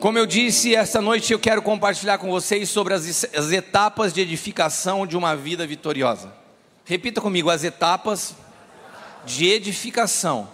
Como 0.00 0.16
eu 0.16 0.26
disse, 0.26 0.76
esta 0.76 1.00
noite 1.00 1.32
eu 1.32 1.40
quero 1.40 1.60
compartilhar 1.60 2.18
com 2.18 2.30
vocês 2.30 2.68
sobre 2.68 2.94
as, 2.94 3.24
as 3.34 3.50
etapas 3.50 4.12
de 4.12 4.20
edificação 4.20 5.04
de 5.04 5.16
uma 5.16 5.34
vida 5.34 5.66
vitoriosa. 5.66 6.32
Repita 6.84 7.20
comigo: 7.20 7.50
as 7.50 7.64
etapas 7.64 8.36
de 9.26 9.48
edificação 9.48 10.48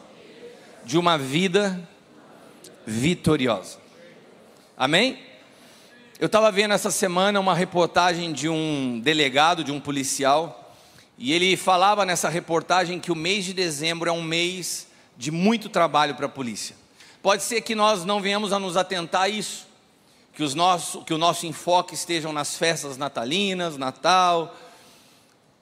de 0.82 0.96
uma 0.96 1.18
vida 1.18 1.86
vitoriosa. 2.86 3.76
Amém? 4.78 5.18
Eu 6.18 6.24
estava 6.24 6.50
vendo 6.50 6.72
essa 6.72 6.90
semana 6.90 7.38
uma 7.38 7.54
reportagem 7.54 8.32
de 8.32 8.48
um 8.48 8.98
delegado, 8.98 9.62
de 9.62 9.70
um 9.70 9.78
policial, 9.78 10.74
e 11.18 11.34
ele 11.34 11.54
falava 11.54 12.06
nessa 12.06 12.30
reportagem 12.30 12.98
que 12.98 13.12
o 13.12 13.16
mês 13.16 13.44
de 13.44 13.52
dezembro 13.52 14.08
é 14.08 14.12
um 14.12 14.22
mês 14.22 14.86
de 15.18 15.30
muito 15.30 15.68
trabalho 15.68 16.14
para 16.14 16.24
a 16.24 16.30
polícia. 16.30 16.83
Pode 17.24 17.42
ser 17.42 17.62
que 17.62 17.74
nós 17.74 18.04
não 18.04 18.20
venhamos 18.20 18.52
a 18.52 18.58
nos 18.58 18.76
atentar 18.76 19.22
a 19.22 19.28
isso, 19.30 19.66
que, 20.34 20.42
os 20.42 20.54
nosso, 20.54 21.02
que 21.04 21.14
o 21.14 21.16
nosso 21.16 21.46
enfoque 21.46 21.94
esteja 21.94 22.30
nas 22.30 22.58
festas 22.58 22.98
natalinas, 22.98 23.78
Natal, 23.78 24.54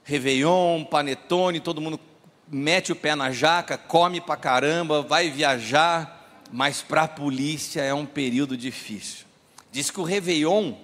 Réveillon, 0.03 0.83
Panetone, 0.83 1.61
todo 1.61 1.80
mundo 1.80 2.01
mete 2.48 2.91
o 2.91 2.97
pé 2.97 3.15
na 3.15 3.30
jaca, 3.30 3.79
come 3.79 4.20
pra 4.20 4.37
caramba, 4.37 5.03
vai 5.03 5.30
viajar, 5.30 6.43
mas 6.51 6.83
para 6.83 7.05
a 7.05 7.09
polícia 7.09 7.81
é 7.81 7.95
um 7.95 8.06
período 8.06 8.56
difícil. 8.56 9.25
Diz 9.70 9.89
que 9.89 10.01
o 10.01 10.03
Réveillon, 10.03 10.75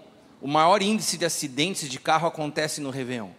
o 0.40 0.46
maior 0.46 0.80
índice 0.80 1.18
de 1.18 1.24
acidentes 1.24 1.90
de 1.90 1.98
carro 1.98 2.28
acontece 2.28 2.80
no 2.80 2.90
Réveillon. 2.90 3.30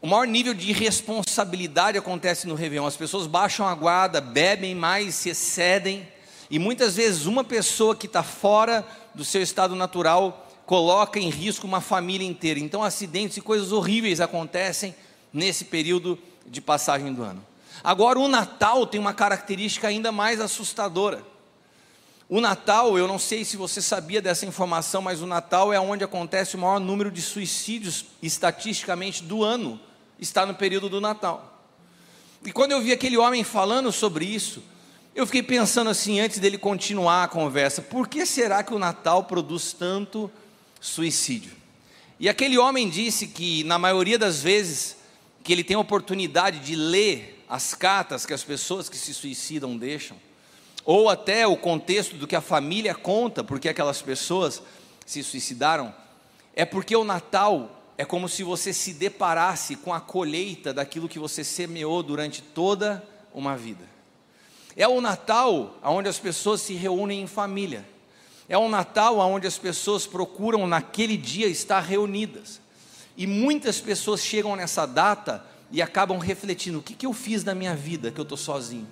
O 0.00 0.06
maior 0.06 0.28
nível 0.28 0.54
de 0.54 0.70
irresponsabilidade 0.70 1.98
acontece 1.98 2.46
no 2.46 2.54
Réveillon. 2.54 2.86
As 2.86 2.96
pessoas 2.96 3.26
baixam 3.26 3.66
a 3.66 3.74
guarda, 3.74 4.20
bebem 4.20 4.72
mais, 4.72 5.16
se 5.16 5.28
excedem. 5.28 6.06
E 6.48 6.56
muitas 6.56 6.94
vezes 6.94 7.26
uma 7.26 7.42
pessoa 7.42 7.96
que 7.96 8.06
está 8.06 8.22
fora 8.22 8.86
do 9.12 9.24
seu 9.24 9.42
estado 9.42 9.74
natural 9.74 10.46
coloca 10.64 11.18
em 11.18 11.28
risco 11.28 11.66
uma 11.66 11.80
família 11.80 12.26
inteira. 12.26 12.60
Então 12.60 12.84
acidentes 12.84 13.38
e 13.38 13.40
coisas 13.40 13.72
horríveis 13.72 14.20
acontecem 14.20 14.94
nesse 15.32 15.64
período 15.64 16.16
de 16.46 16.60
passagem 16.60 17.12
do 17.12 17.24
ano. 17.24 17.44
Agora 17.82 18.20
o 18.20 18.28
Natal 18.28 18.86
tem 18.86 19.00
uma 19.00 19.12
característica 19.12 19.88
ainda 19.88 20.12
mais 20.12 20.40
assustadora. 20.40 21.24
O 22.28 22.40
Natal, 22.40 22.96
eu 22.96 23.08
não 23.08 23.18
sei 23.18 23.44
se 23.44 23.56
você 23.56 23.82
sabia 23.82 24.22
dessa 24.22 24.46
informação, 24.46 25.02
mas 25.02 25.22
o 25.22 25.26
Natal 25.26 25.72
é 25.72 25.80
onde 25.80 26.04
acontece 26.04 26.54
o 26.54 26.58
maior 26.58 26.78
número 26.78 27.10
de 27.10 27.22
suicídios 27.22 28.04
estatisticamente 28.22 29.24
do 29.24 29.42
ano 29.42 29.80
está 30.18 30.44
no 30.44 30.54
período 30.54 30.88
do 30.88 31.00
Natal. 31.00 31.62
E 32.44 32.52
quando 32.52 32.72
eu 32.72 32.80
vi 32.80 32.92
aquele 32.92 33.16
homem 33.16 33.42
falando 33.44 33.90
sobre 33.92 34.24
isso, 34.24 34.62
eu 35.14 35.26
fiquei 35.26 35.42
pensando 35.42 35.90
assim, 35.90 36.20
antes 36.20 36.38
dele 36.38 36.56
continuar 36.56 37.24
a 37.24 37.28
conversa, 37.28 37.82
por 37.82 38.06
que 38.06 38.24
será 38.24 38.62
que 38.62 38.72
o 38.72 38.78
Natal 38.78 39.24
produz 39.24 39.72
tanto 39.72 40.30
suicídio? 40.80 41.52
E 42.20 42.28
aquele 42.28 42.58
homem 42.58 42.88
disse 42.88 43.26
que, 43.26 43.64
na 43.64 43.78
maioria 43.78 44.18
das 44.18 44.42
vezes 44.42 44.96
que 45.42 45.52
ele 45.52 45.64
tem 45.64 45.76
a 45.76 45.80
oportunidade 45.80 46.60
de 46.60 46.76
ler 46.76 47.44
as 47.48 47.74
cartas 47.74 48.26
que 48.26 48.34
as 48.34 48.44
pessoas 48.44 48.88
que 48.88 48.96
se 48.96 49.14
suicidam 49.14 49.76
deixam, 49.76 50.16
ou 50.84 51.08
até 51.08 51.46
o 51.46 51.56
contexto 51.56 52.16
do 52.16 52.26
que 52.26 52.36
a 52.36 52.40
família 52.40 52.94
conta, 52.94 53.42
porque 53.42 53.68
aquelas 53.68 54.00
pessoas 54.02 54.62
se 55.06 55.22
suicidaram, 55.22 55.94
é 56.54 56.64
porque 56.64 56.94
o 56.94 57.04
Natal 57.04 57.77
é 57.98 58.04
como 58.04 58.28
se 58.28 58.44
você 58.44 58.72
se 58.72 58.92
deparasse 58.92 59.74
com 59.74 59.92
a 59.92 60.00
colheita 60.00 60.72
daquilo 60.72 61.08
que 61.08 61.18
você 61.18 61.42
semeou 61.42 62.00
durante 62.00 62.40
toda 62.40 63.04
uma 63.34 63.56
vida. 63.56 63.84
É 64.76 64.86
o 64.86 65.00
Natal 65.00 65.76
onde 65.82 66.08
as 66.08 66.16
pessoas 66.16 66.60
se 66.60 66.74
reúnem 66.74 67.22
em 67.22 67.26
família. 67.26 67.84
É 68.48 68.56
o 68.56 68.68
Natal 68.68 69.18
onde 69.18 69.48
as 69.48 69.58
pessoas 69.58 70.06
procuram 70.06 70.64
naquele 70.64 71.16
dia 71.16 71.48
estar 71.48 71.80
reunidas. 71.80 72.60
E 73.16 73.26
muitas 73.26 73.80
pessoas 73.80 74.20
chegam 74.24 74.54
nessa 74.54 74.86
data 74.86 75.44
e 75.72 75.82
acabam 75.82 76.18
refletindo: 76.18 76.78
o 76.78 76.82
que, 76.82 76.94
que 76.94 77.04
eu 77.04 77.12
fiz 77.12 77.42
na 77.42 77.52
minha 77.52 77.74
vida 77.74 78.12
que 78.12 78.20
eu 78.20 78.22
estou 78.22 78.38
sozinho? 78.38 78.86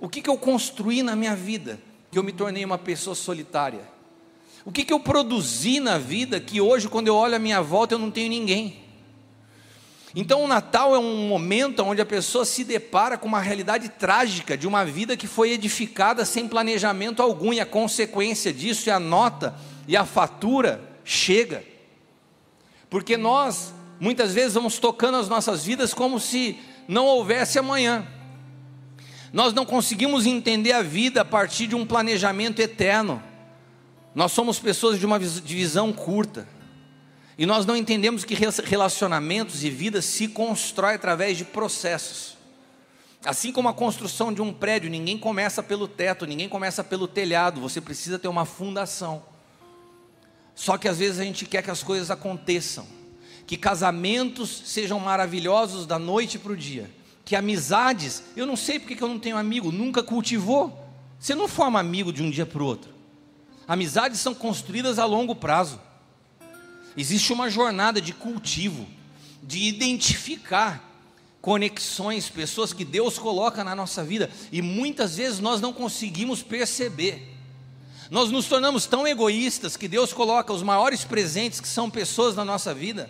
O 0.00 0.08
que, 0.08 0.22
que 0.22 0.30
eu 0.30 0.38
construí 0.38 1.02
na 1.02 1.14
minha 1.14 1.36
vida 1.36 1.78
que 2.10 2.18
eu 2.18 2.22
me 2.22 2.32
tornei 2.32 2.64
uma 2.64 2.78
pessoa 2.78 3.14
solitária? 3.14 3.86
O 4.64 4.70
que, 4.70 4.84
que 4.84 4.92
eu 4.92 5.00
produzi 5.00 5.80
na 5.80 5.96
vida 5.96 6.38
que 6.38 6.60
hoje, 6.60 6.88
quando 6.88 7.08
eu 7.08 7.14
olho 7.14 7.34
à 7.34 7.38
minha 7.38 7.62
volta, 7.62 7.94
eu 7.94 7.98
não 7.98 8.10
tenho 8.10 8.28
ninguém? 8.28 8.80
Então, 10.14 10.42
o 10.42 10.48
Natal 10.48 10.94
é 10.94 10.98
um 10.98 11.28
momento 11.28 11.82
onde 11.84 12.00
a 12.00 12.06
pessoa 12.06 12.44
se 12.44 12.64
depara 12.64 13.16
com 13.16 13.28
uma 13.28 13.40
realidade 13.40 13.88
trágica 13.88 14.58
de 14.58 14.66
uma 14.66 14.84
vida 14.84 15.16
que 15.16 15.26
foi 15.26 15.52
edificada 15.52 16.24
sem 16.24 16.48
planejamento 16.48 17.22
algum, 17.22 17.52
e 17.52 17.60
a 17.60 17.66
consequência 17.66 18.52
disso 18.52 18.90
é 18.90 18.92
a 18.92 19.00
nota 19.00 19.54
e 19.86 19.96
a 19.96 20.04
fatura 20.04 20.82
chega. 21.04 21.64
Porque 22.90 23.16
nós, 23.16 23.72
muitas 24.00 24.34
vezes, 24.34 24.54
vamos 24.54 24.78
tocando 24.78 25.16
as 25.16 25.28
nossas 25.28 25.64
vidas 25.64 25.94
como 25.94 26.18
se 26.18 26.58
não 26.88 27.06
houvesse 27.06 27.58
amanhã. 27.58 28.04
Nós 29.32 29.54
não 29.54 29.64
conseguimos 29.64 30.26
entender 30.26 30.72
a 30.72 30.82
vida 30.82 31.20
a 31.20 31.24
partir 31.24 31.68
de 31.68 31.76
um 31.76 31.86
planejamento 31.86 32.60
eterno. 32.60 33.22
Nós 34.14 34.32
somos 34.32 34.58
pessoas 34.58 34.98
de 34.98 35.06
uma 35.06 35.18
visão 35.18 35.92
curta. 35.92 36.48
E 37.38 37.46
nós 37.46 37.64
não 37.64 37.76
entendemos 37.76 38.24
que 38.24 38.34
relacionamentos 38.34 39.64
e 39.64 39.70
vidas 39.70 40.04
se 40.04 40.28
constrói 40.28 40.94
através 40.94 41.38
de 41.38 41.44
processos. 41.44 42.36
Assim 43.24 43.52
como 43.52 43.68
a 43.68 43.74
construção 43.74 44.32
de 44.32 44.42
um 44.42 44.52
prédio, 44.52 44.90
ninguém 44.90 45.16
começa 45.16 45.62
pelo 45.62 45.86
teto, 45.86 46.26
ninguém 46.26 46.48
começa 46.48 46.82
pelo 46.82 47.06
telhado, 47.06 47.60
você 47.60 47.80
precisa 47.80 48.18
ter 48.18 48.28
uma 48.28 48.44
fundação. 48.44 49.22
Só 50.54 50.76
que 50.76 50.88
às 50.88 50.98
vezes 50.98 51.18
a 51.20 51.24
gente 51.24 51.46
quer 51.46 51.62
que 51.62 51.70
as 51.70 51.82
coisas 51.82 52.10
aconteçam, 52.10 52.86
que 53.46 53.56
casamentos 53.56 54.62
sejam 54.66 54.98
maravilhosos 54.98 55.86
da 55.86 55.98
noite 55.98 56.38
para 56.38 56.52
o 56.52 56.56
dia, 56.56 56.90
que 57.24 57.36
amizades, 57.36 58.22
eu 58.36 58.46
não 58.46 58.56
sei 58.56 58.78
porque 58.78 58.96
que 58.96 59.02
eu 59.02 59.08
não 59.08 59.18
tenho 59.18 59.36
amigo, 59.36 59.70
nunca 59.70 60.02
cultivou. 60.02 60.78
Você 61.18 61.34
não 61.34 61.46
forma 61.46 61.78
amigo 61.78 62.12
de 62.12 62.22
um 62.22 62.30
dia 62.30 62.46
para 62.46 62.62
o 62.62 62.66
outro. 62.66 62.99
Amizades 63.70 64.18
são 64.18 64.34
construídas 64.34 64.98
a 64.98 65.04
longo 65.04 65.32
prazo. 65.32 65.80
Existe 66.96 67.32
uma 67.32 67.48
jornada 67.48 68.00
de 68.00 68.12
cultivo, 68.12 68.84
de 69.40 69.60
identificar 69.60 70.84
conexões, 71.40 72.28
pessoas 72.28 72.72
que 72.72 72.84
Deus 72.84 73.16
coloca 73.16 73.62
na 73.62 73.76
nossa 73.76 74.02
vida 74.02 74.28
e 74.50 74.60
muitas 74.60 75.18
vezes 75.18 75.38
nós 75.38 75.60
não 75.60 75.72
conseguimos 75.72 76.42
perceber. 76.42 77.32
Nós 78.10 78.28
nos 78.32 78.46
tornamos 78.46 78.86
tão 78.86 79.06
egoístas 79.06 79.76
que 79.76 79.86
Deus 79.86 80.12
coloca 80.12 80.52
os 80.52 80.64
maiores 80.64 81.04
presentes 81.04 81.60
que 81.60 81.68
são 81.68 81.88
pessoas 81.88 82.34
na 82.34 82.44
nossa 82.44 82.74
vida 82.74 83.08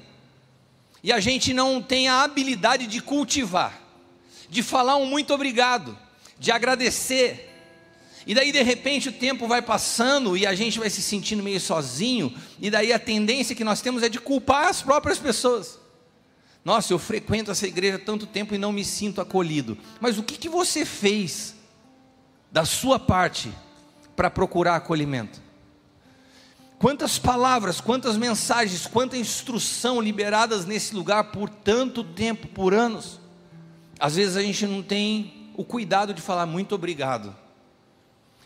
e 1.02 1.10
a 1.10 1.20
gente 1.20 1.54
não 1.54 1.80
tem 1.80 2.06
a 2.06 2.22
habilidade 2.22 2.86
de 2.86 3.00
cultivar, 3.00 3.80
de 4.50 4.62
falar 4.62 4.96
um 4.96 5.06
muito 5.06 5.32
obrigado, 5.32 5.96
de 6.38 6.52
agradecer, 6.52 7.49
e 8.26 8.34
daí 8.34 8.52
de 8.52 8.62
repente 8.62 9.08
o 9.08 9.12
tempo 9.12 9.48
vai 9.48 9.62
passando 9.62 10.36
e 10.36 10.46
a 10.46 10.54
gente 10.54 10.78
vai 10.78 10.90
se 10.90 11.02
sentindo 11.02 11.42
meio 11.42 11.60
sozinho, 11.60 12.34
e 12.60 12.70
daí 12.70 12.92
a 12.92 12.98
tendência 12.98 13.54
que 13.54 13.64
nós 13.64 13.80
temos 13.80 14.02
é 14.02 14.08
de 14.08 14.20
culpar 14.20 14.68
as 14.68 14.82
próprias 14.82 15.18
pessoas. 15.18 15.78
Nossa, 16.64 16.92
eu 16.92 16.98
frequento 16.98 17.50
essa 17.50 17.66
igreja 17.66 17.98
tanto 17.98 18.26
tempo 18.26 18.54
e 18.54 18.58
não 18.58 18.72
me 18.72 18.84
sinto 18.84 19.20
acolhido. 19.20 19.78
Mas 19.98 20.18
o 20.18 20.22
que, 20.22 20.36
que 20.36 20.48
você 20.48 20.84
fez 20.84 21.54
da 22.52 22.64
sua 22.64 22.98
parte 22.98 23.50
para 24.14 24.30
procurar 24.30 24.76
acolhimento? 24.76 25.40
Quantas 26.78 27.18
palavras, 27.18 27.80
quantas 27.80 28.16
mensagens, 28.16 28.86
quanta 28.86 29.16
instrução 29.16 30.00
liberadas 30.00 30.64
nesse 30.66 30.94
lugar 30.94 31.24
por 31.24 31.48
tanto 31.48 32.02
tempo, 32.02 32.48
por 32.48 32.74
anos. 32.74 33.20
Às 33.98 34.16
vezes 34.16 34.36
a 34.36 34.42
gente 34.42 34.66
não 34.66 34.82
tem 34.82 35.50
o 35.56 35.64
cuidado 35.64 36.14
de 36.14 36.22
falar 36.22 36.46
muito 36.46 36.74
obrigado. 36.74 37.36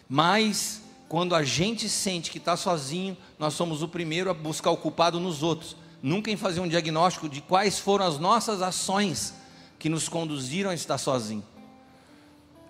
Mas 0.09 0.83
quando 1.09 1.35
a 1.35 1.43
gente 1.43 1.89
sente 1.89 2.31
que 2.31 2.39
está 2.39 2.57
sozinho, 2.57 3.17
nós 3.39 3.55
somos 3.55 3.83
o 3.83 3.89
primeiro 3.89 4.31
a 4.31 4.35
buscar 4.35 4.71
o 4.71 4.77
culpado 4.77 5.21
nos 5.21 5.43
outros, 5.43 5.77
nunca 6.03 6.31
em 6.31 6.37
fazer 6.37 6.61
um 6.61 6.69
diagnóstico 6.69 7.29
de 7.29 7.41
quais 7.41 7.79
foram 7.79 8.07
as 8.07 8.19
nossas 8.19 8.63
ações 8.63 9.35
que 9.79 9.89
nos 9.89 10.09
conduziram 10.09 10.71
a 10.71 10.75
estar 10.75 10.99
sozinho. 10.99 11.45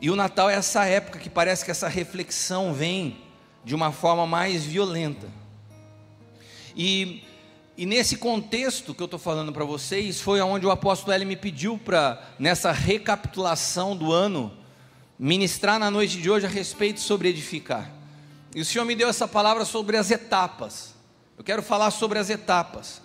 E 0.01 0.11
o 0.11 0.17
Natal 0.17 0.51
é 0.51 0.55
essa 0.55 0.85
época 0.85 1.19
que 1.19 1.31
parece 1.31 1.65
que 1.65 1.71
essa 1.71 1.89
reflexão 1.89 2.75
vem 2.75 3.17
de 3.65 3.75
uma 3.75 3.93
forma 3.93 4.27
mais 4.27 4.65
violenta. 4.65 5.29
E, 6.77 7.23
e 7.77 7.87
nesse 7.87 8.17
contexto 8.17 8.93
que 8.93 9.01
eu 9.01 9.07
estou 9.07 9.19
falando 9.19 9.53
para 9.53 9.65
vocês, 9.65 10.21
foi 10.21 10.41
onde 10.41 10.67
o 10.67 10.71
apóstolo 10.71 11.13
L 11.13 11.25
me 11.25 11.37
pediu 11.37 11.79
para, 11.79 12.23
nessa 12.39 12.73
recapitulação 12.73 13.97
do 13.97 14.13
ano, 14.13 14.53
ministrar 15.19 15.79
na 15.79 15.91
noite 15.91 16.21
de 16.21 16.31
hoje 16.31 16.47
a 16.47 16.49
respeito 16.49 17.01
sobre 17.01 17.29
edificar. 17.29 17.91
E 18.55 18.61
o 18.61 18.65
Senhor 18.65 18.85
me 18.85 18.95
deu 18.95 19.09
essa 19.09 19.27
palavra 19.27 19.65
sobre 19.65 19.97
as 19.97 20.11
etapas. 20.11 20.95
Eu 21.37 21.45
quero 21.45 21.63
falar 21.63 21.91
sobre 21.91 22.19
as 22.19 22.31
etapas. 22.31 23.03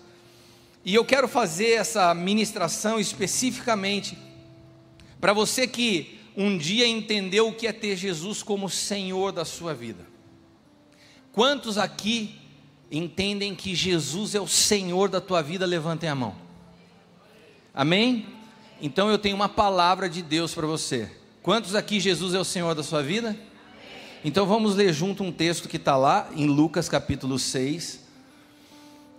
E 0.84 0.96
eu 0.96 1.04
quero 1.04 1.28
fazer 1.28 1.72
essa 1.72 2.14
ministração 2.14 3.00
especificamente 3.00 4.18
para 5.20 5.34
você 5.34 5.68
que 5.68 6.20
um 6.38 6.58
dia 6.58 6.88
entendeu 6.88 7.50
o 7.50 7.54
que 7.54 7.68
é 7.68 7.74
ter 7.74 7.98
Jesus 7.98 8.42
como 8.42 8.70
Senhor 8.70 9.32
da 9.32 9.44
sua 9.44 9.74
vida. 9.74 10.08
Quantos 11.34 11.78
aqui 11.78 12.40
entendem 12.90 13.54
que 13.54 13.76
Jesus 13.76 14.36
é 14.36 14.40
o 14.40 14.48
Senhor 14.48 15.10
da 15.10 15.20
tua 15.20 15.42
vida? 15.42 15.66
Levantem 15.66 16.10
a 16.10 16.16
mão. 16.16 16.36
Amém? 17.74 18.26
Então 18.82 19.10
eu 19.10 19.18
tenho 19.18 19.36
uma 19.36 19.50
palavra 19.50 20.10
de 20.10 20.22
Deus 20.22 20.54
para 20.54 20.66
você. 20.66 21.19
Quantos 21.50 21.74
aqui 21.74 22.00
Jesus 22.00 22.36
é 22.36 22.40
o 22.40 22.44
Senhor 22.44 22.76
da 22.76 22.84
sua 22.84 23.02
vida? 23.02 23.36
Então 24.24 24.46
vamos 24.46 24.76
ler 24.76 24.94
junto 24.94 25.24
um 25.24 25.32
texto 25.32 25.68
que 25.68 25.78
está 25.78 25.98
lá 25.98 26.30
em 26.36 26.46
Lucas 26.46 26.88
capítulo 26.88 27.40
6, 27.40 28.02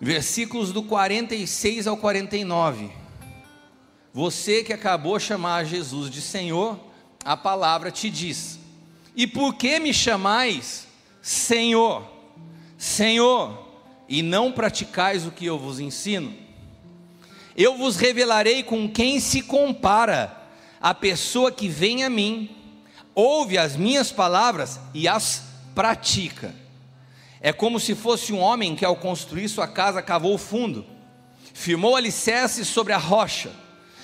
versículos 0.01 0.71
do 0.71 0.85
46 0.85 1.89
ao 1.89 1.97
49. 1.97 2.89
Você 4.15 4.63
que 4.63 4.73
acabou 4.73 5.19
de 5.19 5.25
chamar 5.25 5.65
Jesus 5.65 6.09
de 6.09 6.23
Senhor, 6.23 6.79
a 7.25 7.37
palavra 7.37 7.91
te 7.91 8.09
diz: 8.09 8.61
E 9.17 9.27
por 9.27 9.55
que 9.55 9.81
me 9.81 9.93
chamais 9.93 10.87
Senhor, 11.21 12.09
Senhor, 12.79 13.59
e 14.09 14.23
não 14.23 14.53
praticais 14.53 15.27
o 15.27 15.33
que 15.33 15.47
eu 15.47 15.59
vos 15.59 15.81
ensino? 15.81 16.33
Eu 17.57 17.77
vos 17.77 17.97
revelarei 17.97 18.63
com 18.63 18.89
quem 18.89 19.19
se 19.19 19.43
compara 19.43 20.40
a 20.81 20.95
pessoa 20.95 21.53
que 21.53 21.69
vem 21.69 22.05
a 22.05 22.11
mim, 22.11 22.57
ouve 23.15 23.59
as 23.59 23.77
minhas 23.77 24.11
palavras 24.11 24.81
e 24.95 25.07
as 25.07 25.45
pratica. 25.75 26.55
É 27.41 27.53
como 27.53 27.79
se 27.79 27.95
fosse 27.95 28.33
um 28.33 28.39
homem 28.39 28.75
que, 28.75 28.85
ao 28.85 28.97
construir 28.97 29.49
sua 29.49 29.69
casa, 29.69 30.03
cavou 30.03 30.37
fundo, 30.39 30.87
firmou 31.53 31.97
alicerces 31.97 32.69
sobre 32.69 32.93
a 32.93 32.99
rocha 32.99 33.51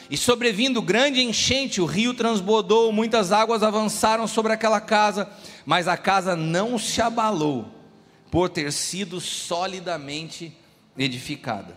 e 0.09 0.17
sobrevindo 0.17 0.81
grande 0.81 1.21
enchente, 1.21 1.81
o 1.81 1.87
rio 1.87 2.15
transbordou, 2.15 2.93
muitas 2.93 3.33
águas 3.33 3.63
avançaram 3.63 4.27
sobre 4.27 4.53
aquela 4.53 4.81
casa, 4.81 5.29
mas 5.65 5.89
a 5.89 5.97
casa 5.97 6.37
não 6.37 6.79
se 6.79 7.03
abalou, 7.03 7.67
por 8.31 8.49
ter 8.49 8.73
sido 8.73 9.21
solidamente 9.21 10.57
edificada. 10.97 11.77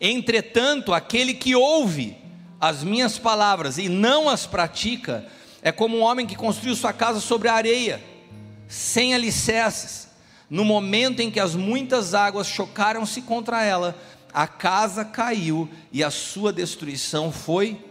Entretanto, 0.00 0.92
aquele 0.92 1.32
que 1.32 1.54
ouve 1.54 2.16
as 2.68 2.82
minhas 2.82 3.18
palavras 3.18 3.76
e 3.76 3.90
não 3.90 4.26
as 4.26 4.46
pratica, 4.46 5.26
é 5.60 5.70
como 5.70 5.98
um 5.98 6.00
homem 6.00 6.26
que 6.26 6.34
construiu 6.34 6.74
sua 6.74 6.94
casa 6.94 7.20
sobre 7.20 7.46
a 7.48 7.54
areia, 7.54 8.02
sem 8.66 9.14
alicerces. 9.14 10.08
No 10.48 10.64
momento 10.64 11.20
em 11.20 11.30
que 11.30 11.38
as 11.38 11.54
muitas 11.54 12.14
águas 12.14 12.46
chocaram-se 12.46 13.20
contra 13.20 13.62
ela, 13.62 13.94
a 14.32 14.46
casa 14.46 15.04
caiu 15.04 15.68
e 15.92 16.02
a 16.02 16.10
sua 16.10 16.54
destruição 16.54 17.30
foi 17.30 17.84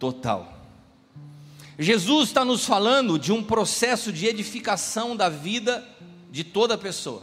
total. 0.00 0.52
Jesus 1.78 2.28
está 2.28 2.44
nos 2.44 2.64
falando 2.64 3.20
de 3.20 3.32
um 3.32 3.40
processo 3.40 4.12
de 4.12 4.26
edificação 4.26 5.14
da 5.14 5.28
vida 5.28 5.86
de 6.28 6.42
toda 6.42 6.76
pessoa. 6.76 7.22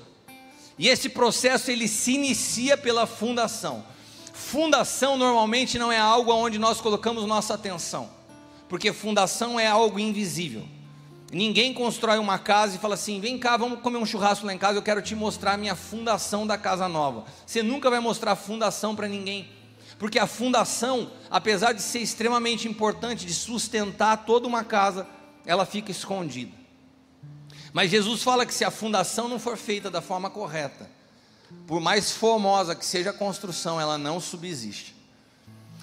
E 0.80 0.88
esse 0.88 1.10
processo 1.10 1.70
ele 1.70 1.90
se 1.90 2.14
inicia 2.14 2.78
pela 2.78 3.06
fundação. 3.06 3.84
Fundação 4.34 5.16
normalmente 5.16 5.78
não 5.78 5.92
é 5.92 6.00
algo 6.00 6.34
onde 6.34 6.58
nós 6.58 6.82
colocamos 6.82 7.24
nossa 7.28 7.54
atenção, 7.54 8.10
porque 8.68 8.92
fundação 8.92 9.60
é 9.60 9.68
algo 9.68 10.00
invisível. 10.00 10.68
Ninguém 11.32 11.72
constrói 11.72 12.18
uma 12.18 12.40
casa 12.40 12.76
e 12.76 12.80
fala 12.80 12.96
assim: 12.96 13.20
vem 13.20 13.38
cá, 13.38 13.56
vamos 13.56 13.80
comer 13.82 14.00
um 14.00 14.06
churrasco 14.08 14.48
lá 14.48 14.54
em 14.54 14.58
casa, 14.58 14.80
eu 14.80 14.82
quero 14.82 15.04
te 15.04 15.14
mostrar 15.14 15.54
a 15.54 15.58
minha 15.58 15.76
fundação 15.76 16.48
da 16.48 16.58
casa 16.58 16.88
nova. 16.88 17.26
Você 17.46 17.62
nunca 17.62 17.92
vai 17.92 18.00
mostrar 18.00 18.36
fundação 18.36 18.96
para 18.96 19.08
ninguém, 19.08 19.48
porque 20.00 20.18
a 20.18 20.26
fundação, 20.26 21.12
apesar 21.30 21.72
de 21.72 21.84
ser 21.84 22.00
extremamente 22.00 22.68
importante, 22.68 23.28
de 23.28 23.34
sustentar 23.36 24.26
toda 24.26 24.48
uma 24.48 24.64
casa, 24.64 25.08
ela 25.46 25.64
fica 25.64 25.92
escondida. 25.92 26.54
Mas 27.72 27.92
Jesus 27.92 28.24
fala 28.24 28.48
que 28.48 28.54
se 28.54 28.66
a 28.66 28.72
fundação 28.72 29.28
não 29.28 29.38
for 29.38 29.58
feita 29.58 29.92
da 29.92 30.02
forma 30.02 30.32
correta, 30.32 30.90
por 31.66 31.80
mais 31.80 32.12
formosa 32.12 32.76
que 32.76 32.86
seja 32.86 33.12
a 33.12 33.14
construção, 33.14 33.80
ela 33.80 33.98
não 33.98 34.20
subsiste. 34.20 34.96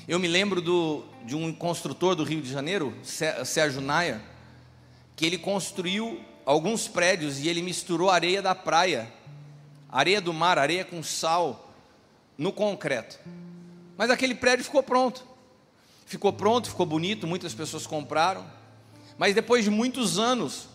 Eu 0.06 0.18
me 0.18 0.28
lembro 0.28 0.60
do, 0.60 1.04
de 1.24 1.36
um 1.36 1.52
construtor 1.52 2.14
do 2.14 2.24
Rio 2.24 2.42
de 2.42 2.50
Janeiro, 2.50 2.94
Sérgio 3.02 3.80
Naia, 3.80 4.20
que 5.14 5.24
ele 5.24 5.38
construiu 5.38 6.20
alguns 6.44 6.88
prédios 6.88 7.38
e 7.38 7.48
ele 7.48 7.62
misturou 7.62 8.10
areia 8.10 8.42
da 8.42 8.54
praia, 8.54 9.12
areia 9.88 10.20
do 10.20 10.32
mar, 10.32 10.58
areia 10.58 10.84
com 10.84 11.02
sal, 11.02 11.72
no 12.36 12.52
concreto. 12.52 13.18
Mas 13.96 14.10
aquele 14.10 14.34
prédio 14.34 14.64
ficou 14.64 14.82
pronto. 14.82 15.24
Ficou 16.06 16.32
pronto, 16.32 16.70
ficou 16.70 16.86
bonito, 16.86 17.26
muitas 17.26 17.54
pessoas 17.54 17.86
compraram. 17.86 18.44
Mas 19.18 19.34
depois 19.34 19.62
de 19.62 19.70
muitos 19.70 20.18
anos, 20.18 20.69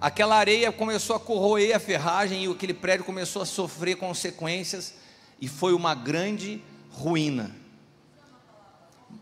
aquela 0.00 0.36
areia 0.36 0.70
começou 0.70 1.16
a 1.16 1.20
corroer 1.20 1.74
a 1.74 1.80
ferragem 1.80 2.44
e 2.44 2.50
aquele 2.50 2.74
prédio 2.74 3.04
começou 3.04 3.42
a 3.42 3.46
sofrer 3.46 3.96
consequências 3.96 4.94
e 5.40 5.48
foi 5.48 5.72
uma 5.72 5.94
grande 5.94 6.62
ruína. 6.90 7.54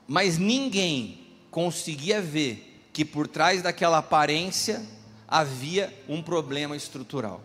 Mas 0.06 0.38
ninguém 0.38 1.26
conseguia 1.50 2.20
ver 2.20 2.88
que 2.92 3.04
por 3.04 3.26
trás 3.26 3.62
daquela 3.62 3.98
aparência 3.98 4.84
havia 5.26 5.92
um 6.08 6.22
problema 6.22 6.76
estrutural. 6.76 7.40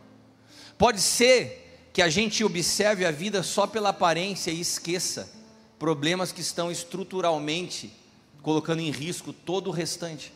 Pode 0.78 1.02
ser 1.02 1.90
que 1.92 2.02
a 2.02 2.10
gente 2.10 2.44
observe 2.44 3.06
a 3.06 3.12
vida 3.12 3.42
só 3.44 3.66
pela 3.66 3.90
aparência 3.90 4.52
e 4.52 4.62
esqueça 4.62 5.32
problemas 5.78 6.32
que 6.32 6.42
estão 6.42 6.72
estruturalmente 6.72 7.92
colocando 8.42 8.82
em 8.82 8.92
risco 8.92 9.34
todo 9.34 9.68
o 9.68 9.72
restante. 9.72 10.32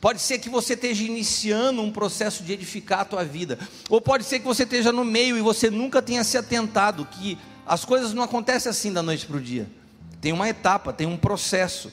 Pode 0.00 0.20
ser 0.20 0.38
que 0.38 0.48
você 0.48 0.72
esteja 0.72 1.04
iniciando 1.04 1.82
um 1.82 1.92
processo 1.92 2.42
de 2.42 2.52
edificar 2.52 3.00
a 3.00 3.04
tua 3.04 3.24
vida, 3.24 3.58
ou 3.88 4.00
pode 4.00 4.24
ser 4.24 4.38
que 4.38 4.46
você 4.46 4.62
esteja 4.62 4.90
no 4.90 5.04
meio 5.04 5.36
e 5.36 5.42
você 5.42 5.68
nunca 5.68 6.00
tenha 6.00 6.24
se 6.24 6.38
atentado 6.38 7.04
que 7.04 7.36
as 7.66 7.84
coisas 7.84 8.14
não 8.14 8.22
acontecem 8.22 8.70
assim 8.70 8.92
da 8.92 9.02
noite 9.02 9.26
para 9.26 9.36
o 9.36 9.40
dia. 9.40 9.70
Tem 10.20 10.32
uma 10.32 10.48
etapa, 10.48 10.92
tem 10.92 11.06
um 11.06 11.18
processo. 11.18 11.92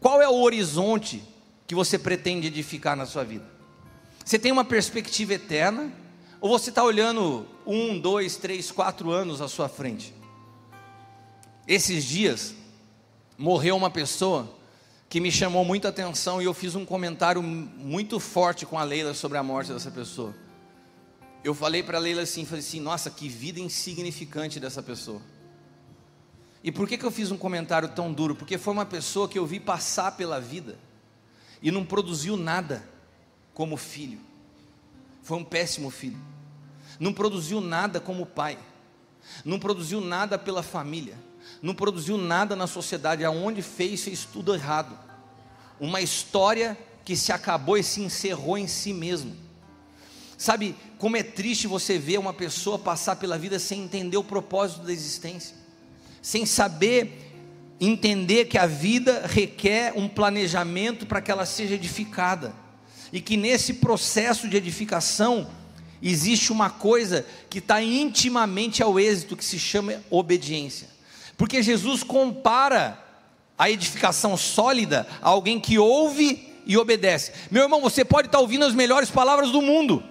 Qual 0.00 0.22
é 0.22 0.28
o 0.28 0.40
horizonte 0.42 1.22
que 1.66 1.74
você 1.74 1.98
pretende 1.98 2.46
edificar 2.46 2.96
na 2.96 3.04
sua 3.04 3.24
vida? 3.24 3.44
Você 4.24 4.38
tem 4.38 4.52
uma 4.52 4.64
perspectiva 4.64 5.34
eterna? 5.34 5.92
Ou 6.40 6.50
você 6.50 6.70
está 6.70 6.84
olhando 6.84 7.46
um, 7.66 7.98
dois, 7.98 8.36
três, 8.36 8.70
quatro 8.70 9.10
anos 9.10 9.40
à 9.40 9.48
sua 9.48 9.68
frente? 9.68 10.14
Esses 11.66 12.04
dias, 12.04 12.54
morreu 13.36 13.76
uma 13.76 13.90
pessoa 13.90 14.54
que 15.14 15.20
me 15.20 15.30
chamou 15.30 15.64
muita 15.64 15.90
atenção 15.90 16.42
e 16.42 16.44
eu 16.44 16.52
fiz 16.52 16.74
um 16.74 16.84
comentário 16.84 17.40
muito 17.40 18.18
forte 18.18 18.66
com 18.66 18.76
a 18.76 18.82
Leila 18.82 19.14
sobre 19.14 19.38
a 19.38 19.44
morte 19.44 19.72
dessa 19.72 19.88
pessoa. 19.88 20.34
Eu 21.44 21.54
falei 21.54 21.84
para 21.84 21.98
a 21.98 22.00
Leila 22.00 22.22
assim, 22.22 22.44
falei 22.44 22.58
assim, 22.58 22.80
nossa, 22.80 23.08
que 23.12 23.28
vida 23.28 23.60
insignificante 23.60 24.58
dessa 24.58 24.82
pessoa. 24.82 25.22
E 26.64 26.72
por 26.72 26.88
que, 26.88 26.98
que 26.98 27.04
eu 27.04 27.12
fiz 27.12 27.30
um 27.30 27.36
comentário 27.36 27.90
tão 27.90 28.12
duro? 28.12 28.34
Porque 28.34 28.58
foi 28.58 28.72
uma 28.72 28.84
pessoa 28.84 29.28
que 29.28 29.38
eu 29.38 29.46
vi 29.46 29.60
passar 29.60 30.16
pela 30.16 30.40
vida 30.40 30.76
e 31.62 31.70
não 31.70 31.84
produziu 31.84 32.36
nada 32.36 32.84
como 33.54 33.76
filho. 33.76 34.18
Foi 35.22 35.38
um 35.38 35.44
péssimo 35.44 35.90
filho. 35.90 36.18
Não 36.98 37.12
produziu 37.12 37.60
nada 37.60 38.00
como 38.00 38.26
pai. 38.26 38.58
Não 39.44 39.60
produziu 39.60 40.00
nada 40.00 40.36
pela 40.36 40.64
família. 40.64 41.16
Não 41.62 41.72
produziu 41.72 42.18
nada 42.18 42.56
na 42.56 42.66
sociedade. 42.66 43.24
Aonde 43.24 43.62
fez, 43.62 44.02
fez 44.02 44.24
tudo 44.24 44.52
errado. 44.52 45.03
Uma 45.80 46.00
história 46.00 46.76
que 47.04 47.16
se 47.16 47.32
acabou 47.32 47.76
e 47.76 47.82
se 47.82 48.00
encerrou 48.00 48.56
em 48.56 48.66
si 48.66 48.92
mesmo. 48.92 49.36
Sabe 50.36 50.74
como 50.98 51.16
é 51.16 51.22
triste 51.22 51.66
você 51.66 51.98
ver 51.98 52.18
uma 52.18 52.32
pessoa 52.32 52.78
passar 52.78 53.16
pela 53.16 53.38
vida 53.38 53.58
sem 53.58 53.82
entender 53.82 54.16
o 54.16 54.24
propósito 54.24 54.82
da 54.82 54.92
existência, 54.92 55.54
sem 56.20 56.44
saber 56.46 57.20
entender 57.80 58.46
que 58.46 58.56
a 58.56 58.66
vida 58.66 59.26
requer 59.26 59.92
um 59.96 60.08
planejamento 60.08 61.06
para 61.06 61.20
que 61.20 61.30
ela 61.30 61.44
seja 61.44 61.74
edificada, 61.74 62.54
e 63.12 63.20
que 63.20 63.36
nesse 63.36 63.74
processo 63.74 64.48
de 64.48 64.56
edificação 64.56 65.48
existe 66.02 66.50
uma 66.50 66.70
coisa 66.70 67.24
que 67.48 67.58
está 67.58 67.82
intimamente 67.82 68.82
ao 68.82 68.98
êxito, 68.98 69.36
que 69.36 69.44
se 69.44 69.58
chama 69.58 70.02
obediência, 70.10 70.88
porque 71.36 71.62
Jesus 71.62 72.02
compara 72.02 73.03
a 73.58 73.70
edificação 73.70 74.36
sólida 74.36 75.06
a 75.22 75.28
alguém 75.28 75.60
que 75.60 75.78
ouve 75.78 76.52
e 76.66 76.76
obedece. 76.76 77.32
Meu 77.50 77.62
irmão, 77.62 77.80
você 77.80 78.04
pode 78.04 78.28
estar 78.28 78.40
ouvindo 78.40 78.64
as 78.64 78.74
melhores 78.74 79.10
palavras 79.10 79.50
do 79.50 79.62
mundo, 79.62 80.02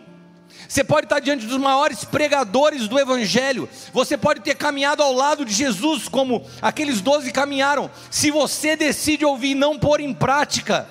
você 0.68 0.84
pode 0.84 1.06
estar 1.06 1.20
diante 1.20 1.46
dos 1.46 1.58
maiores 1.58 2.04
pregadores 2.04 2.88
do 2.88 3.00
Evangelho. 3.00 3.70
Você 3.94 4.18
pode 4.18 4.42
ter 4.42 4.56
caminhado 4.56 5.04
ao 5.04 5.14
lado 5.14 5.46
de 5.46 5.54
Jesus, 5.54 6.08
como 6.08 6.44
aqueles 6.62 7.02
doze 7.02 7.32
caminharam. 7.32 7.92
Se 8.10 8.32
você 8.32 8.76
decide 8.76 9.24
ouvir 9.24 9.52
e 9.52 9.56
não 9.56 9.78
pôr 9.78 10.00
em 10.00 10.14
prática, 10.14 10.88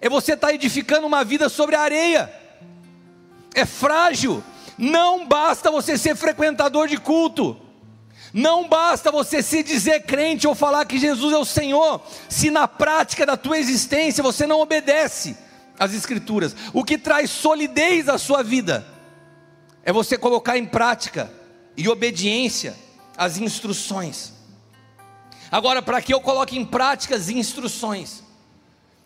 é 0.00 0.08
você 0.08 0.32
estar 0.32 0.52
edificando 0.52 1.06
uma 1.06 1.22
vida 1.22 1.48
sobre 1.48 1.76
a 1.76 1.80
areia. 1.80 2.32
É 3.54 3.64
frágil. 3.64 4.42
Não 4.76 5.26
basta 5.26 5.70
você 5.70 5.96
ser 5.96 6.16
frequentador 6.16 6.88
de 6.88 6.96
culto. 6.96 7.56
Não 8.32 8.68
basta 8.68 9.10
você 9.10 9.42
se 9.42 9.62
dizer 9.62 10.04
crente 10.04 10.46
ou 10.46 10.54
falar 10.54 10.84
que 10.84 10.98
Jesus 10.98 11.32
é 11.32 11.38
o 11.38 11.44
Senhor, 11.44 12.00
se 12.28 12.50
na 12.50 12.68
prática 12.68 13.26
da 13.26 13.36
tua 13.36 13.58
existência 13.58 14.22
você 14.22 14.46
não 14.46 14.60
obedece 14.60 15.36
as 15.78 15.94
Escrituras, 15.94 16.54
o 16.72 16.84
que 16.84 16.98
traz 16.98 17.30
solidez 17.30 18.08
à 18.08 18.18
sua 18.18 18.42
vida 18.42 18.86
é 19.82 19.92
você 19.92 20.18
colocar 20.18 20.58
em 20.58 20.66
prática 20.66 21.32
e 21.76 21.88
obediência 21.88 22.76
as 23.16 23.38
instruções. 23.38 24.32
Agora, 25.50 25.82
para 25.82 26.00
que 26.00 26.14
eu 26.14 26.20
coloque 26.20 26.56
em 26.56 26.64
prática 26.64 27.16
as 27.16 27.28
instruções, 27.28 28.22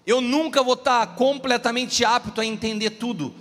eu 0.06 0.20
nunca 0.20 0.62
vou 0.62 0.74
estar 0.74 1.14
completamente 1.14 2.04
apto 2.04 2.40
a 2.40 2.44
entender 2.44 2.90
tudo. 2.90 3.34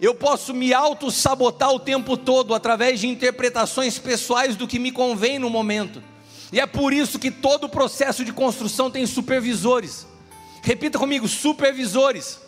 Eu 0.00 0.14
posso 0.14 0.54
me 0.54 0.72
auto-sabotar 0.72 1.70
o 1.72 1.78
tempo 1.78 2.16
todo 2.16 2.54
através 2.54 3.00
de 3.00 3.06
interpretações 3.06 3.98
pessoais 3.98 4.56
do 4.56 4.66
que 4.66 4.78
me 4.78 4.90
convém 4.90 5.38
no 5.38 5.50
momento. 5.50 6.02
E 6.50 6.58
é 6.58 6.66
por 6.66 6.94
isso 6.94 7.18
que 7.18 7.30
todo 7.30 7.64
o 7.64 7.68
processo 7.68 8.24
de 8.24 8.32
construção 8.32 8.90
tem 8.90 9.04
supervisores. 9.04 10.06
Repita 10.62 10.98
comigo: 10.98 11.28
supervisores, 11.28 12.40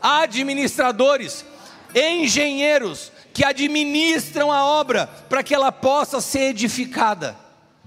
administradores, 0.00 1.42
engenheiros 1.94 3.10
que 3.32 3.44
administram 3.44 4.52
a 4.52 4.62
obra 4.62 5.06
para 5.06 5.42
que 5.42 5.54
ela 5.54 5.72
possa 5.72 6.20
ser 6.20 6.50
edificada 6.50 7.34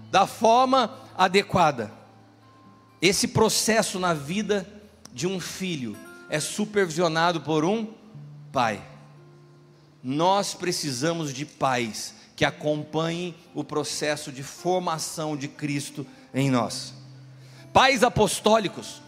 da 0.10 0.26
forma 0.26 0.98
adequada. 1.16 1.92
Esse 3.00 3.28
processo 3.28 4.00
na 4.00 4.14
vida 4.14 4.68
de 5.14 5.28
um 5.28 5.40
filho 5.40 5.96
é 6.30 6.40
supervisionado 6.40 7.42
por 7.42 7.64
um 7.64 8.01
pai. 8.52 8.84
Nós 10.04 10.54
precisamos 10.54 11.34
de 11.34 11.46
pais 11.46 12.14
que 12.36 12.44
acompanhem 12.44 13.36
o 13.54 13.64
processo 13.64 14.32
de 14.32 14.44
formação 14.44 15.38
de 15.38 15.48
Cristo 15.48 16.06
em 16.34 16.50
nós. 16.50 16.94
Pais 17.72 18.04
apostólicos 18.04 19.02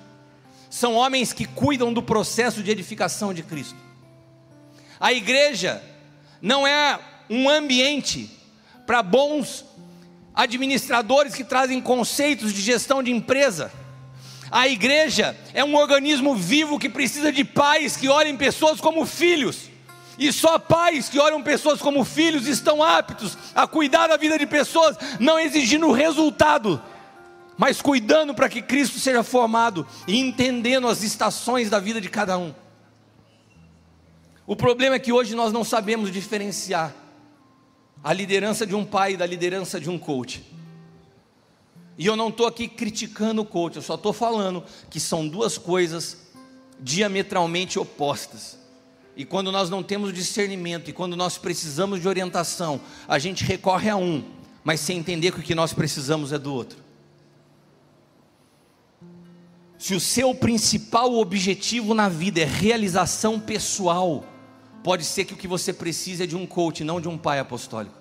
são 0.69 0.95
homens 0.95 1.33
que 1.33 1.45
cuidam 1.45 1.93
do 1.93 2.01
processo 2.01 2.63
de 2.63 2.71
edificação 2.71 3.33
de 3.33 3.43
Cristo. 3.43 3.77
A 4.99 5.11
igreja 5.11 5.83
não 6.41 6.65
é 6.65 6.99
um 7.29 7.49
ambiente 7.49 8.29
para 8.85 9.03
bons 9.03 9.65
administradores 10.33 11.35
que 11.35 11.43
trazem 11.43 11.81
conceitos 11.81 12.53
de 12.53 12.61
gestão 12.61 13.03
de 13.03 13.11
empresa 13.11 13.71
a 14.53 14.67
igreja 14.67 15.35
é 15.51 15.65
um 15.65 15.75
organismo 15.75 16.35
vivo 16.35 16.77
que 16.77 16.87
precisa 16.87 17.31
de 17.31 17.43
pais 17.43 17.97
que 17.97 18.07
olhem 18.07 18.37
pessoas 18.37 18.79
como 18.79 19.03
filhos. 19.03 19.71
E 20.15 20.31
só 20.31 20.59
pais 20.59 21.09
que 21.09 21.17
olham 21.17 21.41
pessoas 21.41 21.81
como 21.81 22.05
filhos 22.05 22.45
estão 22.45 22.83
aptos 22.83 23.35
a 23.55 23.65
cuidar 23.65 24.05
da 24.05 24.15
vida 24.15 24.37
de 24.37 24.45
pessoas, 24.45 24.95
não 25.19 25.39
exigindo 25.39 25.91
resultado, 25.91 26.79
mas 27.57 27.81
cuidando 27.81 28.35
para 28.35 28.47
que 28.47 28.61
Cristo 28.61 28.99
seja 28.99 29.23
formado 29.23 29.87
e 30.07 30.19
entendendo 30.19 30.87
as 30.87 31.01
estações 31.01 31.71
da 31.71 31.79
vida 31.79 31.99
de 31.99 32.07
cada 32.07 32.37
um. 32.37 32.53
O 34.45 34.55
problema 34.55 34.97
é 34.97 34.99
que 34.99 35.11
hoje 35.11 35.33
nós 35.33 35.51
não 35.51 35.63
sabemos 35.63 36.11
diferenciar 36.11 36.93
a 38.03 38.13
liderança 38.13 38.67
de 38.67 38.75
um 38.75 38.85
pai 38.85 39.17
da 39.17 39.25
liderança 39.25 39.79
de 39.79 39.89
um 39.89 39.97
coach. 39.97 40.43
E 41.97 42.05
eu 42.05 42.15
não 42.15 42.29
estou 42.29 42.47
aqui 42.47 42.67
criticando 42.67 43.41
o 43.41 43.45
coach, 43.45 43.75
eu 43.75 43.81
só 43.81 43.95
estou 43.95 44.13
falando 44.13 44.63
que 44.89 44.99
são 44.99 45.27
duas 45.27 45.57
coisas 45.57 46.17
diametralmente 46.79 47.77
opostas. 47.77 48.57
E 49.15 49.23
quando 49.23 49.51
nós 49.51 49.69
não 49.69 49.83
temos 49.83 50.11
discernimento 50.11 50.89
e 50.89 50.93
quando 50.93 51.15
nós 51.15 51.37
precisamos 51.37 52.01
de 52.01 52.07
orientação, 52.07 52.81
a 53.07 53.19
gente 53.19 53.43
recorre 53.43 53.89
a 53.89 53.95
um, 53.95 54.23
mas 54.63 54.79
sem 54.79 54.97
entender 54.97 55.31
que 55.31 55.39
o 55.39 55.43
que 55.43 55.53
nós 55.53 55.71
precisamos 55.71 56.33
é 56.33 56.39
do 56.39 56.51
outro. 56.51 56.79
Se 59.77 59.93
o 59.93 59.99
seu 59.99 60.33
principal 60.33 61.13
objetivo 61.15 61.93
na 61.93 62.09
vida 62.09 62.39
é 62.39 62.45
realização 62.45 63.39
pessoal, 63.39 64.25
pode 64.83 65.03
ser 65.03 65.25
que 65.25 65.33
o 65.33 65.37
que 65.37 65.47
você 65.47 65.71
precisa 65.71 66.23
é 66.23 66.27
de 66.27 66.35
um 66.35 66.47
coach, 66.47 66.83
não 66.83 66.99
de 66.99 67.07
um 67.07 67.17
pai 67.17 67.37
apostólico. 67.37 67.95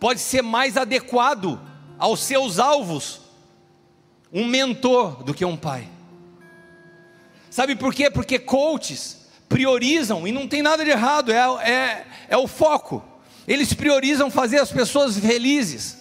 Pode 0.00 0.20
ser 0.20 0.40
mais 0.40 0.76
adequado 0.76 1.60
aos 1.98 2.20
seus 2.20 2.58
alvos 2.58 3.20
um 4.32 4.44
mentor 4.44 5.22
do 5.24 5.34
que 5.34 5.44
um 5.44 5.56
pai. 5.56 5.88
Sabe 7.50 7.74
por 7.74 7.94
quê? 7.94 8.10
Porque 8.10 8.38
coaches 8.38 9.26
priorizam, 9.48 10.28
e 10.28 10.32
não 10.32 10.46
tem 10.46 10.62
nada 10.62 10.84
de 10.84 10.90
errado, 10.90 11.32
é, 11.32 11.38
é, 11.68 12.06
é 12.28 12.36
o 12.36 12.46
foco. 12.46 13.02
Eles 13.46 13.72
priorizam 13.72 14.30
fazer 14.30 14.58
as 14.58 14.70
pessoas 14.70 15.18
felizes, 15.18 15.96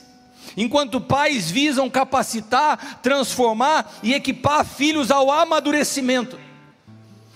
enquanto 0.58 1.00
pais 1.00 1.50
visam 1.50 1.90
capacitar, 1.90 3.00
transformar 3.02 4.00
e 4.04 4.14
equipar 4.14 4.66
filhos 4.66 5.10
ao 5.10 5.32
amadurecimento. 5.32 6.38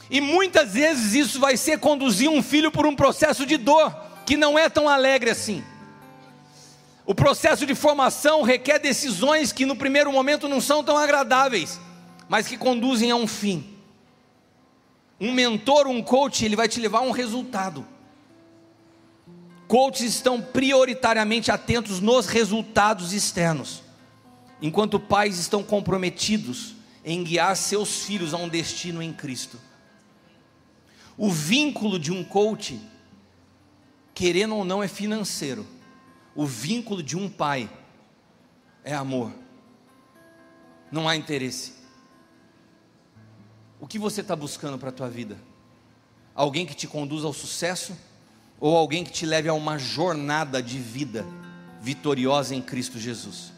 E 0.09 0.19
muitas 0.19 0.73
vezes 0.73 1.13
isso 1.13 1.39
vai 1.39 1.55
ser 1.55 1.79
conduzir 1.79 2.29
um 2.29 2.43
filho 2.43 2.69
por 2.69 2.85
um 2.85 2.95
processo 2.95 3.45
de 3.45 3.55
dor, 3.55 3.95
que 4.25 4.35
não 4.35 4.59
é 4.59 4.69
tão 4.69 4.89
alegre 4.89 5.29
assim. 5.29 5.63
O 7.05 7.15
processo 7.15 7.65
de 7.65 7.73
formação 7.73 8.43
requer 8.43 8.79
decisões 8.79 9.51
que 9.51 9.65
no 9.65 9.75
primeiro 9.75 10.11
momento 10.11 10.47
não 10.47 10.61
são 10.61 10.83
tão 10.83 10.97
agradáveis, 10.97 11.79
mas 12.29 12.47
que 12.47 12.57
conduzem 12.57 13.11
a 13.11 13.15
um 13.15 13.27
fim. 13.27 13.77
Um 15.19 15.31
mentor, 15.31 15.87
um 15.87 16.01
coach, 16.01 16.45
ele 16.45 16.55
vai 16.55 16.67
te 16.67 16.79
levar 16.79 16.99
a 16.99 17.03
um 17.03 17.11
resultado. 17.11 17.85
Coaches 19.67 20.15
estão 20.15 20.41
prioritariamente 20.41 21.51
atentos 21.51 21.99
nos 21.99 22.27
resultados 22.27 23.13
externos, 23.13 23.81
enquanto 24.61 24.99
pais 24.99 25.39
estão 25.39 25.63
comprometidos 25.63 26.75
em 27.03 27.23
guiar 27.23 27.55
seus 27.55 28.03
filhos 28.03 28.33
a 28.33 28.37
um 28.37 28.49
destino 28.49 29.01
em 29.01 29.13
Cristo. 29.13 29.59
O 31.17 31.31
vínculo 31.31 31.97
de 31.97 32.11
um 32.11 32.23
coach, 32.23 32.79
querendo 34.13 34.55
ou 34.55 34.65
não, 34.65 34.83
é 34.83 34.87
financeiro 34.87 35.65
o 36.35 36.45
vínculo 36.45 37.03
de 37.03 37.17
um 37.17 37.29
pai 37.29 37.69
é 38.83 38.93
amor, 38.93 39.31
não 40.91 41.07
há 41.07 41.15
interesse. 41.15 41.73
O 43.79 43.87
que 43.87 43.97
você 43.97 44.21
está 44.21 44.35
buscando 44.35 44.77
para 44.77 44.89
a 44.89 44.93
tua 44.93 45.09
vida? 45.09 45.37
Alguém 46.35 46.65
que 46.65 46.75
te 46.75 46.87
conduza 46.87 47.27
ao 47.27 47.33
sucesso 47.33 47.97
ou 48.59 48.75
alguém 48.75 49.03
que 49.03 49.11
te 49.11 49.25
leve 49.25 49.49
a 49.49 49.53
uma 49.53 49.77
jornada 49.77 50.61
de 50.61 50.77
vida 50.77 51.25
vitoriosa 51.81 52.55
em 52.55 52.61
Cristo 52.61 52.99
Jesus? 52.99 53.51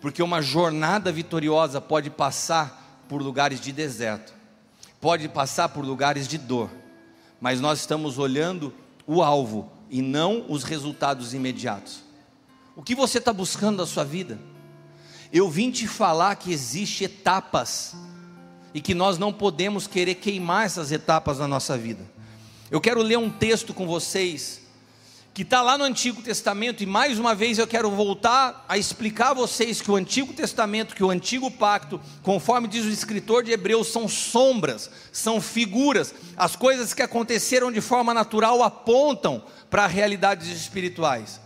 Porque 0.00 0.22
uma 0.22 0.42
jornada 0.42 1.10
vitoriosa 1.10 1.80
pode 1.80 2.10
passar 2.10 3.04
por 3.08 3.22
lugares 3.22 3.60
de 3.60 3.72
deserto, 3.72 4.34
pode 5.00 5.28
passar 5.28 5.70
por 5.70 5.84
lugares 5.84 6.28
de 6.28 6.38
dor, 6.38 6.70
mas 7.40 7.60
nós 7.60 7.80
estamos 7.80 8.18
olhando 8.18 8.74
o 9.06 9.22
alvo, 9.22 9.70
e 9.90 10.02
não 10.02 10.44
os 10.48 10.62
resultados 10.62 11.34
imediatos. 11.34 12.02
O 12.74 12.82
que 12.82 12.94
você 12.94 13.18
está 13.18 13.32
buscando 13.32 13.78
da 13.78 13.86
sua 13.86 14.04
vida? 14.04 14.38
Eu 15.32 15.48
vim 15.48 15.70
te 15.70 15.88
falar 15.88 16.36
que 16.36 16.52
existe 16.52 17.04
etapas 17.04 17.94
e 18.74 18.80
que 18.80 18.94
nós 18.94 19.18
não 19.18 19.32
podemos 19.32 19.86
querer 19.86 20.16
queimar 20.16 20.66
essas 20.66 20.92
etapas 20.92 21.38
na 21.38 21.48
nossa 21.48 21.76
vida. 21.78 22.04
Eu 22.70 22.80
quero 22.80 23.02
ler 23.02 23.16
um 23.16 23.30
texto 23.30 23.72
com 23.72 23.86
vocês 23.86 24.65
que 25.36 25.42
está 25.42 25.60
lá 25.60 25.76
no 25.76 25.84
Antigo 25.84 26.22
Testamento, 26.22 26.82
e 26.82 26.86
mais 26.86 27.18
uma 27.18 27.34
vez 27.34 27.58
eu 27.58 27.66
quero 27.66 27.90
voltar 27.90 28.64
a 28.66 28.78
explicar 28.78 29.32
a 29.32 29.34
vocês 29.34 29.82
que 29.82 29.90
o 29.90 29.94
Antigo 29.94 30.32
Testamento, 30.32 30.94
que 30.94 31.04
o 31.04 31.10
Antigo 31.10 31.50
Pacto, 31.50 32.00
conforme 32.22 32.66
diz 32.66 32.86
o 32.86 32.88
escritor 32.88 33.44
de 33.44 33.52
Hebreus, 33.52 33.88
são 33.88 34.08
sombras, 34.08 34.90
são 35.12 35.38
figuras, 35.38 36.14
as 36.38 36.56
coisas 36.56 36.94
que 36.94 37.02
aconteceram 37.02 37.70
de 37.70 37.82
forma 37.82 38.14
natural 38.14 38.62
apontam 38.62 39.44
para 39.68 39.86
realidades 39.86 40.48
espirituais. 40.48 41.38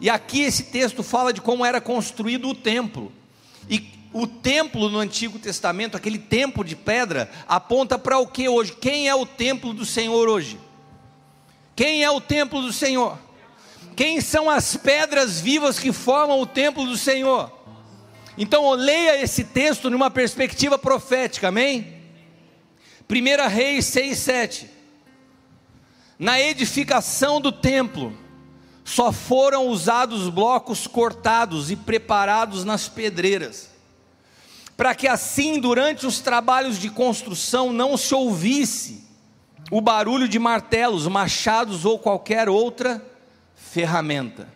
E 0.00 0.10
aqui 0.10 0.40
esse 0.40 0.64
texto 0.64 1.04
fala 1.04 1.32
de 1.32 1.40
como 1.40 1.64
era 1.64 1.80
construído 1.80 2.48
o 2.48 2.54
templo. 2.54 3.12
E 3.70 3.92
o 4.12 4.26
templo 4.26 4.90
no 4.90 4.98
Antigo 4.98 5.38
Testamento, 5.38 5.96
aquele 5.96 6.18
templo 6.18 6.64
de 6.64 6.74
pedra, 6.74 7.30
aponta 7.46 7.96
para 7.96 8.18
o 8.18 8.26
que 8.26 8.48
hoje? 8.48 8.72
Quem 8.72 9.08
é 9.08 9.14
o 9.14 9.24
templo 9.24 9.72
do 9.72 9.86
Senhor 9.86 10.28
hoje? 10.28 10.58
Quem 11.76 12.02
é 12.02 12.10
o 12.10 12.20
templo 12.20 12.60
do 12.60 12.72
Senhor? 12.72 13.24
Quem 13.96 14.20
são 14.20 14.48
as 14.48 14.76
pedras 14.76 15.40
vivas 15.40 15.78
que 15.78 15.92
formam 15.92 16.40
o 16.40 16.46
templo 16.46 16.86
do 16.86 16.96
Senhor? 16.96 17.50
Então, 18.38 18.70
leia 18.72 19.20
esse 19.20 19.42
texto 19.42 19.88
numa 19.88 20.10
perspectiva 20.10 20.78
profética, 20.78 21.48
amém? 21.48 21.96
1 23.08 23.48
Reis 23.48 23.86
6, 23.86 24.18
7 24.18 24.76
na 26.18 26.40
edificação 26.40 27.40
do 27.40 27.52
templo, 27.52 28.16
só 28.84 29.12
foram 29.12 29.66
usados 29.66 30.28
blocos 30.28 30.86
cortados 30.86 31.70
e 31.70 31.76
preparados 31.76 32.64
nas 32.64 32.88
pedreiras, 32.88 33.70
para 34.76 34.94
que 34.94 35.06
assim, 35.06 35.60
durante 35.60 36.06
os 36.06 36.20
trabalhos 36.20 36.78
de 36.78 36.88
construção, 36.88 37.72
não 37.72 37.96
se 37.96 38.14
ouvisse 38.14 39.04
o 39.70 39.80
barulho 39.80 40.28
de 40.28 40.38
martelos, 40.38 41.06
machados 41.06 41.84
ou 41.84 41.98
qualquer 41.98 42.48
outra 42.48 43.04
ferramenta. 43.76 44.48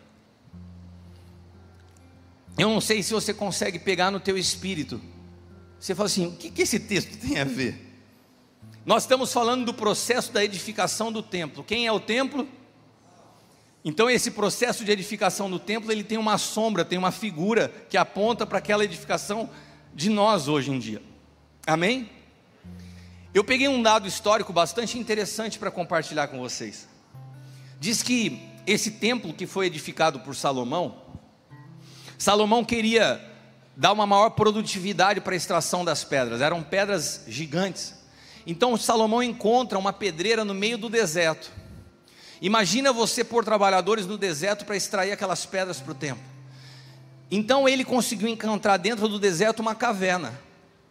Eu 2.57 2.71
não 2.71 2.81
sei 2.81 3.03
se 3.03 3.13
você 3.13 3.35
consegue 3.35 3.79
pegar 3.79 4.11
no 4.11 4.19
teu 4.19 4.39
espírito. 4.39 4.99
Você 5.79 5.95
fala 5.95 6.07
assim: 6.07 6.29
o 6.29 6.33
que, 6.33 6.51
que 6.51 6.63
esse 6.63 6.81
texto 6.81 7.19
tem 7.19 7.39
a 7.39 7.45
ver? 7.45 8.01
Nós 8.83 9.03
estamos 9.03 9.31
falando 9.31 9.67
do 9.67 9.75
processo 9.75 10.33
da 10.33 10.43
edificação 10.43 11.13
do 11.13 11.23
templo. 11.23 11.63
Quem 11.63 11.87
é 11.87 11.93
o 11.93 12.01
templo? 12.01 12.49
Então 13.85 14.09
esse 14.09 14.31
processo 14.31 14.87
de 14.87 14.91
edificação 14.91 15.51
do 15.51 15.59
templo, 15.59 15.93
ele 15.93 16.03
tem 16.03 16.17
uma 16.17 16.39
sombra, 16.39 16.83
tem 16.83 16.99
uma 16.99 17.13
figura 17.13 17.71
que 17.91 17.99
aponta 17.99 18.47
para 18.47 18.57
aquela 18.57 18.87
edificação 18.87 19.51
de 19.95 20.09
nós 20.09 20.49
hoje 20.49 20.71
em 20.71 20.79
dia. 20.79 21.03
Amém? 21.67 22.09
Eu 23.35 23.45
peguei 23.45 23.69
um 23.69 23.83
dado 23.83 24.09
histórico 24.09 24.51
bastante 24.51 24.99
interessante 24.99 25.59
para 25.59 25.71
compartilhar 25.71 26.29
com 26.29 26.39
vocês. 26.39 26.89
Diz 27.79 28.03
que 28.03 28.50
esse 28.67 28.93
templo 28.93 29.33
que 29.33 29.47
foi 29.47 29.67
edificado 29.67 30.21
por 30.21 30.35
Salomão, 30.35 31.03
Salomão 32.19 32.65
queria 32.65 33.21
dar 33.77 33.93
uma 33.93 34.07
maior 34.07 34.31
produtividade 34.31 35.21
para 35.21 35.35
a 35.35 35.37
extração 35.37 35.85
das 35.85 36.05
pedras, 36.05 36.41
eram 36.41 36.63
pedras 36.63 37.25
gigantes. 37.27 37.95
Então 38.47 38.77
Salomão 38.77 39.23
encontra 39.23 39.79
uma 39.79 39.93
pedreira 39.93 40.45
no 40.45 40.53
meio 40.53 40.77
do 40.77 40.89
deserto. 40.89 41.51
Imagina 42.43 42.93
você 42.93 43.23
pôr 43.23 43.45
trabalhadores 43.45 44.07
no 44.07 44.19
deserto 44.19 44.65
para 44.65 44.77
extrair 44.77 45.13
aquelas 45.13 45.47
pedras 45.47 45.81
para 45.81 45.93
o 45.93 45.95
templo. 45.95 46.23
Então 47.31 47.69
ele 47.69 47.85
conseguiu 47.85 48.29
encontrar 48.29 48.77
dentro 48.77 49.09
do 49.09 49.19
deserto 49.19 49.61
uma 49.61 49.75
caverna. 49.75 50.39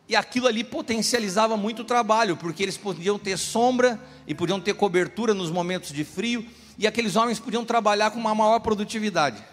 E 0.07 0.15
aquilo 0.15 0.47
ali 0.47 0.63
potencializava 0.63 1.55
muito 1.55 1.83
o 1.83 1.85
trabalho, 1.85 2.35
porque 2.35 2.63
eles 2.63 2.77
podiam 2.77 3.19
ter 3.19 3.37
sombra 3.37 3.99
e 4.25 4.33
podiam 4.33 4.59
ter 4.59 4.73
cobertura 4.73 5.35
nos 5.35 5.51
momentos 5.51 5.93
de 5.93 6.03
frio, 6.03 6.43
e 6.79 6.87
aqueles 6.87 7.17
homens 7.17 7.39
podiam 7.39 7.65
trabalhar 7.65 8.09
com 8.11 8.19
uma 8.19 8.33
maior 8.33 8.57
produtividade. 8.59 9.43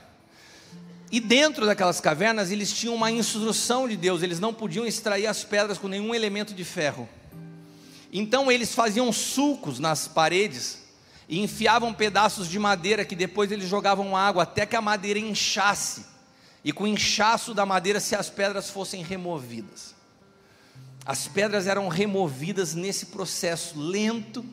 E 1.11 1.19
dentro 1.19 1.67
daquelas 1.67 2.01
cavernas 2.01 2.53
eles 2.53 2.73
tinham 2.73 2.95
uma 2.95 3.11
instrução 3.11 3.89
de 3.89 3.97
Deus, 3.97 4.23
eles 4.23 4.39
não 4.39 4.55
podiam 4.55 4.87
extrair 4.87 5.27
as 5.27 5.43
pedras 5.43 5.77
com 5.77 5.89
nenhum 5.89 6.15
elemento 6.15 6.55
de 6.55 6.63
ferro. 6.63 7.09
Então 8.13 8.51
eles 8.51 8.73
faziam 8.73 9.13
sulcos 9.13 9.81
nas 9.81 10.07
paredes 10.07 10.85
e 11.29 11.41
enfiavam 11.41 11.93
pedaços 11.93 12.49
de 12.49 12.61
madeira 12.61 13.05
que 13.05 13.17
depois 13.17 13.51
eles 13.51 13.69
jogavam 13.69 14.17
água 14.17 14.45
até 14.45 14.65
que 14.65 14.77
a 14.77 14.81
madeira 14.81 15.19
inchasse. 15.19 16.07
E 16.65 16.73
com 16.73 16.85
o 16.85 16.89
inchaço 16.89 17.53
da 17.53 17.67
madeira 17.67 17.99
se 17.99 18.15
as 18.15 18.31
pedras 18.31 18.71
fossem 18.71 19.03
removidas. 19.03 19.97
As 21.05 21.27
pedras 21.27 21.67
eram 21.67 21.89
removidas 21.89 22.73
nesse 22.73 23.07
processo 23.07 23.77
lento, 23.77 24.47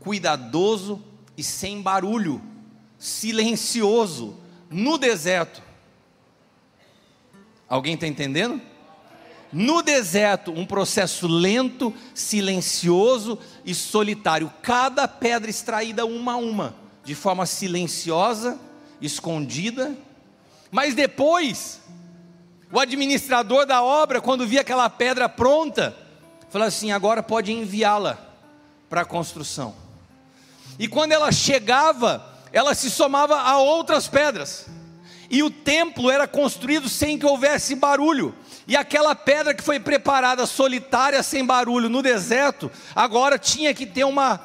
cuidadoso 0.00 1.04
e 1.36 1.42
sem 1.42 1.82
barulho, 1.82 2.40
silencioso, 2.98 4.36
no 4.70 4.96
deserto. 4.96 5.62
Alguém 7.68 7.94
está 7.94 8.06
entendendo? 8.06 8.60
No 9.52 9.82
deserto, 9.82 10.50
um 10.50 10.66
processo 10.66 11.26
lento, 11.26 11.94
silencioso 12.14 13.38
e 13.64 13.74
solitário. 13.74 14.52
Cada 14.62 15.06
pedra 15.06 15.50
extraída 15.50 16.04
uma 16.04 16.32
a 16.32 16.36
uma, 16.36 16.74
de 17.04 17.14
forma 17.14 17.46
silenciosa, 17.46 18.58
escondida. 19.00 19.96
Mas 20.70 20.94
depois, 20.94 21.80
o 22.72 22.78
administrador 22.80 23.66
da 23.66 23.82
obra, 23.82 24.20
quando 24.20 24.46
via 24.46 24.62
aquela 24.62 24.90
pedra 24.90 25.28
pronta, 25.28 25.96
falou 26.50 26.66
assim: 26.66 26.90
agora 26.90 27.22
pode 27.22 27.52
enviá-la 27.52 28.18
para 28.88 29.02
a 29.02 29.06
construção. 29.06 29.85
E 30.78 30.86
quando 30.88 31.12
ela 31.12 31.32
chegava, 31.32 32.36
ela 32.52 32.74
se 32.74 32.90
somava 32.90 33.40
a 33.40 33.58
outras 33.58 34.08
pedras. 34.08 34.66
E 35.30 35.42
o 35.42 35.50
templo 35.50 36.10
era 36.10 36.28
construído 36.28 36.88
sem 36.88 37.18
que 37.18 37.26
houvesse 37.26 37.74
barulho. 37.74 38.34
E 38.66 38.76
aquela 38.76 39.14
pedra 39.14 39.54
que 39.54 39.62
foi 39.62 39.78
preparada 39.78 40.44
solitária, 40.46 41.22
sem 41.22 41.44
barulho, 41.44 41.88
no 41.88 42.02
deserto, 42.02 42.70
agora 42.94 43.38
tinha 43.38 43.72
que 43.72 43.86
ter 43.86 44.04
uma 44.04 44.40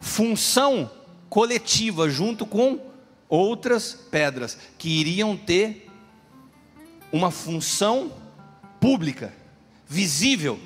função 0.00 0.90
coletiva, 1.28 2.10
junto 2.10 2.44
com 2.44 2.80
outras 3.28 3.94
pedras, 4.10 4.58
que 4.76 5.00
iriam 5.00 5.36
ter 5.36 5.88
uma 7.12 7.30
função 7.30 8.12
pública, 8.80 9.32
visível, 9.86 10.58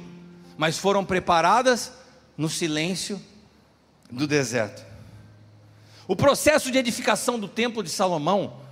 mas 0.57 0.79
foram 0.79 1.05
preparadas 1.05 1.93
no 2.37 2.49
silêncio 2.49 3.21
do 4.11 4.27
deserto. 4.27 4.85
O 6.09 6.15
processo 6.15 6.71
de 6.71 6.79
edificação 6.79 7.39
do 7.39 7.49
templo 7.49 7.83
de 7.83 7.91
Salomão 7.91 8.67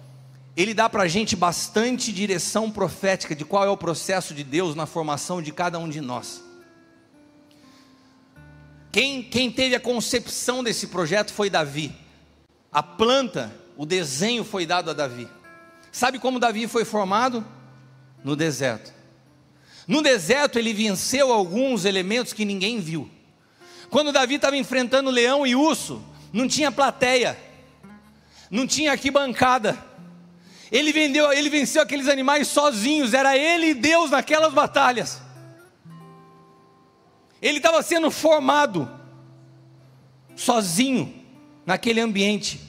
ele 0.57 0.73
dá 0.73 0.88
para 0.88 1.03
a 1.03 1.09
gente 1.09 1.35
bastante 1.35 2.12
direção 2.12 2.70
profética 2.70 3.35
de 3.35 3.44
qual 3.44 3.64
é 3.64 3.68
o 3.68 3.77
processo 3.77 4.33
de 4.33 4.44
Deus 4.44 4.75
na 4.75 4.87
formação 4.87 5.42
de 5.42 5.53
cada 5.53 5.79
um 5.79 5.88
de 5.88 6.01
nós. 6.01 6.44
Quem, 8.92 9.23
quem 9.25 9.51
teve 9.51 9.75
a 9.75 9.81
concepção 9.81 10.62
desse 10.62 10.87
projeto 10.87 11.33
foi 11.33 11.51
Davi. 11.51 11.92
A 12.70 12.83
planta, 12.83 13.53
o 13.77 13.85
desenho 13.85 14.44
foi 14.44 14.64
dado 14.64 14.90
a 14.90 14.94
Davi. 14.94 15.29
Sabe 15.90 16.20
como 16.20 16.38
Davi 16.38 16.68
foi 16.68 16.85
formado? 16.85 17.44
No 18.23 18.37
deserto. 18.37 18.92
No 19.88 20.01
deserto 20.01 20.57
ele 20.57 20.73
venceu 20.73 21.33
alguns 21.33 21.85
elementos 21.85 22.33
que 22.33 22.44
ninguém 22.44 22.79
viu. 22.79 23.11
Quando 23.95 24.11
Davi 24.11 24.35
estava 24.35 24.57
enfrentando 24.57 25.09
leão 25.09 25.47
e 25.47 25.55
urso, 25.55 26.03
não 26.33 26.49
tinha 26.49 26.73
plateia, 26.73 27.39
não 28.51 28.67
tinha 28.67 28.91
arquibancada 28.91 29.79
ele, 30.75 30.93
vendeu, 30.93 31.33
ele 31.33 31.49
venceu 31.49 31.81
aqueles 31.81 32.09
animais 32.09 32.49
sozinhos, 32.49 33.15
era 33.15 33.39
ele 33.39 33.69
e 33.69 33.75
Deus 33.75 34.11
naquelas 34.11 34.53
batalhas. 34.53 35.23
Ele 37.41 37.59
estava 37.59 37.81
sendo 37.81 38.11
formado 38.11 38.91
sozinho 40.35 41.15
naquele 41.65 42.01
ambiente. 42.01 42.61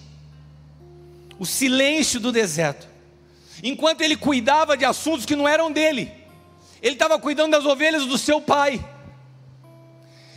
O 1.40 1.48
silêncio 1.48 2.20
do 2.20 2.32
deserto. 2.32 2.88
Enquanto 3.64 4.02
ele 4.02 4.16
cuidava 4.16 4.78
de 4.78 4.86
assuntos 4.86 5.26
que 5.26 5.36
não 5.36 5.48
eram 5.48 5.72
dele, 5.72 6.12
ele 6.84 6.94
estava 6.94 7.18
cuidando 7.18 7.54
das 7.54 7.66
ovelhas 7.66 8.06
do 8.06 8.20
seu 8.20 8.40
pai. 8.40 8.80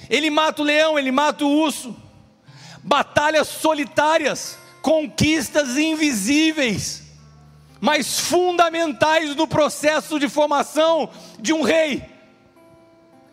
Ele 0.08 0.30
mata 0.30 0.62
o 0.62 0.64
leão, 0.64 0.98
ele 0.98 1.12
mata 1.12 1.44
o 1.44 1.50
urso. 1.50 1.94
Batalhas 2.82 3.48
solitárias, 3.48 4.58
conquistas 4.82 5.76
invisíveis 5.76 7.08
mas 7.80 8.18
fundamentais 8.18 9.34
no 9.36 9.46
processo 9.46 10.18
de 10.18 10.28
formação 10.28 11.10
de 11.38 11.52
um 11.52 11.62
rei. 11.62 12.02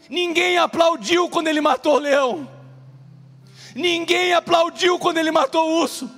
Ninguém 0.09 0.57
aplaudiu 0.57 1.29
quando 1.29 1.47
ele 1.47 1.61
matou 1.61 1.95
o 1.95 1.99
leão. 1.99 2.49
Ninguém 3.73 4.33
aplaudiu 4.33 4.99
quando 4.99 5.17
ele 5.17 5.31
matou 5.31 5.67
o 5.67 5.81
urso. 5.81 6.09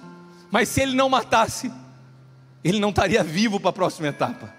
Mas 0.51 0.69
se 0.69 0.81
ele 0.81 0.95
não 0.95 1.09
matasse, 1.09 1.71
ele 2.63 2.79
não 2.79 2.89
estaria 2.89 3.23
vivo 3.23 3.59
para 3.59 3.69
a 3.69 3.73
próxima 3.73 4.09
etapa. 4.09 4.53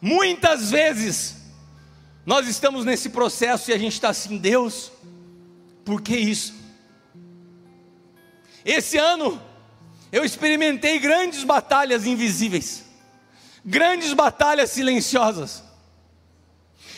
Muitas 0.00 0.70
vezes, 0.70 1.36
nós 2.26 2.48
estamos 2.48 2.84
nesse 2.84 3.10
processo 3.10 3.70
e 3.70 3.74
a 3.74 3.78
gente 3.78 3.92
está 3.92 4.08
assim, 4.08 4.36
Deus, 4.36 4.90
por 5.84 6.02
que 6.02 6.16
isso? 6.16 6.52
Esse 8.64 8.98
ano, 8.98 9.40
eu 10.10 10.24
experimentei 10.24 10.98
grandes 10.98 11.44
batalhas 11.44 12.04
invisíveis, 12.04 12.84
grandes 13.64 14.12
batalhas 14.12 14.70
silenciosas. 14.70 15.62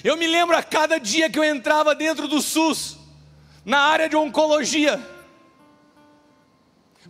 Eu 0.03 0.17
me 0.17 0.27
lembro 0.27 0.57
a 0.57 0.63
cada 0.63 0.99
dia 0.99 1.29
que 1.29 1.39
eu 1.39 1.45
entrava 1.45 1.95
dentro 1.95 2.27
do 2.27 2.41
SUS, 2.41 2.97
na 3.67 3.81
área 3.81 4.09
de 4.09 4.17
oncologia, 4.17 4.99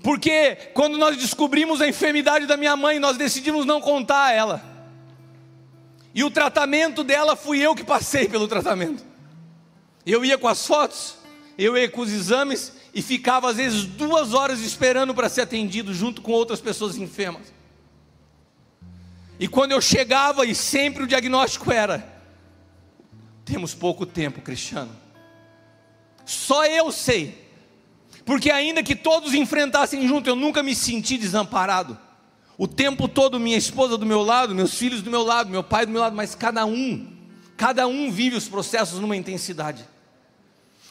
porque 0.02 0.57
quando 0.74 0.98
nós 0.98 1.16
descobrimos 1.16 1.81
a 1.81 1.88
enfermidade 1.88 2.46
da 2.46 2.57
minha 2.57 2.76
mãe, 2.76 2.98
nós 2.98 3.16
decidimos 3.16 3.64
não 3.64 3.81
contar 3.81 4.24
a 4.24 4.33
ela. 4.33 4.77
E 6.14 6.25
o 6.25 6.31
tratamento 6.31 7.05
dela 7.05 7.37
fui 7.37 7.61
eu 7.61 7.75
que 7.75 7.85
passei 7.85 8.29
pelo 8.29 8.49
tratamento. 8.49 9.05
Eu 10.05 10.25
ia 10.25 10.38
com 10.38 10.49
as 10.49 10.66
fotos, 10.66 11.16
eu 11.57 11.77
ia 11.77 11.88
com 11.88 12.01
os 12.01 12.11
exames, 12.11 12.73
e 12.94 13.03
ficava 13.03 13.51
às 13.51 13.57
vezes 13.57 13.85
duas 13.85 14.33
horas 14.33 14.61
esperando 14.61 15.14
para 15.14 15.29
ser 15.29 15.42
atendido 15.42 15.92
junto 15.92 16.23
com 16.23 16.33
outras 16.33 16.61
pessoas 16.61 16.97
enfermas. 16.97 17.53
E 19.38 19.47
quando 19.47 19.73
eu 19.73 19.81
chegava, 19.81 20.44
e 20.44 20.55
sempre 20.55 21.05
o 21.05 21.07
diagnóstico 21.07 21.71
era: 21.71 22.07
temos 23.44 23.75
pouco 23.75 24.05
tempo, 24.05 24.40
Cristiano. 24.40 24.90
Só 26.25 26.66
eu 26.66 26.90
sei, 26.90 27.49
porque 28.25 28.51
ainda 28.51 28.83
que 28.83 28.97
todos 28.97 29.33
enfrentassem 29.35 30.07
junto, 30.09 30.29
eu 30.29 30.37
nunca 30.37 30.62
me 30.62 30.75
senti 30.75 31.16
desamparado. 31.16 31.99
O 32.59 32.66
tempo 32.66 33.07
todo, 33.07 33.38
minha 33.38 33.57
esposa 33.57 33.97
do 33.97 34.05
meu 34.05 34.21
lado, 34.21 34.53
meus 34.53 34.75
filhos 34.75 35.01
do 35.01 35.09
meu 35.12 35.23
lado, 35.23 35.49
meu 35.49 35.62
pai 35.62 35.87
do 35.87 35.92
meu 35.92 36.01
lado, 36.01 36.16
mas 36.16 36.35
cada 36.35 36.66
um, 36.66 37.16
cada 37.57 37.87
um 37.87 38.11
vive 38.11 38.35
os 38.35 38.49
processos 38.49 38.99
numa 38.99 39.14
intensidade. 39.14 39.87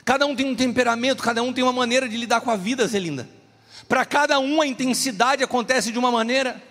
Cada 0.05 0.25
um 0.25 0.33
tem 0.33 0.45
um 0.45 0.55
temperamento, 0.55 1.21
cada 1.21 1.43
um 1.43 1.51
tem 1.51 1.61
uma 1.61 1.73
maneira 1.73 2.07
de 2.07 2.15
lidar 2.15 2.39
com 2.39 2.49
a 2.49 2.55
vida, 2.55 2.87
Zelinda. 2.87 3.27
Para 3.89 4.05
cada 4.05 4.39
um 4.39 4.61
a 4.61 4.65
intensidade 4.65 5.43
acontece 5.43 5.91
de 5.91 5.99
uma 5.99 6.09
maneira. 6.09 6.63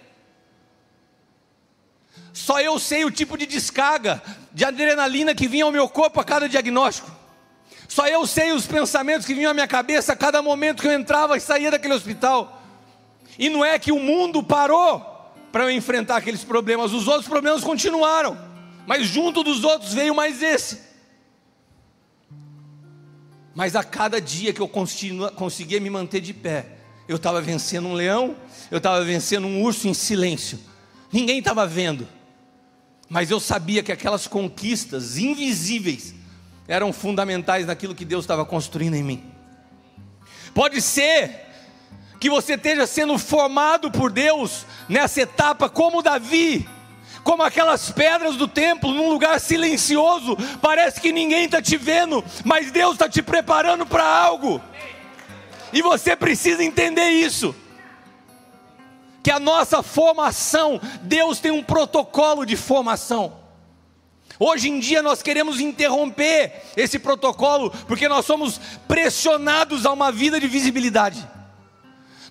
Só 2.32 2.58
eu 2.58 2.78
sei 2.78 3.04
o 3.04 3.10
tipo 3.10 3.36
de 3.36 3.44
descarga 3.44 4.22
de 4.50 4.64
adrenalina 4.64 5.34
que 5.34 5.46
vinha 5.46 5.66
ao 5.66 5.72
meu 5.72 5.90
corpo 5.90 6.18
a 6.20 6.24
cada 6.24 6.48
diagnóstico. 6.48 7.10
Só 7.86 8.08
eu 8.08 8.26
sei 8.26 8.52
os 8.52 8.66
pensamentos 8.66 9.26
que 9.26 9.34
vinham 9.34 9.50
à 9.50 9.54
minha 9.54 9.68
cabeça 9.68 10.14
a 10.14 10.16
cada 10.16 10.40
momento 10.40 10.80
que 10.80 10.88
eu 10.88 10.92
entrava 10.92 11.36
e 11.36 11.40
saía 11.40 11.70
daquele 11.70 11.92
hospital. 11.92 12.55
E 13.38 13.48
não 13.48 13.64
é 13.64 13.78
que 13.78 13.92
o 13.92 14.00
mundo 14.00 14.42
parou 14.42 15.14
para 15.52 15.64
eu 15.64 15.70
enfrentar 15.70 16.16
aqueles 16.16 16.44
problemas, 16.44 16.92
os 16.92 17.08
outros 17.08 17.28
problemas 17.28 17.62
continuaram, 17.62 18.36
mas 18.86 19.06
junto 19.06 19.42
dos 19.42 19.64
outros 19.64 19.94
veio 19.94 20.14
mais 20.14 20.42
esse. 20.42 20.80
Mas 23.54 23.74
a 23.74 23.82
cada 23.82 24.20
dia 24.20 24.52
que 24.52 24.60
eu 24.60 24.68
conseguia 24.68 25.80
me 25.80 25.88
manter 25.88 26.20
de 26.20 26.34
pé, 26.34 26.66
eu 27.08 27.16
estava 27.16 27.40
vencendo 27.40 27.88
um 27.88 27.94
leão, 27.94 28.36
eu 28.70 28.78
estava 28.78 29.02
vencendo 29.02 29.46
um 29.46 29.62
urso 29.62 29.88
em 29.88 29.94
silêncio. 29.94 30.58
Ninguém 31.10 31.38
estava 31.38 31.66
vendo, 31.66 32.06
mas 33.08 33.30
eu 33.30 33.40
sabia 33.40 33.82
que 33.82 33.92
aquelas 33.92 34.26
conquistas 34.26 35.16
invisíveis 35.16 36.14
eram 36.68 36.92
fundamentais 36.92 37.66
naquilo 37.66 37.94
que 37.94 38.04
Deus 38.04 38.24
estava 38.24 38.44
construindo 38.44 38.94
em 38.94 39.02
mim. 39.02 39.24
Pode 40.52 40.82
ser 40.82 41.45
que 42.26 42.30
você 42.30 42.54
esteja 42.54 42.88
sendo 42.88 43.16
formado 43.20 43.88
por 43.88 44.10
Deus 44.10 44.66
nessa 44.88 45.20
etapa, 45.20 45.68
como 45.68 46.02
Davi, 46.02 46.68
como 47.22 47.40
aquelas 47.44 47.92
pedras 47.92 48.34
do 48.34 48.48
templo, 48.48 48.92
num 48.92 49.08
lugar 49.08 49.38
silencioso, 49.38 50.36
parece 50.60 51.00
que 51.00 51.12
ninguém 51.12 51.44
está 51.44 51.62
te 51.62 51.76
vendo, 51.76 52.24
mas 52.44 52.72
Deus 52.72 52.94
está 52.94 53.08
te 53.08 53.22
preparando 53.22 53.86
para 53.86 54.04
algo, 54.04 54.60
e 55.72 55.80
você 55.82 56.16
precisa 56.16 56.64
entender 56.64 57.10
isso. 57.10 57.54
Que 59.22 59.30
a 59.30 59.38
nossa 59.38 59.80
formação, 59.80 60.80
Deus 61.02 61.38
tem 61.38 61.52
um 61.52 61.62
protocolo 61.62 62.44
de 62.44 62.56
formação. 62.56 63.34
Hoje 64.36 64.68
em 64.68 64.80
dia 64.80 65.00
nós 65.00 65.22
queremos 65.22 65.60
interromper 65.60 66.60
esse 66.76 66.98
protocolo 66.98 67.70
porque 67.86 68.08
nós 68.08 68.26
somos 68.26 68.60
pressionados 68.88 69.86
a 69.86 69.92
uma 69.92 70.10
vida 70.10 70.40
de 70.40 70.48
visibilidade. 70.48 71.35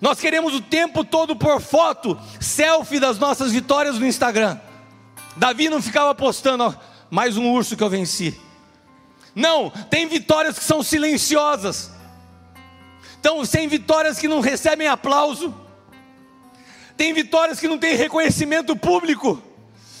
Nós 0.00 0.20
queremos 0.20 0.54
o 0.54 0.60
tempo 0.60 1.04
todo 1.04 1.34
por 1.34 1.60
foto, 1.60 2.18
selfie 2.40 3.00
das 3.00 3.18
nossas 3.18 3.52
vitórias 3.52 3.98
no 3.98 4.06
Instagram. 4.06 4.58
Davi 5.36 5.68
não 5.68 5.80
ficava 5.80 6.14
postando, 6.14 6.64
ó, 6.64 6.74
mais 7.10 7.36
um 7.36 7.50
urso 7.52 7.76
que 7.76 7.82
eu 7.82 7.88
venci. 7.90 8.38
Não, 9.34 9.70
tem 9.90 10.06
vitórias 10.06 10.58
que 10.58 10.64
são 10.64 10.82
silenciosas. 10.82 11.90
Então, 13.18 13.44
tem 13.44 13.68
vitórias 13.68 14.18
que 14.18 14.28
não 14.28 14.40
recebem 14.40 14.86
aplauso. 14.86 15.54
Tem 16.96 17.12
vitórias 17.12 17.58
que 17.58 17.68
não 17.68 17.78
têm 17.78 17.96
reconhecimento 17.96 18.76
público. 18.76 19.42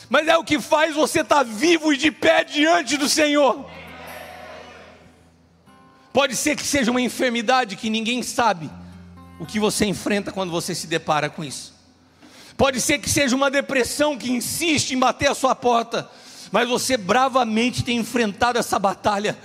Mas 0.08 0.28
é 0.28 0.36
o 0.36 0.44
que 0.44 0.60
faz 0.60 0.94
você 0.94 1.20
estar 1.20 1.36
tá 1.36 1.42
vivo 1.42 1.92
e 1.92 1.96
de 1.96 2.10
pé 2.10 2.44
diante 2.44 2.96
do 2.96 3.08
Senhor. 3.08 3.68
Pode 6.12 6.36
ser 6.36 6.56
que 6.56 6.62
seja 6.62 6.90
uma 6.90 7.00
enfermidade 7.00 7.76
que 7.76 7.90
ninguém 7.90 8.22
sabe 8.22 8.70
o 9.38 9.46
que 9.46 9.60
você 9.60 9.84
enfrenta 9.84 10.32
quando 10.32 10.50
você 10.50 10.74
se 10.74 10.86
depara 10.86 11.28
com 11.28 11.44
isso. 11.44 11.74
Pode 12.56 12.80
ser 12.80 12.98
que 12.98 13.10
seja 13.10 13.36
uma 13.36 13.50
depressão 13.50 14.16
que 14.16 14.30
insiste 14.30 14.92
em 14.92 14.98
bater 14.98 15.30
a 15.30 15.34
sua 15.34 15.54
porta, 15.54 16.10
mas 16.50 16.68
você 16.68 16.96
bravamente 16.96 17.84
tem 17.84 17.98
enfrentado 17.98 18.58
essa 18.58 18.78
batalha 18.78 19.36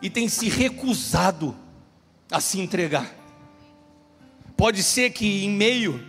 e 0.00 0.08
tem 0.08 0.28
se 0.28 0.48
recusado 0.48 1.56
a 2.30 2.40
se 2.40 2.60
entregar. 2.60 3.12
Pode 4.56 4.82
ser 4.82 5.10
que 5.10 5.44
em 5.44 5.50
meio 5.50 6.06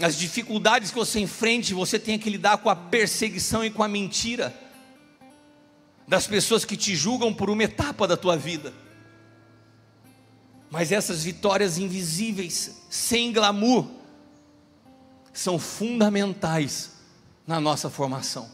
às 0.00 0.16
dificuldades 0.16 0.90
que 0.90 0.96
você 0.96 1.20
enfrente, 1.20 1.74
você 1.74 1.98
tenha 1.98 2.18
que 2.18 2.30
lidar 2.30 2.58
com 2.58 2.70
a 2.70 2.76
perseguição 2.76 3.64
e 3.64 3.70
com 3.70 3.82
a 3.82 3.88
mentira 3.88 4.54
das 6.06 6.26
pessoas 6.26 6.64
que 6.64 6.76
te 6.76 6.96
julgam 6.96 7.34
por 7.34 7.50
uma 7.50 7.64
etapa 7.64 8.06
da 8.06 8.16
tua 8.16 8.36
vida. 8.36 8.72
Mas 10.70 10.92
essas 10.92 11.24
vitórias 11.24 11.78
invisíveis, 11.78 12.82
sem 12.90 13.32
glamour, 13.32 13.86
são 15.32 15.58
fundamentais 15.58 16.90
na 17.46 17.60
nossa 17.60 17.88
formação. 17.88 18.48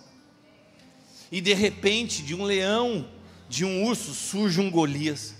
E 1.30 1.40
de 1.40 1.52
repente, 1.52 2.22
de 2.22 2.34
um 2.34 2.44
leão, 2.44 3.08
de 3.48 3.64
um 3.64 3.84
urso, 3.84 4.14
surge 4.14 4.60
um 4.60 4.70
Golias. 4.70 5.34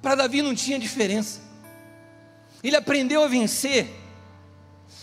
Para 0.00 0.14
Davi 0.14 0.40
não 0.40 0.54
tinha 0.54 0.78
diferença. 0.78 1.40
Ele 2.62 2.76
aprendeu 2.76 3.22
a 3.22 3.28
vencer. 3.28 3.90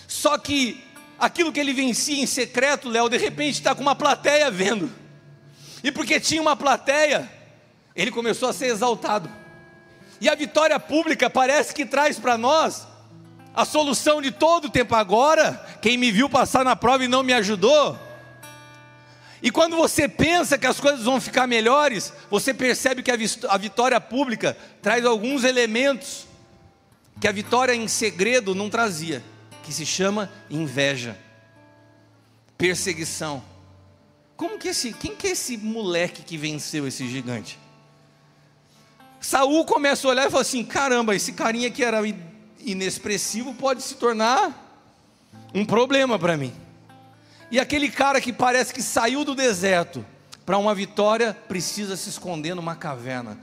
Só 0.08 0.38
que 0.38 0.84
aquilo 1.20 1.52
que 1.52 1.60
ele 1.60 1.74
vencia 1.74 2.22
em 2.22 2.26
secreto, 2.26 2.90
Léo, 2.90 3.10
de 3.10 3.18
repente 3.18 3.56
está 3.56 3.76
com 3.76 3.82
uma 3.82 3.96
plateia 3.96 4.50
vendo. 4.50 4.92
E 5.84 5.92
porque 5.92 6.20
tinha 6.20 6.42
uma 6.42 6.56
plateia, 6.56 7.32
ele 7.96 8.10
começou 8.10 8.50
a 8.50 8.54
ser 8.54 8.68
exaltado. 8.68 9.30
E 10.20 10.30
a 10.30 10.36
vitória 10.36 10.80
pública 10.80 11.30
parece 11.30 11.74
que 11.74 11.86
traz 11.86 12.18
para 12.18 12.38
nós 12.38 12.88
a 13.54 13.66
solução 13.66 14.22
de 14.22 14.32
todo 14.32 14.66
o 14.66 14.70
tempo. 14.70 14.96
Agora, 14.96 15.54
quem 15.82 15.98
me 15.98 16.12
viu 16.12 16.30
passar 16.30 16.64
na 16.66 16.76
prova 16.76 17.06
e 17.06 17.08
não 17.08 17.24
me 17.24 17.34
ajudou. 17.34 17.98
E 19.42 19.52
quando 19.52 19.76
você 19.76 20.08
pensa 20.08 20.58
que 20.58 20.66
as 20.66 20.80
coisas 20.80 21.04
vão 21.04 21.22
ficar 21.22 21.46
melhores, 21.46 22.12
você 22.30 22.54
percebe 22.54 23.04
que 23.04 23.12
a 23.12 23.58
vitória 23.58 24.02
pública 24.02 24.58
traz 24.82 25.06
alguns 25.06 25.44
elementos 25.44 26.26
que 27.20 27.28
a 27.28 27.32
vitória 27.32 27.74
em 27.74 27.88
segredo 27.88 28.54
não 28.54 28.70
trazia, 28.70 29.24
que 29.64 29.72
se 29.72 29.86
chama 29.86 30.32
inveja, 30.50 31.18
perseguição. 32.58 33.44
Como 34.36 34.60
que 34.60 34.70
esse, 34.70 34.92
quem 34.94 35.16
que 35.16 35.28
é 35.28 35.32
esse 35.32 35.58
moleque 35.58 36.24
que 36.24 36.38
venceu 36.38 36.88
esse 36.88 37.08
gigante? 37.08 37.58
Saul 39.26 39.66
começa 39.66 40.08
a 40.08 40.12
olhar 40.12 40.28
e 40.28 40.30
fala 40.30 40.44
assim: 40.44 40.64
caramba, 40.64 41.16
esse 41.16 41.34
carinha 41.34 41.72
que 41.72 41.84
era 41.84 42.00
inexpressivo 42.60 43.56
pode 43.56 43.82
se 43.82 43.96
tornar 43.96 44.88
um 45.52 45.66
problema 45.66 46.20
para 46.20 46.38
mim. 46.38 46.54
E 47.50 47.60
aquele 47.60 47.90
cara 47.90 48.22
que 48.22 48.32
parece 48.32 48.72
que 48.72 48.84
saiu 48.84 49.26
do 49.26 49.34
deserto 49.34 50.06
para 50.46 50.60
uma 50.60 50.76
vitória 50.76 51.36
precisa 51.48 51.98
se 51.98 52.08
esconder 52.08 52.54
numa 52.54 52.76
caverna. 52.76 53.36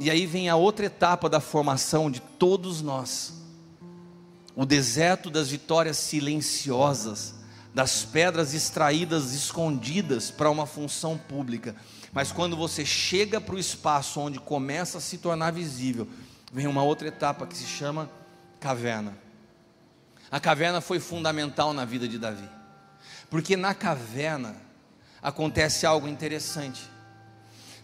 E 0.00 0.10
aí 0.10 0.26
vem 0.26 0.48
a 0.48 0.56
outra 0.56 0.86
etapa 0.86 1.28
da 1.28 1.38
formação 1.38 2.10
de 2.10 2.18
todos 2.18 2.82
nós. 2.82 3.32
O 4.56 4.66
deserto 4.66 5.30
das 5.30 5.48
vitórias 5.48 5.96
silenciosas, 5.96 7.36
das 7.72 8.04
pedras 8.04 8.52
extraídas 8.52 9.32
escondidas 9.32 10.28
para 10.28 10.50
uma 10.50 10.66
função 10.66 11.16
pública. 11.16 11.76
Mas 12.12 12.32
quando 12.32 12.56
você 12.56 12.84
chega 12.84 13.40
para 13.40 13.54
o 13.54 13.58
espaço 13.58 14.20
onde 14.20 14.38
começa 14.38 14.98
a 14.98 15.00
se 15.00 15.18
tornar 15.18 15.52
visível, 15.52 16.08
vem 16.52 16.66
uma 16.66 16.82
outra 16.82 17.08
etapa 17.08 17.46
que 17.46 17.56
se 17.56 17.66
chama 17.66 18.10
caverna. 18.58 19.16
A 20.30 20.38
caverna 20.40 20.80
foi 20.80 21.00
fundamental 21.00 21.72
na 21.72 21.84
vida 21.84 22.06
de 22.06 22.18
Davi, 22.18 22.48
porque 23.28 23.56
na 23.56 23.74
caverna 23.74 24.56
acontece 25.22 25.86
algo 25.86 26.06
interessante. 26.06 26.82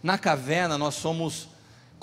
Na 0.01 0.17
caverna 0.17 0.77
nós 0.77 0.95
somos, 0.95 1.49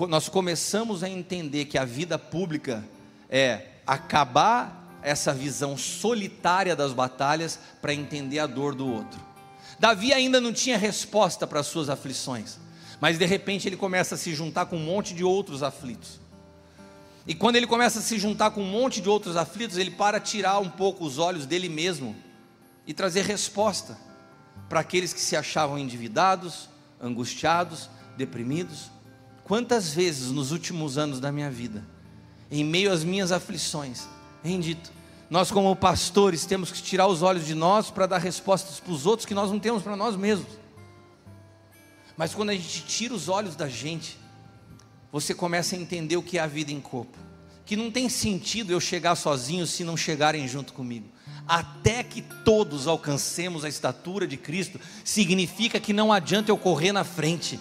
nós 0.09 0.29
começamos 0.29 1.03
a 1.03 1.09
entender 1.09 1.67
que 1.67 1.79
a 1.79 1.85
vida 1.85 2.19
pública 2.19 2.85
é 3.31 3.69
acabar 3.87 4.99
essa 5.03 5.33
visão 5.33 5.77
solitária 5.77 6.75
das 6.75 6.93
batalhas 6.93 7.59
para 7.81 7.95
entender 7.95 8.39
a 8.39 8.47
dor 8.47 8.75
do 8.75 8.87
outro. 8.87 9.21
Davi 9.85 10.14
ainda 10.14 10.40
não 10.40 10.51
tinha 10.51 10.79
resposta 10.79 11.47
para 11.47 11.61
as 11.61 11.66
suas 11.66 11.90
aflições, 11.90 12.57
mas 13.03 13.18
de 13.18 13.27
repente 13.27 13.68
ele 13.68 13.77
começa 13.77 14.14
a 14.14 14.16
se 14.16 14.35
juntar 14.35 14.64
com 14.64 14.79
um 14.79 14.83
monte 14.83 15.12
de 15.12 15.23
outros 15.23 15.62
aflitos. 15.62 16.18
E 17.27 17.35
quando 17.35 17.57
ele 17.57 17.66
começa 17.66 17.99
a 17.99 18.03
se 18.03 18.18
juntar 18.18 18.53
com 18.53 18.62
um 18.62 18.66
monte 18.66 19.03
de 19.03 19.11
outros 19.11 19.37
aflitos, 19.37 19.77
ele 19.77 19.90
para 19.90 20.18
tirar 20.18 20.59
um 20.59 20.70
pouco 20.70 21.05
os 21.05 21.18
olhos 21.18 21.44
dele 21.44 21.68
mesmo 21.68 22.16
e 22.87 22.94
trazer 22.94 23.27
resposta 23.27 23.99
para 24.70 24.81
aqueles 24.81 25.12
que 25.12 25.20
se 25.20 25.37
achavam 25.37 25.79
endividados, 25.79 26.70
angustiados, 26.99 27.90
deprimidos. 28.16 28.90
Quantas 29.42 29.92
vezes 29.92 30.31
nos 30.31 30.51
últimos 30.51 30.97
anos 30.97 31.20
da 31.20 31.31
minha 31.31 31.51
vida, 31.51 31.85
em 32.51 32.64
meio 32.64 32.90
às 32.90 33.05
minhas 33.05 33.31
aflições, 33.31 34.09
em 34.42 34.59
dito: 34.59 34.90
nós, 35.35 35.51
como 35.51 35.75
pastores, 35.75 36.47
temos 36.47 36.70
que 36.70 36.81
tirar 36.81 37.09
os 37.09 37.20
olhos 37.20 37.44
de 37.44 37.57
nós 37.57 37.90
para 37.90 38.07
dar 38.07 38.18
respostas 38.18 38.79
para 38.79 38.92
os 38.92 39.05
outros 39.05 39.27
que 39.27 39.35
nós 39.35 39.51
não 39.51 39.59
temos 39.59 39.83
para 39.83 39.97
nós 39.97 40.14
mesmos. 40.14 40.47
Mas 42.16 42.33
quando 42.33 42.51
a 42.51 42.55
gente 42.55 42.85
tira 42.85 43.12
os 43.12 43.29
olhos 43.29 43.57
da 43.57 43.68
gente, 43.68 44.16
você 45.11 45.35
começa 45.35 45.75
a 45.75 45.79
entender 45.81 46.16
o 46.16 46.23
que 46.23 46.38
é 46.38 46.40
a 46.40 46.47
vida 46.47 46.70
em 46.70 46.81
corpo. 46.81 47.18
Que 47.66 47.75
não 47.75 47.90
tem 47.90 48.09
sentido 48.09 48.70
eu 48.70 48.79
chegar 48.79 49.16
sozinho 49.16 49.66
se 49.66 49.83
não 49.83 49.97
chegarem 49.97 50.47
junto 50.47 50.73
comigo. 50.73 51.09
Até 51.49 52.05
que 52.05 52.23
todos 52.44 52.87
alcancemos 52.87 53.64
a 53.64 53.68
estatura 53.68 54.29
de 54.29 54.37
Cristo, 54.37 54.79
significa 55.03 55.81
que 55.81 55.92
não 55.92 56.12
adianta 56.12 56.53
eu 56.53 56.57
correr 56.57 56.92
na 56.92 57.03
frente 57.03 57.59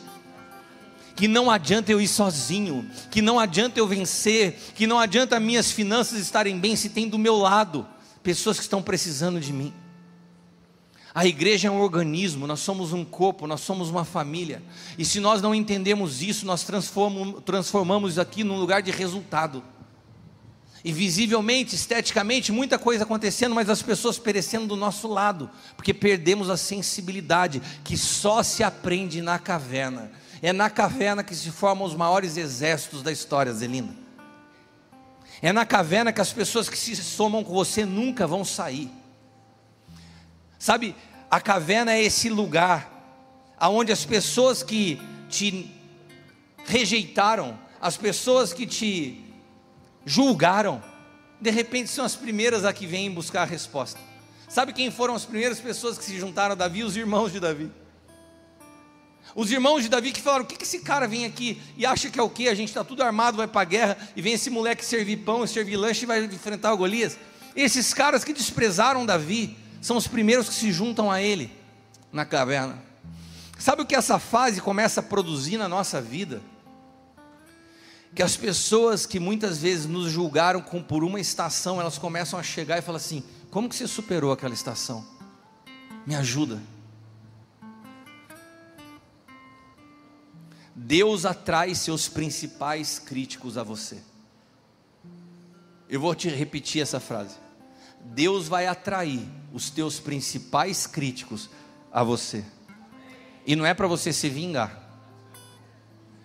que 1.15 1.27
não 1.27 1.49
adianta 1.49 1.91
eu 1.91 2.01
ir 2.01 2.07
sozinho, 2.07 2.89
que 3.11 3.21
não 3.21 3.39
adianta 3.39 3.79
eu 3.79 3.87
vencer, 3.87 4.57
que 4.75 4.87
não 4.87 4.99
adianta 4.99 5.39
minhas 5.39 5.71
finanças 5.71 6.19
estarem 6.19 6.59
bem 6.59 6.75
se 6.75 6.89
tem 6.89 7.07
do 7.07 7.19
meu 7.19 7.37
lado 7.37 7.85
pessoas 8.23 8.57
que 8.57 8.63
estão 8.63 8.81
precisando 8.81 9.39
de 9.39 9.53
mim. 9.53 9.73
A 11.15 11.27
igreja 11.27 11.67
é 11.67 11.71
um 11.71 11.79
organismo, 11.79 12.47
nós 12.47 12.61
somos 12.61 12.91
um 12.91 13.05
corpo, 13.05 13.45
nós 13.45 13.61
somos 13.61 13.89
uma 13.91 14.03
família. 14.03 14.63
E 14.97 15.05
se 15.05 15.19
nós 15.19 15.43
não 15.43 15.53
entendemos 15.53 16.23
isso, 16.23 16.43
nós 16.43 16.65
transformamos, 17.45 18.17
aqui 18.17 18.43
num 18.43 18.57
lugar 18.57 18.81
de 18.81 18.89
resultado. 18.89 19.63
E 20.83 20.91
visivelmente, 20.91 21.75
esteticamente, 21.75 22.51
muita 22.51 22.79
coisa 22.79 23.03
acontecendo, 23.03 23.53
mas 23.53 23.69
as 23.69 23.83
pessoas 23.83 24.17
perecendo 24.17 24.65
do 24.65 24.75
nosso 24.75 25.07
lado, 25.07 25.49
porque 25.77 25.93
perdemos 25.93 26.49
a 26.49 26.57
sensibilidade 26.57 27.61
que 27.83 27.95
só 27.95 28.41
se 28.41 28.63
aprende 28.63 29.21
na 29.21 29.37
caverna. 29.37 30.11
É 30.43 30.51
na 30.51 30.69
caverna 30.69 31.23
que 31.23 31.33
se 31.33 31.49
formam 31.51 31.87
os 31.87 31.95
maiores 31.95 32.35
exércitos 32.35 33.01
da 33.01 33.13
história, 33.13 33.53
Zelina. 33.53 33.95
É 35.41 35.53
na 35.53 35.65
caverna 35.65 36.11
que 36.11 36.19
as 36.19 36.33
pessoas 36.33 36.67
que 36.67 36.77
se 36.77 36.97
somam 36.97 37.45
com 37.45 37.53
você 37.53 37.85
nunca 37.85 38.27
vão 38.27 38.43
sair. 38.43 38.91
Sabe, 40.59 40.97
a 41.31 41.39
caverna 41.39 41.93
é 41.93 42.03
esse 42.03 42.27
lugar 42.27 42.91
aonde 43.57 43.93
as 43.93 44.03
pessoas 44.03 44.61
que 44.61 45.01
te 45.29 45.73
rejeitaram, 46.65 47.57
as 47.79 47.95
pessoas 47.95 48.51
que 48.51 48.67
te 48.67 49.23
julgaram, 50.05 50.83
de 51.39 51.51
repente 51.51 51.89
são 51.89 52.03
as 52.03 52.17
primeiras 52.17 52.65
a 52.65 52.73
que 52.73 52.85
vêm 52.85 53.09
buscar 53.09 53.43
a 53.43 53.45
resposta. 53.45 53.99
Sabe 54.49 54.73
quem 54.73 54.91
foram 54.91 55.15
as 55.15 55.23
primeiras 55.23 55.61
pessoas 55.61 55.97
que 55.97 56.03
se 56.03 56.19
juntaram 56.19 56.51
a 56.51 56.55
Davi? 56.55 56.83
Os 56.83 56.97
irmãos 56.97 57.31
de 57.31 57.39
Davi. 57.39 57.71
Os 59.35 59.51
irmãos 59.51 59.81
de 59.81 59.89
Davi 59.89 60.11
que 60.11 60.21
falaram: 60.21 60.43
o 60.43 60.47
que, 60.47 60.55
que 60.55 60.63
esse 60.63 60.79
cara 60.79 61.07
vem 61.07 61.25
aqui 61.25 61.61
e 61.77 61.85
acha 61.85 62.09
que 62.09 62.19
é 62.19 62.23
o 62.23 62.29
que? 62.29 62.47
A 62.47 62.55
gente 62.55 62.69
está 62.69 62.83
tudo 62.83 63.01
armado, 63.01 63.37
vai 63.37 63.47
para 63.47 63.61
a 63.61 63.65
guerra 63.65 63.97
e 64.15 64.21
vem 64.21 64.33
esse 64.33 64.49
moleque 64.49 64.85
servir 64.85 65.17
pão, 65.17 65.45
servir 65.47 65.75
lanche 65.75 66.03
e 66.03 66.05
vai 66.05 66.23
enfrentar 66.23 66.73
o 66.73 66.77
Golias. 66.77 67.17
Esses 67.55 67.93
caras 67.93 68.23
que 68.23 68.33
desprezaram 68.33 69.05
Davi, 69.05 69.57
são 69.81 69.97
os 69.97 70.07
primeiros 70.07 70.47
que 70.47 70.55
se 70.55 70.71
juntam 70.71 71.11
a 71.11 71.21
Ele 71.21 71.51
na 72.11 72.25
caverna. 72.25 72.81
Sabe 73.57 73.81
o 73.81 73.85
que 73.85 73.95
essa 73.95 74.19
fase 74.19 74.61
começa 74.61 74.99
a 74.99 75.03
produzir 75.03 75.57
na 75.57 75.67
nossa 75.67 76.01
vida? 76.01 76.41
Que 78.15 78.21
as 78.21 78.37
pessoas 78.37 79.05
que 79.05 79.19
muitas 79.19 79.57
vezes 79.57 79.85
nos 79.85 80.11
julgaram 80.11 80.61
com, 80.61 80.81
por 80.81 81.03
uma 81.03 81.19
estação, 81.19 81.81
elas 81.81 81.97
começam 81.97 82.39
a 82.39 82.43
chegar 82.43 82.77
e 82.77 82.81
falar 82.81 82.97
assim: 82.97 83.23
como 83.49 83.67
que 83.67 83.75
você 83.75 83.87
superou 83.87 84.31
aquela 84.31 84.53
estação? 84.53 85.05
Me 86.05 86.15
ajuda. 86.15 86.61
Deus 90.75 91.25
atrai 91.25 91.75
seus 91.75 92.07
principais 92.07 92.97
críticos 92.97 93.57
a 93.57 93.63
você. 93.63 94.01
Eu 95.87 95.99
vou 95.99 96.15
te 96.15 96.29
repetir 96.29 96.81
essa 96.81 96.99
frase. 96.99 97.35
Deus 98.03 98.47
vai 98.47 98.67
atrair 98.67 99.27
os 99.53 99.69
teus 99.69 99.99
principais 99.99 100.87
críticos 100.87 101.49
a 101.91 102.03
você. 102.03 102.43
E 103.45 103.55
não 103.55 103.65
é 103.65 103.73
para 103.73 103.87
você 103.87 104.11
se 104.11 104.29
vingar, 104.29 104.81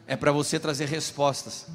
é 0.07 0.17
para 0.17 0.33
você 0.33 0.59
trazer 0.59 0.87
respostas. 0.87 1.67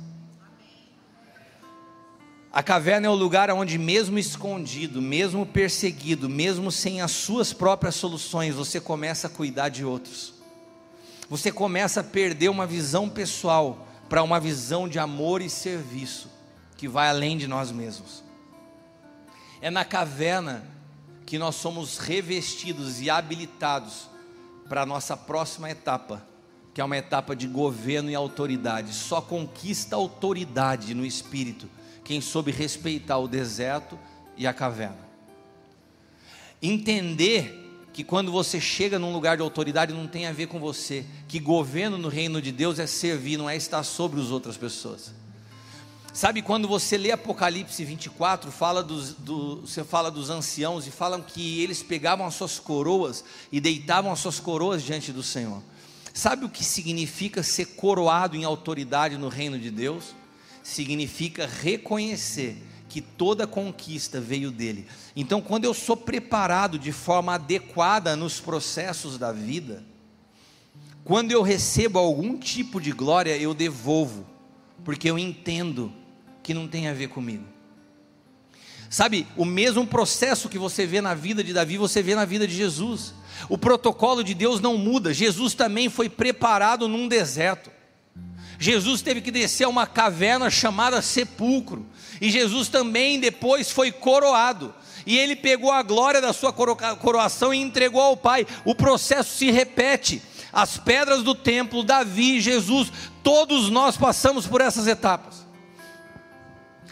A 2.51 2.61
caverna 2.61 3.07
é 3.07 3.09
o 3.09 3.15
lugar 3.15 3.49
onde, 3.51 3.77
mesmo 3.77 4.17
escondido, 4.17 5.01
mesmo 5.01 5.45
perseguido, 5.45 6.29
mesmo 6.29 6.71
sem 6.71 7.01
as 7.01 7.11
suas 7.11 7.51
próprias 7.51 7.95
soluções, 7.95 8.55
você 8.55 8.79
começa 8.79 9.27
a 9.27 9.29
cuidar 9.29 9.69
de 9.69 9.83
outros. 9.83 10.42
Você 11.33 11.51
começa 11.51 12.01
a 12.01 12.03
perder 12.03 12.49
uma 12.49 12.67
visão 12.67 13.09
pessoal 13.09 13.87
para 14.07 14.21
uma 14.21 14.39
visão 14.39 14.87
de 14.87 14.99
amor 14.99 15.41
e 15.41 15.49
serviço 15.49 16.29
que 16.77 16.87
vai 16.87 17.09
além 17.09 17.39
de 17.39 17.47
nós 17.47 17.71
mesmos. 17.71 18.23
É 19.59 19.71
na 19.71 19.83
caverna 19.83 20.63
que 21.25 21.39
nós 21.39 21.55
somos 21.55 21.97
revestidos 21.97 23.01
e 23.01 23.09
habilitados 23.09 24.07
para 24.69 24.83
a 24.83 24.85
nossa 24.85 25.17
próxima 25.17 25.71
etapa, 25.71 26.23
que 26.71 26.79
é 26.79 26.83
uma 26.83 26.97
etapa 26.97 27.35
de 27.35 27.47
governo 27.47 28.11
e 28.11 28.15
autoridade. 28.15 28.93
Só 28.93 29.19
conquista 29.19 29.95
autoridade 29.95 30.93
no 30.93 31.03
espírito 31.03 31.67
quem 32.03 32.21
soube 32.21 32.51
respeitar 32.51 33.17
o 33.17 33.27
deserto 33.27 33.97
e 34.37 34.45
a 34.45 34.53
caverna. 34.53 35.09
Entender 36.61 37.62
que 37.93 38.03
quando 38.03 38.31
você 38.31 38.59
chega 38.59 38.97
num 38.97 39.13
lugar 39.13 39.37
de 39.37 39.43
autoridade 39.43 39.93
não 39.93 40.07
tem 40.07 40.25
a 40.25 40.31
ver 40.31 40.47
com 40.47 40.59
você, 40.59 41.05
que 41.27 41.39
governo 41.39 41.97
no 41.97 42.09
reino 42.09 42.41
de 42.41 42.51
Deus 42.51 42.79
é 42.79 42.87
servir, 42.87 43.37
não 43.37 43.47
é 43.47 43.55
estar 43.55 43.83
sobre 43.83 44.19
as 44.19 44.31
outras 44.31 44.57
pessoas. 44.57 45.13
Sabe 46.11 46.41
quando 46.41 46.67
você 46.67 46.97
lê 46.97 47.11
Apocalipse 47.11 47.83
24, 47.83 48.51
fala 48.51 48.83
dos, 48.83 49.13
do, 49.13 49.61
você 49.61 49.83
fala 49.83 50.09
dos 50.09 50.29
anciãos 50.29 50.87
e 50.87 50.91
falam 50.91 51.21
que 51.21 51.61
eles 51.61 51.81
pegavam 51.83 52.25
as 52.25 52.33
suas 52.33 52.59
coroas 52.59 53.23
e 53.51 53.59
deitavam 53.59 54.11
as 54.11 54.19
suas 54.19 54.39
coroas 54.39 54.83
diante 54.83 55.11
do 55.11 55.23
Senhor. 55.23 55.61
Sabe 56.13 56.45
o 56.45 56.49
que 56.49 56.63
significa 56.63 57.41
ser 57.41 57.65
coroado 57.75 58.35
em 58.35 58.43
autoridade 58.43 59.17
no 59.17 59.27
reino 59.27 59.57
de 59.57 59.71
Deus? 59.71 60.15
Significa 60.61 61.47
reconhecer 61.47 62.57
que 62.93 63.01
toda 63.01 63.47
conquista 63.47 64.21
veio 64.21 64.51
dele. 64.51 64.85
Então, 65.15 65.41
quando 65.41 65.65
eu 65.65 65.73
sou 65.73 65.97
preparado 65.97 66.77
de 66.77 66.91
forma 66.91 67.33
adequada 67.33 68.15
nos 68.15 68.39
processos 68.39 69.17
da 69.17 69.31
vida, 69.31 69.83
quando 71.03 71.31
eu 71.31 71.41
recebo 71.41 71.97
algum 71.97 72.37
tipo 72.37 72.79
de 72.79 72.91
glória, 72.91 73.35
eu 73.35 73.55
devolvo, 73.55 74.27
porque 74.85 75.09
eu 75.09 75.17
entendo 75.17 75.91
que 76.43 76.53
não 76.53 76.67
tem 76.67 76.87
a 76.87 76.93
ver 76.93 77.07
comigo. 77.07 77.45
Sabe, 78.91 79.25
o 79.35 79.43
mesmo 79.43 79.87
processo 79.87 80.47
que 80.47 80.59
você 80.59 80.85
vê 80.85 81.01
na 81.01 81.15
vida 81.15 81.43
de 81.43 81.51
Davi, 81.51 81.79
você 81.79 82.03
vê 82.03 82.13
na 82.13 82.25
vida 82.25 82.47
de 82.47 82.53
Jesus. 82.53 83.15
O 83.49 83.57
protocolo 83.57 84.23
de 84.23 84.35
Deus 84.35 84.61
não 84.61 84.77
muda. 84.77 85.11
Jesus 85.11 85.55
também 85.55 85.89
foi 85.89 86.09
preparado 86.09 86.87
num 86.87 87.07
deserto. 87.07 87.71
Jesus 88.63 89.01
teve 89.01 89.19
que 89.19 89.29
descer 89.29 89.65
a 89.65 89.69
uma 89.69 89.85
caverna 89.85 90.49
chamada 90.49 91.01
sepulcro. 91.01 91.85
E 92.21 92.31
Jesus 92.31 92.69
também 92.69 93.19
depois 93.19 93.69
foi 93.69 93.91
coroado. 93.91 94.73
E 95.05 95.17
ele 95.17 95.35
pegou 95.35 95.69
a 95.69 95.83
glória 95.83 96.21
da 96.21 96.31
sua 96.31 96.53
coroação 96.53 97.53
e 97.53 97.59
entregou 97.59 97.99
ao 97.99 98.15
Pai. 98.15 98.47
O 98.63 98.73
processo 98.73 99.35
se 99.35 99.51
repete. 99.51 100.21
As 100.53 100.77
pedras 100.77 101.23
do 101.23 101.35
templo, 101.35 101.83
Davi, 101.83 102.39
Jesus, 102.39 102.89
todos 103.21 103.69
nós 103.69 103.97
passamos 103.97 104.47
por 104.47 104.61
essas 104.61 104.87
etapas. 104.87 105.45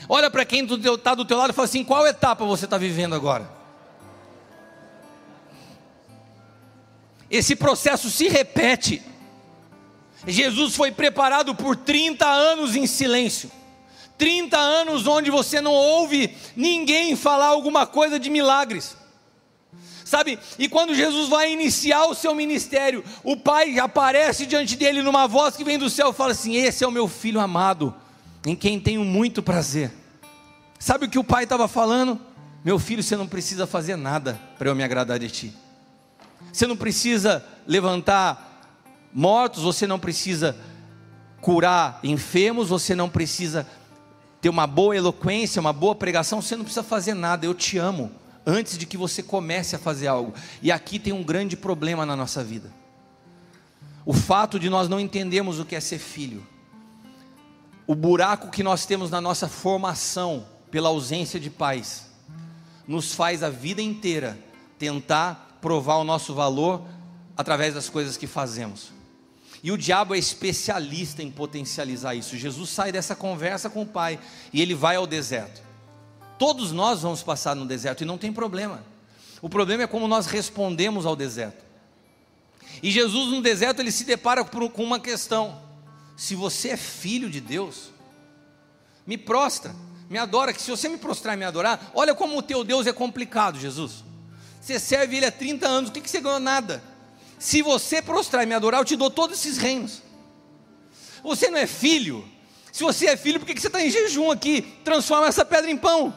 Olha 0.10 0.30
para 0.30 0.44
quem 0.44 0.66
está 0.66 1.16
do 1.16 1.24
teu 1.24 1.38
lado 1.38 1.52
e 1.52 1.54
fala 1.54 1.66
assim: 1.66 1.86
qual 1.86 2.06
etapa 2.06 2.44
você 2.44 2.66
está 2.66 2.78
vivendo 2.78 3.16
agora? 3.16 3.50
Esse 7.30 7.56
processo 7.56 8.10
se 8.10 8.28
repete. 8.28 9.02
Jesus 10.28 10.76
foi 10.76 10.92
preparado 10.92 11.56
por 11.56 11.76
30 11.76 12.26
anos 12.26 12.76
em 12.76 12.86
silêncio. 12.86 13.52
30 14.18 14.56
anos 14.58 15.08
onde 15.08 15.32
você 15.32 15.60
não 15.60 15.74
ouve 15.74 16.36
ninguém 16.56 17.16
falar 17.16 17.48
alguma 17.48 17.88
coisa 17.88 18.20
de 18.20 18.30
milagres. 18.30 18.96
Sabe? 20.06 20.38
E 20.60 20.68
quando 20.68 20.94
Jesus 20.94 21.30
vai 21.30 21.52
iniciar 21.52 22.06
o 22.06 22.14
seu 22.14 22.36
ministério, 22.36 23.04
o 23.24 23.38
Pai 23.38 23.80
aparece 23.80 24.46
diante 24.46 24.76
dele 24.76 25.02
numa 25.02 25.26
voz 25.26 25.56
que 25.56 25.64
vem 25.64 25.80
do 25.80 25.90
céu 25.90 26.12
e 26.12 26.14
fala 26.14 26.34
assim: 26.34 26.56
Esse 26.56 26.84
é 26.84 26.88
o 26.88 26.92
meu 26.92 27.08
filho 27.08 27.40
amado, 27.40 27.96
em 28.46 28.56
quem 28.56 28.80
tenho 28.80 29.04
muito 29.04 29.42
prazer. 29.42 29.92
Sabe 30.78 31.06
o 31.06 31.10
que 31.10 31.20
o 31.20 31.24
pai 31.24 31.44
estava 31.44 31.68
falando? 31.68 32.20
Meu 32.66 32.80
filho, 32.80 33.04
você 33.04 33.16
não 33.16 33.28
precisa 33.28 33.68
fazer 33.68 33.96
nada 33.96 34.40
para 34.58 34.68
eu 34.70 34.76
me 34.76 34.84
agradar 34.84 35.18
de 35.20 35.30
ti. 35.30 35.54
Você 36.52 36.68
não 36.68 36.76
precisa 36.76 37.46
levantar 37.68 38.51
mortos, 39.14 39.64
você 39.64 39.86
não 39.86 40.00
precisa 40.00 40.56
curar 41.42 42.00
enfermos, 42.04 42.70
você 42.70 42.96
não 42.96 43.10
precisa 43.10 43.68
ter 44.40 44.50
uma 44.50 44.66
boa 44.66 44.96
eloquência, 44.96 45.60
uma 45.60 45.74
boa 45.74 45.96
pregação, 45.96 46.42
você 46.42 46.56
não 46.56 46.64
precisa 46.64 46.84
fazer 46.84 47.14
nada. 47.14 47.46
Eu 47.46 47.54
te 47.54 47.78
amo 47.78 48.12
antes 48.46 48.78
de 48.78 48.86
que 48.86 48.98
você 48.98 49.22
comece 49.22 49.76
a 49.76 49.80
fazer 49.80 50.08
algo. 50.08 50.34
E 50.62 50.72
aqui 50.72 50.98
tem 51.00 51.14
um 51.14 51.24
grande 51.24 51.56
problema 51.56 52.06
na 52.06 52.16
nossa 52.16 52.44
vida. 52.44 52.72
O 54.06 54.14
fato 54.14 54.60
de 54.60 54.70
nós 54.70 54.90
não 54.90 55.00
entendermos 55.00 55.60
o 55.60 55.66
que 55.66 55.76
é 55.76 55.80
ser 55.80 56.00
filho. 56.00 56.46
O 57.86 57.94
buraco 57.94 58.50
que 58.50 58.64
nós 58.64 58.86
temos 58.86 59.12
na 59.12 59.22
nossa 59.22 59.48
formação 59.48 60.46
pela 60.72 60.90
ausência 60.90 61.40
de 61.40 61.50
pais, 61.50 62.10
nos 62.88 63.14
faz 63.14 63.44
a 63.44 63.50
vida 63.50 63.82
inteira 63.82 64.40
tentar 64.80 65.58
provar 65.62 65.98
o 65.98 66.04
nosso 66.04 66.34
valor 66.34 66.82
através 67.36 67.74
das 67.74 67.90
coisas 67.90 68.18
que 68.18 68.26
fazemos. 68.26 68.92
E 69.64 69.72
o 69.72 69.78
diabo 69.78 70.16
é 70.16 70.18
especialista 70.18 71.22
em 71.22 71.30
potencializar 71.30 72.16
isso. 72.16 72.38
Jesus 72.38 72.70
sai 72.70 72.92
dessa 72.92 73.16
conversa 73.16 73.70
com 73.70 73.84
o 73.84 73.86
pai 73.86 74.20
e 74.52 74.62
ele 74.62 74.74
vai 74.74 74.96
ao 74.96 75.06
deserto. 75.06 75.62
Todos 76.40 76.72
nós 76.72 77.02
vamos 77.02 77.22
passar 77.22 77.56
no 77.56 77.66
deserto 77.66 78.02
e 78.02 78.06
não 78.06 78.18
tem 78.18 78.34
problema. 78.34 78.84
O 79.42 79.50
problema 79.50 79.84
é 79.84 79.88
como 79.88 80.08
nós 80.08 80.26
respondemos 80.26 81.06
ao 81.06 81.16
deserto. 81.16 81.64
E 82.82 82.90
Jesus 82.90 83.32
no 83.32 83.42
deserto 83.42 83.80
ele 83.80 83.92
se 83.92 84.04
depara 84.04 84.44
com 84.44 84.84
uma 84.84 85.00
questão: 85.00 85.62
se 86.18 86.34
você 86.34 86.70
é 86.70 86.78
filho 86.78 87.30
de 87.30 87.40
Deus, 87.40 87.92
me 89.06 89.18
prostra 89.18 89.76
me 90.12 90.18
adora, 90.18 90.52
que 90.52 90.62
se 90.62 90.70
você 90.70 90.90
me 90.90 90.98
prostrar 90.98 91.36
e 91.36 91.40
me 91.40 91.46
adorar, 91.46 91.90
olha 91.94 92.14
como 92.14 92.38
o 92.38 92.42
teu 92.42 92.66
Deus 92.66 92.86
é 92.86 92.92
complicado, 92.92 93.58
Jesus. 93.58 94.04
Você 94.60 94.78
serve 94.78 95.16
ele 95.16 95.26
há 95.26 95.32
30 95.32 95.66
anos, 95.66 95.90
o 95.90 95.94
que, 95.94 96.02
que 96.02 96.10
você 96.10 96.20
ganhou? 96.20 96.38
Nada. 96.38 96.84
Se 97.42 97.64
você 97.64 98.04
prostrar 98.04 98.44
e 98.44 98.46
me 98.46 98.54
adorar, 98.54 98.82
eu 98.82 98.86
te 98.86 98.96
dou 98.96 99.10
todos 99.10 99.40
esses 99.40 99.58
reinos. 99.58 100.04
Você 101.24 101.50
não 101.50 101.58
é 101.58 101.66
filho? 101.66 102.24
Se 102.72 102.84
você 102.84 103.08
é 103.08 103.18
filho, 103.18 103.40
por 103.40 103.48
que, 103.48 103.60
você 103.60 103.66
está 103.66 103.84
em 103.84 103.90
jejum 103.90 104.30
aqui? 104.30 104.62
Transforma 104.84 105.26
essa 105.26 105.44
pedra 105.44 105.72
em 105.72 105.76
pão. 105.76 106.14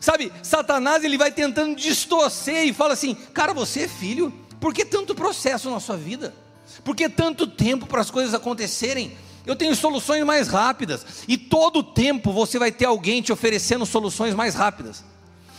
Sabe, 0.00 0.32
Satanás 0.42 1.04
ele 1.04 1.18
vai 1.18 1.30
tentando 1.30 1.76
distorcer 1.76 2.64
e 2.64 2.72
fala 2.72 2.94
assim: 2.94 3.14
Cara, 3.34 3.52
você 3.52 3.82
é 3.82 3.88
filho, 3.88 4.32
por 4.58 4.72
que 4.72 4.82
tanto 4.82 5.14
processo 5.14 5.70
na 5.70 5.78
sua 5.78 5.98
vida? 5.98 6.34
Por 6.82 6.96
que 6.96 7.06
tanto 7.06 7.46
tempo 7.46 7.84
para 7.86 8.00
as 8.00 8.10
coisas 8.10 8.32
acontecerem? 8.32 9.14
Eu 9.44 9.56
tenho 9.56 9.76
soluções 9.76 10.24
mais 10.24 10.48
rápidas, 10.48 11.04
e 11.28 11.36
todo 11.36 11.82
tempo 11.82 12.32
você 12.32 12.58
vai 12.58 12.72
ter 12.72 12.86
alguém 12.86 13.20
te 13.20 13.30
oferecendo 13.30 13.84
soluções 13.84 14.34
mais 14.34 14.54
rápidas. 14.54 15.04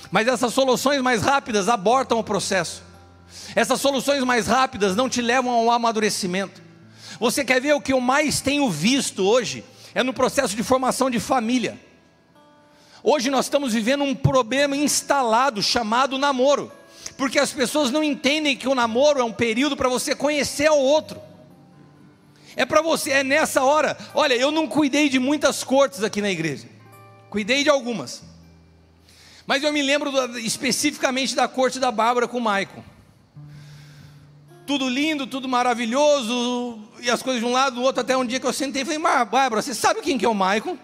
Mas 0.09 0.27
essas 0.27 0.55
soluções 0.55 1.03
mais 1.03 1.21
rápidas 1.21 1.69
abortam 1.69 2.17
o 2.17 2.23
processo. 2.23 2.86
Essas 3.55 3.81
soluções 3.81 4.23
mais 4.23 4.47
rápidas 4.47 4.95
não 4.95 5.09
te 5.09 5.21
levam 5.21 5.51
ao 5.51 5.71
amadurecimento. 5.71 6.61
Você 7.19 7.43
quer 7.43 7.59
ver 7.59 7.73
o 7.73 7.81
que 7.81 7.93
eu 7.93 7.99
mais 7.99 8.41
tenho 8.41 8.69
visto 8.69 9.23
hoje? 9.23 9.63
É 9.95 10.03
no 10.03 10.13
processo 10.13 10.55
de 10.55 10.63
formação 10.63 11.09
de 11.09 11.19
família. 11.19 11.79
Hoje 13.03 13.29
nós 13.29 13.45
estamos 13.45 13.73
vivendo 13.73 14.03
um 14.03 14.13
problema 14.13 14.75
instalado 14.75 15.63
chamado 15.63 16.17
namoro, 16.17 16.71
porque 17.15 17.39
as 17.39 17.51
pessoas 17.51 17.89
não 17.89 18.03
entendem 18.03 18.55
que 18.55 18.67
o 18.67 18.75
namoro 18.75 19.19
é 19.19 19.23
um 19.23 19.31
período 19.31 19.77
para 19.77 19.89
você 19.89 20.13
conhecer 20.13 20.69
o 20.69 20.77
outro. 20.77 21.19
É 22.55 22.65
para 22.65 22.81
você, 22.81 23.11
é 23.11 23.23
nessa 23.23 23.63
hora. 23.63 23.97
Olha, 24.13 24.33
eu 24.33 24.51
não 24.51 24.67
cuidei 24.67 25.09
de 25.09 25.19
muitas 25.19 25.63
cortes 25.63 26.03
aqui 26.03 26.21
na 26.21 26.29
igreja, 26.29 26.67
cuidei 27.29 27.63
de 27.63 27.69
algumas. 27.69 28.23
Mas 29.45 29.63
eu 29.63 29.71
me 29.71 29.81
lembro 29.81 30.11
especificamente 30.39 31.33
da 31.33 31.47
corte 31.47 31.79
da 31.79 31.91
Bárbara 31.91 32.27
com 32.27 32.37
o 32.37 32.41
Maicon. 32.41 32.83
Tudo 34.67 34.89
lindo, 34.89 35.25
tudo 35.25 35.47
maravilhoso, 35.47 36.77
e 36.99 37.09
as 37.09 37.23
coisas 37.23 37.41
de 37.41 37.47
um 37.47 37.53
lado, 37.53 37.77
do 37.77 37.81
outro, 37.81 38.01
até 38.01 38.17
um 38.17 38.25
dia 38.25 38.37
que 38.37 38.45
eu 38.45 38.51
sentei 38.51 38.81
e 38.81 38.85
falei, 38.85 38.99
Bárbara, 38.99 39.61
você 39.61 39.73
sabe 39.73 40.01
quem 40.01 40.17
que 40.17 40.25
é 40.25 40.29
o 40.29 40.35
Maicon? 40.35 40.77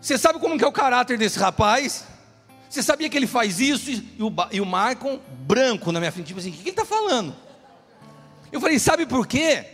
Você 0.00 0.16
sabe 0.16 0.38
como 0.38 0.56
que 0.56 0.64
é 0.64 0.66
o 0.66 0.72
caráter 0.72 1.18
desse 1.18 1.40
rapaz? 1.40 2.04
Você 2.70 2.84
sabia 2.84 3.08
que 3.08 3.16
ele 3.16 3.26
faz 3.26 3.58
isso? 3.58 3.90
E 3.90 4.22
o, 4.22 4.32
e 4.52 4.60
o 4.60 4.64
Maicon, 4.64 5.20
branco 5.40 5.90
na 5.90 5.98
minha 5.98 6.12
frente, 6.12 6.28
tipo 6.28 6.38
assim, 6.38 6.50
o 6.50 6.52
que 6.52 6.60
ele 6.60 6.70
está 6.70 6.84
falando? 6.84 7.34
Eu 8.52 8.60
falei, 8.60 8.78
sabe 8.78 9.04
por 9.04 9.26
quê? 9.26 9.66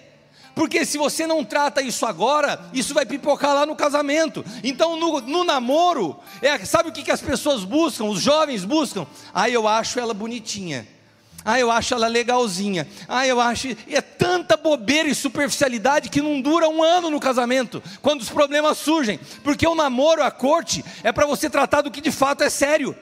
Porque 0.55 0.87
se 0.87 0.97
você 0.97 1.27
não 1.27 1.45
trata 1.45 1.83
isso 1.83 2.07
agora, 2.07 2.59
isso 2.73 2.95
vai 2.95 3.05
pipocar 3.05 3.55
lá 3.55 3.67
no 3.67 3.77
casamento. 3.77 4.43
Então, 4.65 4.97
no, 4.97 5.21
no 5.21 5.45
namoro, 5.45 6.19
é, 6.41 6.65
sabe 6.65 6.89
o 6.89 6.93
que, 6.93 7.03
que 7.03 7.13
as 7.13 7.21
pessoas 7.21 7.65
buscam, 7.65 8.07
os 8.07 8.21
jovens 8.21 8.65
buscam? 8.65 9.07
Ah, 9.33 9.51
eu 9.51 9.69
acho 9.69 10.01
ela 10.01 10.15
bonitinha. 10.15 10.89
Ah, 11.45 11.59
eu 11.59 11.71
acho 11.71 11.95
ela 11.95 12.09
legalzinha. 12.09 12.87
Ah, 13.09 13.27
eu 13.27 13.41
acho. 13.41 13.69
É 13.89 14.01
tanta 14.01 14.57
bobeira 14.57 15.09
e 15.09 15.15
superficialidade 15.15 16.09
que 16.09 16.21
não 16.21 16.41
dura 16.41 16.69
um 16.69 16.83
ano 16.83 17.11
no 17.11 17.21
casamento, 17.21 17.83
quando 18.03 18.21
os 18.21 18.29
problemas 18.29 18.79
surgem. 18.79 19.19
Porque 19.43 19.67
o 19.67 19.75
namoro, 19.75 20.23
a 20.23 20.31
corte, 20.31 20.85
é 21.03 21.13
para 21.13 21.27
você 21.27 21.49
tratar 21.49 21.83
do 21.83 21.91
que 21.91 22.01
de 22.01 22.11
fato 22.11 22.43
é 22.43 22.51
sério 22.51 22.95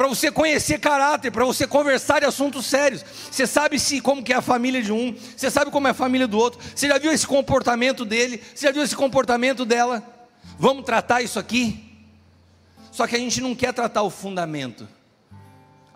para 0.00 0.08
você 0.08 0.30
conhecer 0.30 0.78
caráter, 0.78 1.30
para 1.30 1.44
você 1.44 1.66
conversar 1.66 2.20
de 2.20 2.24
assuntos 2.24 2.64
sérios. 2.64 3.04
Você 3.30 3.46
sabe 3.46 3.78
se 3.78 4.00
como 4.00 4.22
que 4.22 4.32
é 4.32 4.36
a 4.36 4.40
família 4.40 4.82
de 4.82 4.90
um, 4.90 5.14
você 5.36 5.50
sabe 5.50 5.70
como 5.70 5.88
é 5.88 5.90
a 5.90 5.94
família 5.94 6.26
do 6.26 6.38
outro. 6.38 6.58
Você 6.74 6.88
já 6.88 6.96
viu 6.96 7.12
esse 7.12 7.26
comportamento 7.26 8.02
dele? 8.02 8.42
Você 8.54 8.66
já 8.66 8.72
viu 8.72 8.82
esse 8.82 8.96
comportamento 8.96 9.66
dela? 9.66 10.02
Vamos 10.58 10.86
tratar 10.86 11.20
isso 11.20 11.38
aqui? 11.38 11.84
Só 12.90 13.06
que 13.06 13.14
a 13.14 13.18
gente 13.18 13.42
não 13.42 13.54
quer 13.54 13.74
tratar 13.74 14.00
o 14.00 14.08
fundamento. 14.08 14.88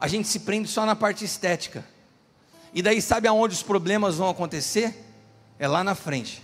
A 0.05 0.07
gente 0.07 0.29
se 0.29 0.41
prende 0.41 0.69
só 0.69 0.85
na 0.85 0.95
parte 0.95 1.25
estética. 1.25 1.83
E 2.75 2.83
daí 2.83 3.01
sabe 3.01 3.27
aonde 3.27 3.55
os 3.55 3.63
problemas 3.63 4.17
vão 4.17 4.29
acontecer? 4.29 5.03
É 5.59 5.67
lá 5.67 5.83
na 5.83 5.95
frente. 5.95 6.43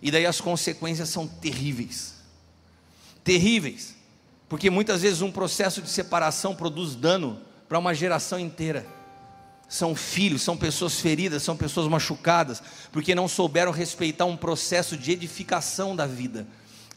E 0.00 0.10
daí 0.10 0.24
as 0.24 0.40
consequências 0.40 1.10
são 1.10 1.28
terríveis. 1.28 2.14
Terríveis. 3.22 3.94
Porque 4.48 4.70
muitas 4.70 5.02
vezes 5.02 5.20
um 5.20 5.30
processo 5.30 5.82
de 5.82 5.90
separação 5.90 6.56
produz 6.56 6.94
dano 6.94 7.38
para 7.68 7.78
uma 7.78 7.92
geração 7.92 8.38
inteira. 8.38 8.86
São 9.68 9.94
filhos, 9.94 10.40
são 10.40 10.56
pessoas 10.56 10.98
feridas, 10.98 11.42
são 11.42 11.58
pessoas 11.58 11.86
machucadas, 11.86 12.62
porque 12.90 13.14
não 13.14 13.28
souberam 13.28 13.70
respeitar 13.70 14.24
um 14.24 14.34
processo 14.34 14.96
de 14.96 15.12
edificação 15.12 15.94
da 15.94 16.06
vida. 16.06 16.46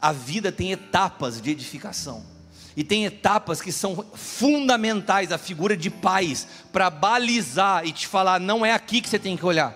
A 0.00 0.10
vida 0.10 0.50
tem 0.50 0.72
etapas 0.72 1.38
de 1.38 1.50
edificação. 1.50 2.37
E 2.78 2.84
tem 2.84 3.04
etapas 3.04 3.60
que 3.60 3.72
são 3.72 4.06
fundamentais, 4.14 5.32
a 5.32 5.36
figura 5.36 5.76
de 5.76 5.90
pais, 5.90 6.46
para 6.70 6.88
balizar 6.88 7.84
e 7.84 7.90
te 7.90 8.06
falar: 8.06 8.38
não 8.38 8.64
é 8.64 8.72
aqui 8.72 9.00
que 9.00 9.08
você 9.08 9.18
tem 9.18 9.36
que 9.36 9.44
olhar. 9.44 9.74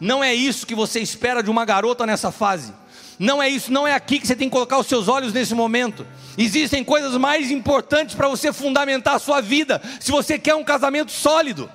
Não 0.00 0.22
é 0.22 0.34
isso 0.34 0.66
que 0.66 0.74
você 0.74 0.98
espera 0.98 1.44
de 1.44 1.48
uma 1.48 1.64
garota 1.64 2.04
nessa 2.04 2.32
fase. 2.32 2.74
Não 3.20 3.40
é 3.40 3.48
isso, 3.48 3.72
não 3.72 3.86
é 3.86 3.94
aqui 3.94 4.18
que 4.18 4.26
você 4.26 4.34
tem 4.34 4.48
que 4.48 4.52
colocar 4.52 4.78
os 4.78 4.88
seus 4.88 5.06
olhos 5.06 5.32
nesse 5.32 5.54
momento. 5.54 6.04
Existem 6.36 6.82
coisas 6.82 7.16
mais 7.16 7.52
importantes 7.52 8.16
para 8.16 8.26
você 8.26 8.52
fundamentar 8.52 9.14
a 9.14 9.20
sua 9.20 9.40
vida, 9.40 9.80
se 10.00 10.10
você 10.10 10.36
quer 10.36 10.56
um 10.56 10.64
casamento 10.64 11.12
sólido. 11.12 11.70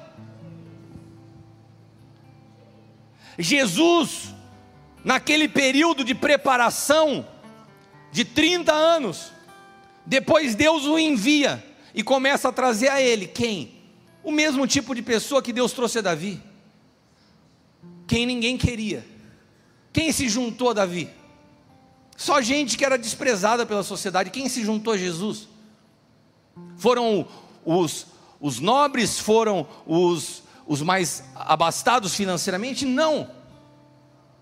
Jesus, 3.38 4.36
naquele 5.06 5.48
período 5.48 6.04
de 6.04 6.14
preparação 6.14 7.26
de 8.12 8.26
30 8.26 8.74
anos, 8.74 9.39
depois 10.10 10.56
Deus 10.56 10.86
o 10.86 10.98
envia 10.98 11.64
e 11.94 12.02
começa 12.02 12.50
a 12.50 12.52
trazer 12.52 12.88
a 12.90 13.00
ele 13.00 13.28
quem? 13.28 13.76
O 14.24 14.32
mesmo 14.32 14.66
tipo 14.66 14.96
de 14.96 15.04
pessoa 15.04 15.40
que 15.40 15.54
Deus 15.54 15.72
trouxe 15.72 16.00
a 16.00 16.02
Davi. 16.02 16.42
Quem 18.08 18.26
ninguém 18.26 18.58
queria. 18.58 19.06
Quem 19.94 20.12
se 20.12 20.28
juntou 20.28 20.72
a 20.72 20.74
Davi? 20.74 21.12
Só 22.18 22.42
gente 22.42 22.76
que 22.76 22.84
era 22.84 22.98
desprezada 22.98 23.68
pela 23.68 23.84
sociedade. 23.84 24.32
Quem 24.32 24.50
se 24.50 24.64
juntou 24.64 24.94
a 24.94 24.98
Jesus? 24.98 25.48
Foram 26.76 27.28
os, 27.64 28.08
os 28.42 28.60
nobres? 28.60 29.20
Foram 29.20 29.68
os, 29.86 30.42
os 30.66 30.82
mais 30.82 31.24
abastados 31.36 32.16
financeiramente? 32.16 32.84
Não. 32.84 33.30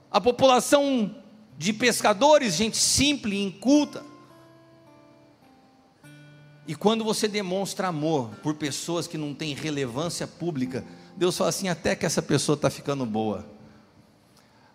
A 0.09 0.21
população 0.21 1.13
de 1.57 1.73
pescadores, 1.73 2.55
gente 2.55 2.77
simples, 2.77 3.37
inculta. 3.37 4.06
E 6.67 6.75
quando 6.75 7.03
você 7.03 7.29
demonstra 7.29 7.87
amor 7.87 8.29
por 8.43 8.55
pessoas 8.55 9.07
que 9.07 9.17
não 9.17 9.33
têm 9.33 9.55
relevância 9.55 10.27
pública, 10.27 10.83
Deus 11.15 11.37
fala 11.37 11.49
assim: 11.49 11.69
até 11.69 11.95
que 11.95 12.05
essa 12.05 12.21
pessoa 12.21 12.55
está 12.55 12.69
ficando 12.69 13.05
boa. 13.05 13.47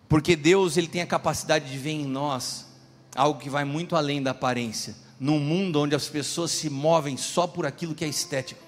Porque 0.09 0.35
Deus 0.35 0.75
ele 0.75 0.87
tem 0.87 1.01
a 1.01 1.07
capacidade 1.07 1.69
de 1.71 1.77
ver 1.77 1.91
em 1.91 2.05
nós 2.05 2.67
algo 3.15 3.39
que 3.39 3.49
vai 3.49 3.63
muito 3.63 3.95
além 3.95 4.23
da 4.23 4.31
aparência, 4.31 4.95
num 5.19 5.39
mundo 5.39 5.79
onde 5.79 5.95
as 5.95 6.07
pessoas 6.07 6.51
se 6.51 6.69
movem 6.69 7.15
só 7.15 7.45
por 7.45 7.65
aquilo 7.65 7.93
que 7.93 8.03
é 8.03 8.07
estético. 8.07 8.61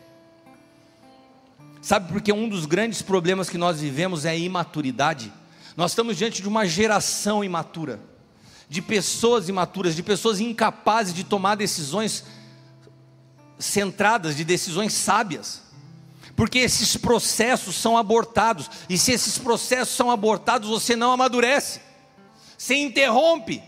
Sabe 1.81 2.11
porque 2.11 2.31
um 2.31 2.47
dos 2.47 2.65
grandes 2.65 3.01
problemas 3.01 3.49
que 3.49 3.57
nós 3.57 3.79
vivemos 3.79 4.25
é 4.25 4.29
a 4.29 4.35
imaturidade. 4.35 5.31
Nós 5.75 5.91
estamos 5.91 6.17
diante 6.17 6.41
de 6.41 6.47
uma 6.47 6.65
geração 6.65 7.43
imatura, 7.43 7.99
de 8.69 8.81
pessoas 8.81 9.49
imaturas, 9.49 9.95
de 9.95 10.01
pessoas 10.01 10.39
incapazes 10.39 11.13
de 11.13 11.23
tomar 11.23 11.55
decisões 11.55 12.23
centradas, 13.59 14.35
de 14.35 14.43
decisões 14.43 14.93
sábias. 14.93 15.61
Porque 16.35 16.59
esses 16.59 16.97
processos 16.97 17.75
são 17.75 17.97
abortados, 17.97 18.69
e 18.89 18.97
se 18.97 19.11
esses 19.11 19.37
processos 19.37 19.95
são 19.95 20.11
abortados, 20.11 20.69
você 20.69 20.95
não 20.95 21.11
amadurece. 21.11 21.79
Você 22.57 22.75
interrompe 22.75 23.63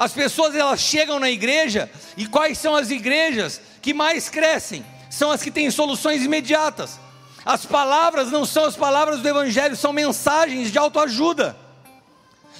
as 0.00 0.12
pessoas 0.12 0.54
elas 0.54 0.80
chegam 0.80 1.18
na 1.18 1.30
igreja 1.30 1.90
e 2.16 2.26
quais 2.26 2.56
são 2.56 2.74
as 2.74 2.90
igrejas 2.90 3.60
que 3.82 3.92
mais 3.92 4.30
crescem? 4.30 4.82
São 5.10 5.30
as 5.30 5.42
que 5.42 5.50
têm 5.50 5.70
soluções 5.70 6.24
imediatas. 6.24 6.98
As 7.44 7.66
palavras 7.66 8.30
não 8.30 8.46
são 8.46 8.64
as 8.64 8.76
palavras 8.76 9.20
do 9.20 9.28
evangelho, 9.28 9.76
são 9.76 9.92
mensagens 9.92 10.72
de 10.72 10.78
autoajuda. 10.78 11.54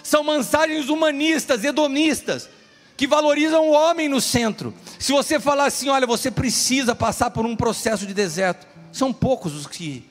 São 0.03 0.23
mensagens 0.23 0.91
humanistas, 0.91 1.65
hedonistas, 1.65 2.49
que 3.01 3.07
valorizam 3.07 3.67
o 3.67 3.73
homem 3.73 4.11
no 4.11 4.21
centro. 4.21 4.75
Se 4.99 5.11
você 5.11 5.41
falar 5.41 5.65
assim, 5.65 5.89
olha, 5.89 6.07
você 6.07 6.31
precisa 6.31 6.95
passar 6.95 7.31
por 7.31 7.47
um 7.47 7.57
processo 7.57 8.07
de 8.07 8.13
deserto, 8.13 8.67
são 8.93 9.11
poucos 9.11 9.55
os 9.55 9.67
que 9.67 10.07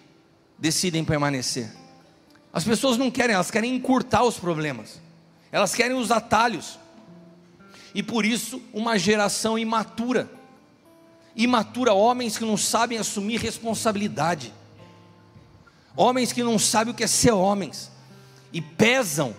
decidem 0.57 1.05
permanecer. 1.05 1.71
As 2.51 2.63
pessoas 2.63 2.97
não 2.97 3.11
querem, 3.11 3.35
elas 3.35 3.51
querem 3.51 3.75
encurtar 3.75 4.23
os 4.23 4.39
problemas. 4.39 4.99
Elas 5.51 5.75
querem 5.75 5.95
os 5.95 6.09
atalhos 6.09 6.79
e 7.93 8.01
por 8.01 8.25
isso 8.25 8.59
uma 8.73 8.97
geração 8.97 9.55
imatura. 9.55 10.27
Imatura, 11.35 11.93
homens 11.93 12.39
que 12.39 12.43
não 12.43 12.57
sabem 12.57 12.97
assumir 12.97 13.39
responsabilidade, 13.39 14.51
homens 15.95 16.33
que 16.33 16.41
não 16.41 16.57
sabem 16.57 16.91
o 16.91 16.97
que 16.97 17.03
é 17.03 17.07
ser 17.07 17.33
homens, 17.33 17.91
e 18.51 18.59
pesam, 18.59 19.35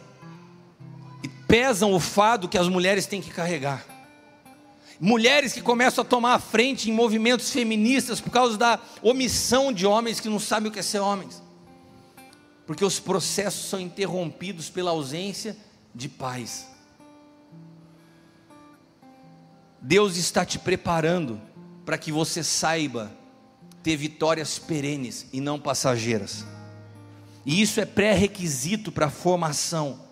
pesam 1.50 1.92
o 1.92 1.98
fado 1.98 2.48
que 2.48 2.56
as 2.56 2.68
mulheres 2.68 3.06
têm 3.06 3.20
que 3.20 3.30
carregar. 3.30 3.84
mulheres 5.00 5.52
que 5.52 5.60
começam 5.62 6.02
a 6.02 6.06
tomar 6.06 6.34
a 6.34 6.38
frente 6.38 6.88
em 6.88 6.92
movimentos 6.92 7.50
feministas 7.50 8.20
por 8.20 8.30
causa 8.30 8.56
da 8.56 8.78
omissão 9.02 9.72
de 9.72 9.86
homens 9.86 10.20
que 10.20 10.28
não 10.28 10.38
sabem 10.38 10.68
o 10.68 10.72
que 10.72 10.78
é 10.78 10.82
ser 10.82 11.00
homens, 11.00 11.42
porque 12.66 12.84
os 12.84 13.00
processos 13.00 13.68
são 13.68 13.80
interrompidos 13.80 14.70
pela 14.70 14.90
ausência 14.90 15.56
de 15.94 16.08
paz. 16.08 16.68
Deus 19.80 20.16
está 20.16 20.44
te 20.44 20.58
preparando 20.58 21.40
para 21.84 21.96
que 21.96 22.12
você 22.12 22.44
saiba 22.44 23.10
ter 23.82 23.96
vitórias 23.96 24.58
perenes 24.58 25.26
e 25.32 25.40
não 25.40 25.58
passageiras. 25.58 26.44
E 27.44 27.62
isso 27.62 27.80
é 27.80 27.86
pré-requisito 27.86 28.92
para 28.92 29.06
a 29.06 29.10
formação. 29.10 30.09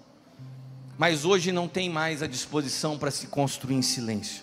Mas 0.98 1.24
hoje 1.24 1.52
não 1.52 1.66
tem 1.66 1.88
mais 1.88 2.22
a 2.22 2.26
disposição 2.26 2.98
para 2.98 3.10
se 3.10 3.28
construir 3.28 3.76
em 3.76 3.82
silêncio. 3.82 4.42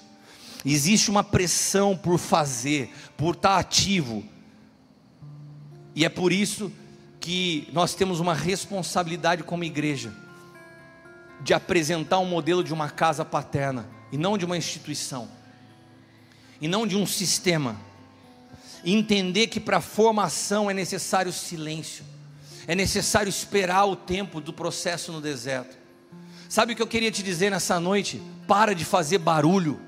Existe 0.65 1.11
uma 1.11 1.23
pressão 1.23 1.95
por 1.95 2.17
fazer, 2.17 2.91
por 3.15 3.35
estar 3.35 3.59
ativo. 3.59 4.23
E 5.93 6.03
é 6.03 6.09
por 6.09 6.31
isso 6.31 6.71
que 7.19 7.67
nós 7.71 7.93
temos 7.93 8.19
uma 8.19 8.33
responsabilidade 8.33 9.43
como 9.43 9.63
igreja 9.63 10.11
de 11.41 11.53
apresentar 11.53 12.17
um 12.19 12.25
modelo 12.25 12.63
de 12.63 12.73
uma 12.73 12.89
casa 12.89 13.23
paterna 13.23 13.87
e 14.11 14.17
não 14.17 14.37
de 14.37 14.45
uma 14.45 14.57
instituição, 14.57 15.29
e 16.61 16.67
não 16.67 16.87
de 16.87 16.95
um 16.95 17.05
sistema. 17.05 17.75
Entender 18.83 19.47
que 19.47 19.59
para 19.59 19.81
formação 19.81 20.71
é 20.71 20.73
necessário 20.73 21.31
silêncio 21.33 22.05
é 22.67 22.75
necessário 22.75 23.29
esperar 23.29 23.85
o 23.85 23.95
tempo 23.95 24.41
do 24.41 24.51
processo 24.51 25.11
no 25.11 25.21
deserto. 25.21 25.77
Sabe 26.47 26.73
o 26.73 26.75
que 26.75 26.81
eu 26.81 26.87
queria 26.87 27.11
te 27.11 27.23
dizer 27.23 27.49
nessa 27.49 27.79
noite? 27.79 28.21
Para 28.47 28.75
de 28.75 28.85
fazer 28.85 29.17
barulho, 29.17 29.79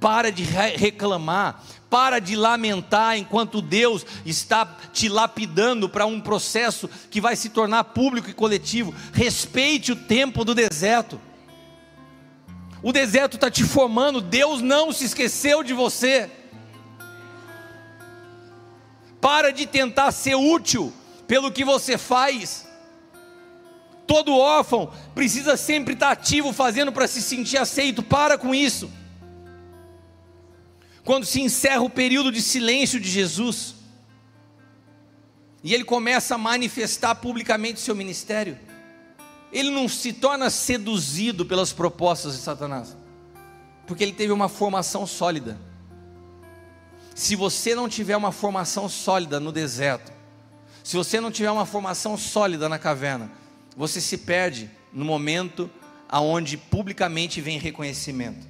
para 0.00 0.30
de 0.30 0.42
reclamar, 0.42 1.62
para 1.88 2.18
de 2.18 2.34
lamentar 2.34 3.16
enquanto 3.16 3.62
Deus 3.62 4.04
está 4.26 4.66
te 4.92 5.08
lapidando 5.08 5.88
para 5.88 6.06
um 6.06 6.20
processo 6.20 6.90
que 7.10 7.20
vai 7.20 7.36
se 7.36 7.48
tornar 7.48 7.84
público 7.84 8.28
e 8.28 8.34
coletivo. 8.34 8.94
Respeite 9.12 9.92
o 9.92 9.96
tempo 9.96 10.44
do 10.44 10.54
deserto. 10.54 11.20
O 12.82 12.92
deserto 12.92 13.36
está 13.36 13.50
te 13.50 13.64
formando, 13.64 14.20
Deus 14.20 14.60
não 14.60 14.92
se 14.92 15.04
esqueceu 15.04 15.62
de 15.62 15.72
você. 15.72 16.30
Para 19.20 19.52
de 19.52 19.64
tentar 19.64 20.12
ser 20.12 20.34
útil 20.34 20.92
pelo 21.26 21.50
que 21.50 21.64
você 21.64 21.96
faz. 21.96 22.68
Todo 24.06 24.36
órfão 24.36 24.92
precisa 25.14 25.56
sempre 25.56 25.94
estar 25.94 26.10
ativo, 26.10 26.52
fazendo 26.52 26.92
para 26.92 27.06
se 27.06 27.22
sentir 27.22 27.56
aceito. 27.56 28.02
Para 28.02 28.36
com 28.36 28.54
isso. 28.54 28.90
Quando 31.04 31.26
se 31.26 31.40
encerra 31.40 31.82
o 31.82 31.90
período 31.90 32.32
de 32.32 32.40
silêncio 32.40 32.98
de 32.98 33.10
Jesus, 33.10 33.74
e 35.62 35.72
ele 35.72 35.84
começa 35.84 36.34
a 36.34 36.38
manifestar 36.38 37.14
publicamente 37.14 37.80
seu 37.80 37.94
ministério, 37.94 38.58
ele 39.52 39.70
não 39.70 39.88
se 39.88 40.12
torna 40.12 40.50
seduzido 40.50 41.46
pelas 41.46 41.72
propostas 41.72 42.34
de 42.34 42.42
Satanás, 42.42 42.96
porque 43.86 44.02
ele 44.02 44.12
teve 44.12 44.32
uma 44.32 44.48
formação 44.48 45.06
sólida. 45.06 45.58
Se 47.14 47.36
você 47.36 47.74
não 47.74 47.88
tiver 47.88 48.16
uma 48.16 48.32
formação 48.32 48.88
sólida 48.88 49.38
no 49.38 49.52
deserto, 49.52 50.12
se 50.82 50.96
você 50.96 51.20
não 51.20 51.30
tiver 51.30 51.50
uma 51.50 51.64
formação 51.64 52.18
sólida 52.18 52.68
na 52.68 52.78
caverna, 52.78 53.30
você 53.76 54.00
se 54.00 54.18
perde 54.18 54.70
no 54.92 55.04
momento 55.04 55.70
aonde 56.08 56.56
publicamente 56.56 57.40
vem 57.40 57.58
reconhecimento. 57.58 58.46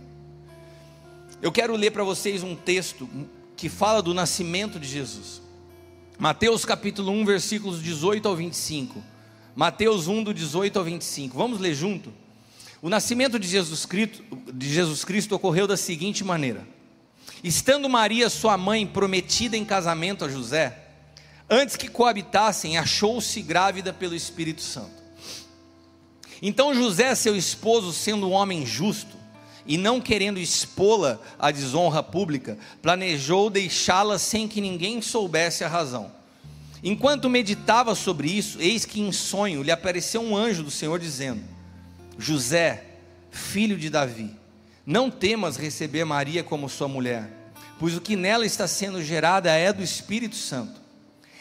Eu 1.41 1.53
quero 1.53 1.77
ler 1.77 1.91
para 1.91 2.05
vocês 2.05 2.43
um 2.43 2.55
texto 2.55 3.09
que 3.57 3.68
fala 3.68 4.03
do 4.03 4.14
nascimento 4.14 4.79
de 4.79 4.89
Jesus. 4.89 5.43
Mateus 6.18 6.64
capítulo 6.64 7.11
1, 7.12 7.25
versículos 7.25 7.83
18 7.83 8.29
ao 8.29 8.37
25. 8.37 9.03
Mateus 9.55 10.09
1 10.09 10.25
do 10.25 10.35
18 10.35 10.79
ao 10.79 10.85
25. 10.85 11.37
Vamos 11.37 11.61
ler 11.61 11.75
junto? 11.75 12.12
O 12.83 12.89
nascimento 12.89 13.39
de 13.39 13.49
Jesus 13.49 13.87
Cristo, 13.87 14.22
de 14.53 14.72
Jesus 14.72 15.05
Cristo 15.05 15.35
ocorreu 15.35 15.66
da 15.66 15.77
seguinte 15.77 16.22
maneira: 16.22 16.66
Estando 17.43 17.89
Maria, 17.89 18.29
sua 18.29 18.59
mãe, 18.59 18.87
prometida 18.87 19.57
em 19.57 19.64
casamento 19.64 20.25
a 20.25 20.29
José, 20.29 20.85
Antes 21.49 21.77
que 21.77 21.89
coabitassem, 21.89 22.79
achou-se 22.79 23.41
grávida 23.43 23.93
pelo 23.93 24.14
Espírito 24.14 24.62
Santo. 24.62 25.04
Então 26.47 26.75
José, 26.75 27.15
seu 27.15 27.35
esposo, 27.35 27.91
sendo 27.91 28.29
um 28.29 28.33
homem 28.33 28.67
justo 28.67 29.17
e 29.67 29.79
não 29.79 29.99
querendo 29.99 30.39
expô-la 30.39 31.19
à 31.39 31.51
desonra 31.51 32.03
pública, 32.03 32.59
planejou 32.83 33.49
deixá-la 33.49 34.19
sem 34.19 34.47
que 34.47 34.61
ninguém 34.61 35.01
soubesse 35.01 35.65
a 35.65 35.69
razão. 35.69 36.13
Enquanto 36.83 37.31
meditava 37.31 37.95
sobre 37.95 38.31
isso, 38.31 38.61
eis 38.61 38.85
que 38.85 39.01
em 39.01 39.11
sonho 39.11 39.63
lhe 39.63 39.71
apareceu 39.71 40.21
um 40.21 40.37
anjo 40.37 40.63
do 40.63 40.71
Senhor 40.71 40.99
dizendo: 40.99 41.43
José, 42.19 42.85
filho 43.31 43.79
de 43.79 43.89
Davi, 43.89 44.37
não 44.85 45.11
temas 45.11 45.57
receber 45.57 46.05
Maria 46.05 46.45
como 46.45 46.69
sua 46.69 46.89
mulher, 46.89 47.27
pois 47.81 47.97
o 47.97 48.03
que 48.03 48.17
nela 48.17 48.45
está 48.45 48.69
sendo 48.69 49.03
gerada 49.03 49.51
é 49.51 49.73
do 49.73 49.83
Espírito 49.83 50.37
Santo 50.37 50.85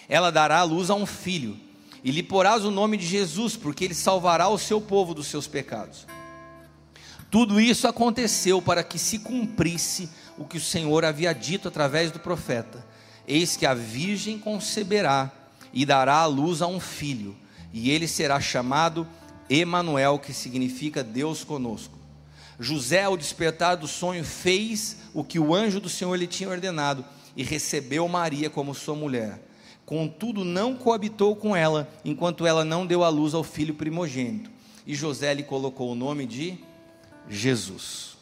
ela 0.07 0.31
dará 0.31 0.59
a 0.59 0.63
luz 0.63 0.89
a 0.89 0.95
um 0.95 1.05
filho, 1.05 1.57
e 2.03 2.11
lhe 2.11 2.21
porás 2.21 2.65
o 2.65 2.71
nome 2.71 2.97
de 2.97 3.05
Jesus, 3.05 3.55
porque 3.55 3.85
ele 3.85 3.93
salvará 3.93 4.49
o 4.49 4.57
seu 4.57 4.81
povo 4.81 5.13
dos 5.13 5.27
seus 5.27 5.47
pecados. 5.47 6.05
Tudo 7.31 7.59
isso 7.61 7.87
aconteceu 7.87 8.61
para 8.61 8.83
que 8.83 8.99
se 8.99 9.19
cumprisse 9.19 10.09
o 10.37 10.43
que 10.43 10.57
o 10.57 10.61
Senhor 10.61 11.05
havia 11.05 11.33
dito 11.33 11.67
através 11.67 12.11
do 12.11 12.19
profeta: 12.19 12.85
Eis 13.27 13.55
que 13.55 13.65
a 13.65 13.73
virgem 13.73 14.37
conceberá 14.37 15.31
e 15.73 15.85
dará 15.85 16.17
a 16.17 16.25
luz 16.25 16.61
a 16.61 16.67
um 16.67 16.79
filho, 16.79 17.35
e 17.71 17.89
ele 17.89 18.07
será 18.07 18.39
chamado 18.39 19.07
Emanuel, 19.49 20.19
que 20.19 20.33
significa 20.33 21.03
Deus 21.03 21.43
conosco. 21.43 21.97
José, 22.59 23.03
ao 23.03 23.17
despertar 23.17 23.77
do 23.77 23.87
sonho, 23.87 24.23
fez 24.23 24.97
o 25.13 25.23
que 25.23 25.39
o 25.39 25.55
anjo 25.55 25.79
do 25.79 25.89
Senhor 25.89 26.15
lhe 26.15 26.27
tinha 26.27 26.49
ordenado 26.49 27.03
e 27.35 27.43
recebeu 27.43 28.07
Maria 28.07 28.49
como 28.49 28.75
sua 28.75 28.93
mulher 28.93 29.39
Contudo, 29.85 30.43
não 30.45 30.75
coabitou 30.75 31.35
com 31.35 31.55
ela, 31.55 31.89
enquanto 32.05 32.45
ela 32.45 32.63
não 32.63 32.85
deu 32.85 33.03
à 33.03 33.09
luz 33.09 33.33
ao 33.33 33.43
filho 33.43 33.73
primogênito. 33.73 34.49
E 34.85 34.95
José 34.95 35.33
lhe 35.33 35.43
colocou 35.43 35.91
o 35.91 35.95
nome 35.95 36.25
de 36.25 36.57
Jesus. 37.29 38.17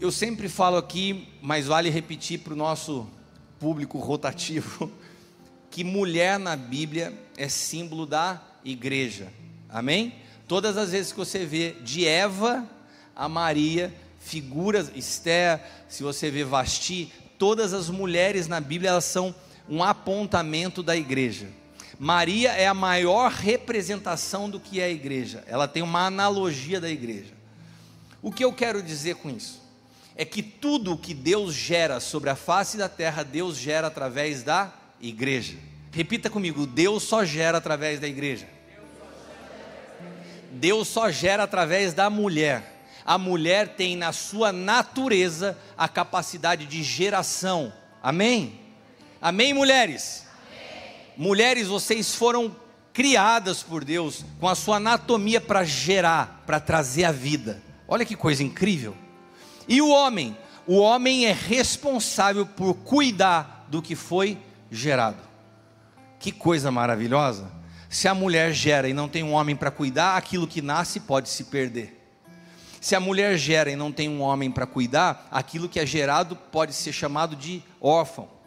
Eu 0.00 0.10
sempre 0.10 0.48
falo 0.48 0.76
aqui, 0.76 1.28
mas 1.42 1.66
vale 1.66 1.90
repetir 1.90 2.40
para 2.40 2.52
o 2.52 2.56
nosso 2.56 3.06
público 3.58 3.98
rotativo, 3.98 4.90
que 5.70 5.84
mulher 5.84 6.38
na 6.38 6.56
Bíblia 6.56 7.12
é 7.36 7.48
símbolo 7.48 8.06
da 8.06 8.42
igreja. 8.64 9.32
Amém? 9.68 10.14
Todas 10.46 10.76
as 10.76 10.92
vezes 10.92 11.12
que 11.12 11.18
você 11.18 11.44
vê 11.44 11.72
de 11.82 12.06
Eva 12.06 12.66
a 13.18 13.28
Maria, 13.28 13.92
figuras, 14.20 14.92
Esther, 14.94 15.60
se 15.88 16.04
você 16.04 16.30
vê 16.30 16.44
Vasti, 16.44 17.12
todas 17.36 17.72
as 17.72 17.90
mulheres 17.90 18.46
na 18.46 18.60
Bíblia 18.60 18.90
elas 18.90 19.04
são 19.04 19.34
um 19.68 19.82
apontamento 19.82 20.82
da 20.82 20.96
igreja. 20.96 21.48
Maria 21.98 22.52
é 22.52 22.66
a 22.66 22.74
maior 22.74 23.30
representação 23.30 24.48
do 24.48 24.60
que 24.60 24.80
é 24.80 24.84
a 24.84 24.90
igreja, 24.90 25.42
ela 25.46 25.66
tem 25.66 25.82
uma 25.82 26.06
analogia 26.06 26.80
da 26.80 26.88
igreja. 26.88 27.34
O 28.22 28.32
que 28.32 28.44
eu 28.44 28.52
quero 28.52 28.82
dizer 28.82 29.16
com 29.16 29.30
isso? 29.30 29.60
É 30.16 30.24
que 30.24 30.42
tudo 30.42 30.92
o 30.92 30.98
que 30.98 31.14
Deus 31.14 31.54
gera 31.54 32.00
sobre 32.00 32.30
a 32.30 32.36
face 32.36 32.76
da 32.76 32.88
terra, 32.88 33.22
Deus 33.22 33.56
gera 33.56 33.86
através 33.86 34.42
da 34.42 34.72
igreja. 35.00 35.56
Repita 35.92 36.28
comigo: 36.28 36.66
Deus 36.66 37.04
só 37.04 37.24
gera 37.24 37.58
através 37.58 38.00
da 38.00 38.08
igreja. 38.08 38.48
Deus 40.50 40.88
só 40.88 41.10
gera 41.10 41.44
através 41.44 41.94
da 41.94 42.10
mulher. 42.10 42.78
A 43.04 43.16
mulher 43.16 43.68
tem 43.68 43.96
na 43.96 44.12
sua 44.12 44.52
natureza 44.52 45.56
a 45.76 45.88
capacidade 45.88 46.66
de 46.66 46.82
geração. 46.82 47.72
Amém? 48.02 48.67
Amém, 49.20 49.52
mulheres? 49.52 50.24
Amém. 50.46 50.94
Mulheres, 51.16 51.66
vocês 51.66 52.14
foram 52.14 52.54
criadas 52.92 53.64
por 53.64 53.84
Deus 53.84 54.24
com 54.38 54.48
a 54.48 54.54
sua 54.54 54.76
anatomia 54.76 55.40
para 55.40 55.64
gerar, 55.64 56.44
para 56.46 56.60
trazer 56.60 57.04
a 57.04 57.10
vida. 57.10 57.60
Olha 57.88 58.04
que 58.04 58.14
coisa 58.14 58.44
incrível. 58.44 58.96
E 59.66 59.82
o 59.82 59.88
homem? 59.88 60.36
O 60.66 60.78
homem 60.78 61.26
é 61.26 61.32
responsável 61.32 62.46
por 62.46 62.74
cuidar 62.74 63.66
do 63.68 63.82
que 63.82 63.96
foi 63.96 64.38
gerado. 64.70 65.18
Que 66.20 66.30
coisa 66.30 66.70
maravilhosa. 66.70 67.50
Se 67.90 68.06
a 68.06 68.14
mulher 68.14 68.52
gera 68.52 68.88
e 68.88 68.92
não 68.92 69.08
tem 69.08 69.24
um 69.24 69.32
homem 69.32 69.56
para 69.56 69.70
cuidar, 69.70 70.16
aquilo 70.16 70.46
que 70.46 70.62
nasce 70.62 71.00
pode 71.00 71.28
se 71.28 71.44
perder. 71.44 71.96
Se 72.80 72.94
a 72.94 73.00
mulher 73.00 73.36
gera 73.36 73.68
e 73.70 73.74
não 73.74 73.90
tem 73.90 74.08
um 74.08 74.20
homem 74.20 74.50
para 74.50 74.66
cuidar, 74.66 75.26
aquilo 75.28 75.68
que 75.68 75.80
é 75.80 75.86
gerado 75.86 76.36
pode 76.36 76.72
ser 76.72 76.92
chamado 76.92 77.34
de 77.34 77.62
órfão 77.80 78.37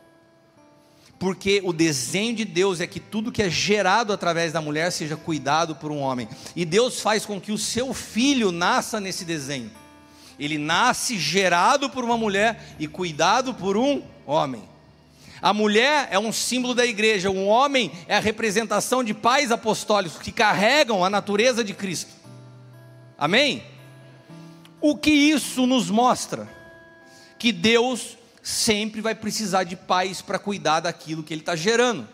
porque 1.21 1.61
o 1.63 1.71
desenho 1.71 2.35
de 2.35 2.43
Deus 2.43 2.81
é 2.81 2.87
que 2.87 2.99
tudo 2.99 3.31
que 3.31 3.43
é 3.43 3.49
gerado 3.49 4.11
através 4.11 4.51
da 4.51 4.59
mulher 4.59 4.91
seja 4.91 5.15
cuidado 5.15 5.75
por 5.75 5.91
um 5.91 5.99
homem. 5.99 6.27
E 6.55 6.65
Deus 6.65 6.99
faz 6.99 7.27
com 7.27 7.39
que 7.39 7.51
o 7.51 7.59
seu 7.59 7.93
filho 7.93 8.51
nasça 8.51 8.99
nesse 8.99 9.23
desenho. 9.23 9.69
Ele 10.39 10.57
nasce 10.57 11.19
gerado 11.19 11.91
por 11.91 12.03
uma 12.03 12.17
mulher 12.17 12.75
e 12.79 12.87
cuidado 12.87 13.53
por 13.53 13.77
um 13.77 14.01
homem. 14.25 14.67
A 15.39 15.53
mulher 15.53 16.07
é 16.09 16.17
um 16.17 16.33
símbolo 16.33 16.73
da 16.73 16.87
igreja, 16.87 17.29
o 17.29 17.45
homem 17.45 17.91
é 18.07 18.17
a 18.17 18.19
representação 18.19 19.03
de 19.03 19.13
pais 19.13 19.51
apostólicos 19.51 20.17
que 20.17 20.31
carregam 20.31 21.05
a 21.05 21.09
natureza 21.09 21.63
de 21.63 21.75
Cristo. 21.75 22.09
Amém? 23.15 23.63
O 24.81 24.97
que 24.97 25.11
isso 25.11 25.67
nos 25.67 25.87
mostra? 25.91 26.49
Que 27.37 27.51
Deus 27.51 28.17
sempre 28.41 29.01
vai 29.01 29.13
precisar 29.13 29.63
de 29.63 29.75
pais 29.75 30.21
para 30.21 30.39
cuidar 30.39 30.81
daquilo 30.81 31.23
que 31.23 31.33
Ele 31.33 31.41
está 31.41 31.55
gerando, 31.55 32.07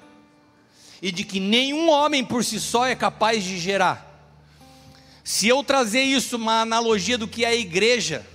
e 1.02 1.12
de 1.12 1.24
que 1.24 1.40
nenhum 1.40 1.90
homem 1.90 2.26
por 2.26 2.44
si 2.44 2.60
só 2.60 2.86
é 2.86 2.96
capaz 2.96 3.44
de 3.44 3.58
gerar. 3.58 4.06
Se 5.24 5.48
eu 5.48 5.64
trazer 5.64 6.04
isso, 6.04 6.38
uma 6.38 6.62
analogia 6.62 7.18
do 7.18 7.28
que 7.28 7.44
é 7.44 7.50
a 7.50 7.56
igreja, 7.56 8.26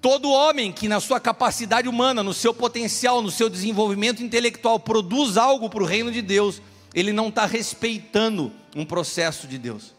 todo 0.00 0.30
homem 0.30 0.70
que 0.70 0.88
na 0.88 1.00
sua 1.00 1.18
capacidade 1.18 1.88
humana, 1.88 2.22
no 2.22 2.34
seu 2.34 2.54
potencial, 2.54 3.20
no 3.20 3.30
seu 3.30 3.48
desenvolvimento 3.48 4.22
intelectual, 4.22 4.78
produz 4.78 5.36
algo 5.36 5.68
para 5.68 5.82
o 5.82 5.86
reino 5.86 6.12
de 6.12 6.22
Deus, 6.22 6.62
ele 6.94 7.12
não 7.12 7.28
está 7.28 7.46
respeitando 7.46 8.52
um 8.76 8.84
processo 8.84 9.46
de 9.46 9.58
Deus. 9.58 9.97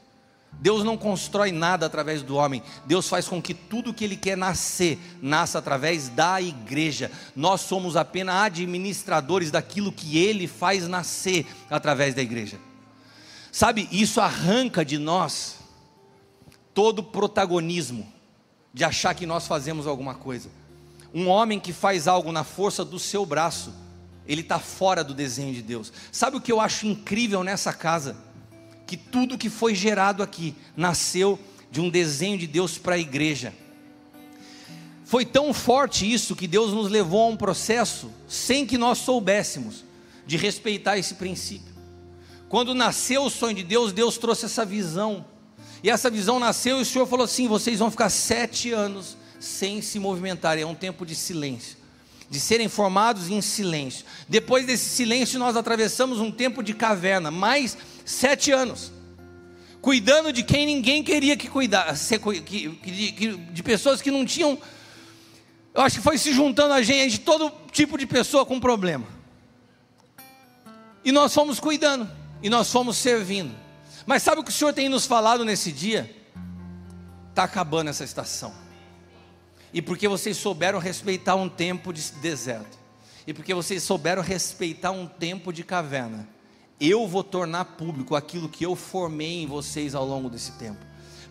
Deus 0.54 0.84
não 0.84 0.97
constrói 0.97 1.52
nada 1.52 1.86
através 1.86 2.22
do 2.22 2.36
homem. 2.36 2.62
Deus 2.86 3.08
faz 3.08 3.28
com 3.28 3.41
que 3.41 3.54
tudo 3.54 3.93
que 3.93 4.04
Ele 4.04 4.18
quer 4.18 4.36
nascer, 4.36 5.00
nasça 5.22 5.60
através 5.60 6.10
da 6.10 6.41
igreja. 6.41 7.12
Nós 7.36 7.62
somos 7.62 7.95
apenas 7.95 8.36
administradores 8.36 9.52
daquilo 9.52 9.91
que 9.91 10.18
Ele 10.18 10.47
faz 10.47 10.88
nascer 10.88 11.45
através 11.70 12.14
da 12.14 12.22
igreja. 12.22 12.60
Sabe, 13.52 13.88
isso 13.91 14.20
arranca 14.20 14.84
de 14.84 14.97
nós 14.97 15.58
todo 16.74 17.04
protagonismo 17.04 18.08
de 18.74 18.84
achar 18.84 19.16
que 19.16 19.26
nós 19.26 19.47
fazemos 19.47 19.88
alguma 19.88 20.14
coisa. 20.14 20.50
Um 21.14 21.28
homem 21.28 21.60
que 21.60 21.74
faz 21.74 22.08
algo 22.08 22.32
na 22.32 22.43
força 22.43 22.86
do 22.86 23.00
seu 23.00 23.26
braço, 23.26 23.74
ele 24.28 24.41
está 24.41 24.60
fora 24.60 25.04
do 25.04 25.14
desenho 25.14 25.54
de 25.54 25.62
Deus. 25.62 25.91
Sabe 26.12 26.38
o 26.38 26.41
que 26.41 26.52
eu 26.52 26.62
acho 26.62 26.86
incrível 26.86 27.43
nessa 27.43 27.74
casa? 27.74 28.16
Que 28.90 28.98
tudo 28.98 29.38
que 29.38 29.52
foi 29.52 29.76
gerado 29.76 30.24
aqui 30.24 30.56
nasceu 30.76 31.38
de 31.70 31.80
um 31.80 31.92
desenho 31.92 32.40
de 32.40 32.48
Deus 32.48 32.80
para 32.80 32.96
a 32.96 32.98
igreja. 32.98 33.54
Foi 35.06 35.24
tão 35.24 35.54
forte 35.54 36.12
isso 36.12 36.36
que 36.36 36.48
Deus 36.48 36.74
nos 36.74 36.90
levou 36.90 37.22
a 37.22 37.28
um 37.28 37.38
processo 37.38 38.12
sem 38.28 38.66
que 38.66 38.80
nós 38.80 38.98
soubéssemos 38.98 39.86
de 40.26 40.38
respeitar 40.38 40.98
esse 40.98 41.14
princípio. 41.14 41.72
Quando 42.48 42.74
nasceu 42.74 43.26
o 43.26 43.30
sonho 43.30 43.54
de 43.54 43.64
Deus, 43.64 43.94
Deus 43.94 44.18
trouxe 44.18 44.46
essa 44.46 44.66
visão. 44.66 45.24
E 45.84 45.90
essa 45.92 46.10
visão 46.10 46.40
nasceu 46.40 46.80
e 46.80 46.82
o 46.82 46.86
Senhor 46.86 47.06
falou 47.06 47.26
assim: 47.26 47.48
vocês 47.48 47.78
vão 47.78 47.92
ficar 47.92 48.10
sete 48.10 48.72
anos 48.72 49.16
sem 49.40 49.84
se 49.84 50.00
movimentar. 50.00 50.58
É 50.58 50.66
um 50.66 50.74
tempo 50.74 51.06
de 51.06 51.14
silêncio, 51.14 51.78
de 52.28 52.40
serem 52.40 52.68
formados 52.68 53.30
em 53.30 53.40
silêncio. 53.40 54.04
Depois 54.28 54.66
desse 54.66 54.90
silêncio, 54.90 55.38
nós 55.38 55.56
atravessamos 55.56 56.20
um 56.20 56.32
tempo 56.32 56.64
de 56.64 56.74
caverna, 56.74 57.30
mais 57.30 57.78
sete 58.10 58.51
anos, 58.51 58.91
cuidando 59.82 60.34
de 60.34 60.41
quem 60.41 60.66
ninguém 60.66 61.03
queria 61.03 61.38
que 61.38 61.47
cuidasse, 61.47 62.20
de 63.53 63.64
pessoas 63.64 64.01
que 64.01 64.10
não 64.10 64.26
tinham. 64.26 64.57
Eu 65.74 65.82
acho 65.84 65.97
que 65.97 66.01
foi 66.01 66.18
se 66.18 66.34
juntando 66.34 66.74
a 66.74 66.82
gente, 66.82 67.20
todo 67.20 67.51
tipo 67.72 67.97
de 67.97 68.07
pessoa 68.07 68.45
com 68.45 68.60
problema. 68.60 69.05
E 71.05 71.12
nós 71.12 71.34
fomos 71.34 71.60
cuidando, 71.60 72.10
e 72.41 72.49
nós 72.49 72.72
fomos 72.72 72.97
servindo. 72.97 73.55
Mas 74.07 74.24
sabe 74.24 74.41
o 74.41 74.43
que 74.43 74.49
o 74.49 74.53
Senhor 74.53 74.74
tem 74.74 74.89
nos 74.89 75.05
falado 75.05 75.45
nesse 75.45 75.72
dia? 75.72 76.14
Está 77.30 77.43
acabando 77.43 77.91
essa 77.91 78.03
estação. 78.03 78.51
E 79.72 79.84
porque 79.84 80.07
vocês 80.07 80.36
souberam 80.36 80.80
respeitar 80.80 81.36
um 81.36 81.47
tempo 81.47 81.93
de 81.93 82.01
deserto, 82.14 82.76
e 83.28 83.34
porque 83.34 83.53
vocês 83.53 83.84
souberam 83.84 84.24
respeitar 84.24 84.89
um 84.89 85.05
tempo 85.05 85.53
de 85.53 85.64
caverna, 85.64 86.28
eu 86.80 87.07
vou 87.07 87.23
tornar 87.23 87.65
público 87.65 88.15
aquilo 88.15 88.47
que 88.47 88.65
eu 88.65 88.75
formei 88.75 89.43
em 89.43 89.47
vocês 89.47 89.93
ao 89.93 90.05
longo 90.05 90.30
desse 90.30 90.53
tempo. 90.53 90.80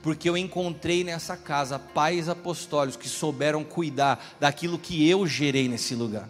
Porque 0.02 0.28
eu 0.28 0.36
encontrei 0.36 1.02
nessa 1.02 1.36
casa 1.36 1.78
pais 1.78 2.28
apostólicos 2.28 2.96
que 2.96 3.08
souberam 3.08 3.64
cuidar 3.64 4.36
daquilo 4.38 4.78
que 4.78 5.08
eu 5.08 5.26
gerei 5.26 5.68
nesse 5.68 5.94
lugar. 5.94 6.28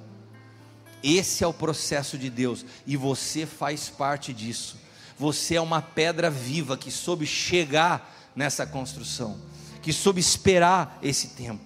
Esse 1.03 1.45
é 1.45 1.47
o 1.47 1.53
processo 1.53 2.17
de 2.17 2.31
Deus 2.31 2.65
e 2.87 2.97
você 2.97 3.45
faz 3.45 3.89
parte 3.89 4.33
disso. 4.33 4.77
Você 5.19 5.57
é 5.57 5.61
uma 5.61 5.83
pedra 5.83 6.31
viva 6.31 6.77
que 6.77 6.91
soube 6.91 7.27
chegar 7.27 8.31
nessa 8.35 8.67
construção, 8.67 9.39
que 9.83 9.93
soube 9.93 10.21
esperar 10.21 10.99
esse 11.03 11.29
tempo. 11.31 11.65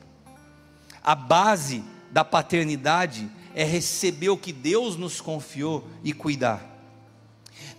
A 1.03 1.15
base 1.15 1.85
da 2.11 2.25
paternidade 2.25 3.29
é 3.55 3.65
receber 3.65 4.31
o 4.31 4.39
que 4.39 4.53
Deus 4.53 4.97
nos 4.97 5.21
confiou 5.21 5.87
e 6.03 6.13
cuidar. 6.13 6.72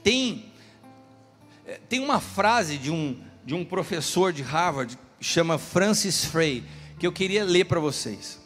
Tem, 0.04 0.52
eh, 1.66 1.80
tem 1.88 2.00
uma 2.00 2.20
frase 2.20 2.78
de 2.78 2.92
um, 2.92 3.20
de 3.46 3.54
um 3.54 3.64
professor 3.64 4.34
de 4.34 4.44
Harvard, 4.44 4.98
chama 5.20 5.58
Francis 5.58 6.26
Frey, 6.26 6.64
que 7.00 7.08
eu 7.08 7.12
queria 7.12 7.44
ler 7.44 7.66
para 7.66 7.80
vocês. 7.80 8.40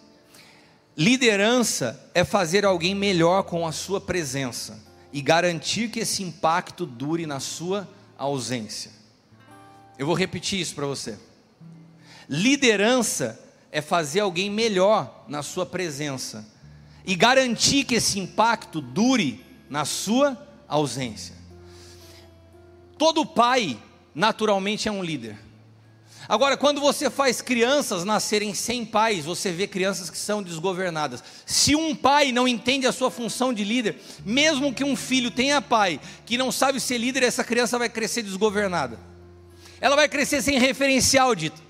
Liderança 0.96 2.10
é 2.14 2.24
fazer 2.24 2.66
alguém 2.66 2.96
melhor 2.96 3.44
com 3.44 3.68
a 3.68 3.72
sua 3.72 4.02
presença 4.02 4.84
e 5.14 5.22
garantir 5.22 5.90
que 5.90 6.00
esse 6.00 6.24
impacto 6.24 6.86
dure 6.86 7.26
na 7.26 7.40
sua 7.40 7.88
ausência. 8.18 8.92
Eu 9.98 10.06
vou 10.06 10.16
repetir 10.16 10.60
isso 10.60 10.76
para 10.76 10.86
você. 10.86 11.18
Liderança 12.28 13.40
é 13.72 13.82
fazer 13.82 14.20
alguém 14.22 14.50
melhor 14.50 15.26
na 15.28 15.44
sua 15.44 15.66
presença 15.66 16.46
e 17.06 17.16
garantir 17.16 17.84
que 17.84 17.96
esse 17.96 18.20
impacto 18.20 18.82
dure 18.82 19.44
na 19.70 19.86
sua 19.86 20.38
ausência. 20.68 21.37
Todo 22.98 23.26
pai, 23.26 23.78
naturalmente, 24.14 24.88
é 24.88 24.92
um 24.92 25.04
líder. 25.04 25.38
Agora, 26.30 26.58
quando 26.58 26.82
você 26.82 27.10
faz 27.10 27.42
crianças 27.42 28.04
nascerem 28.04 28.54
sem 28.54 28.84
pais, 28.84 29.24
você 29.24 29.50
vê 29.50 29.66
crianças 29.66 30.10
que 30.10 30.18
são 30.18 30.44
desgovernadas. 30.44 31.24
Se 31.46 31.74
um 31.74 31.96
pai 31.96 32.34
não 32.34 32.48
entende 32.48 32.86
a 32.86 32.92
sua 32.92 33.10
função 33.10 33.54
de 33.54 33.64
líder, 33.64 33.98
mesmo 34.26 34.74
que 34.74 34.84
um 34.84 34.96
filho 34.96 35.32
tenha 35.32 35.62
pai 35.62 36.02
que 36.26 36.38
não 36.38 36.52
sabe 36.52 36.82
ser 36.82 36.98
líder, 36.98 37.24
essa 37.24 37.46
criança 37.46 37.80
vai 37.80 37.88
crescer 37.88 38.24
desgovernada. 38.24 39.00
Ela 39.80 39.96
vai 39.96 40.10
crescer 40.10 40.42
sem 40.42 40.60
referencial, 40.60 41.34
dito. 41.34 41.62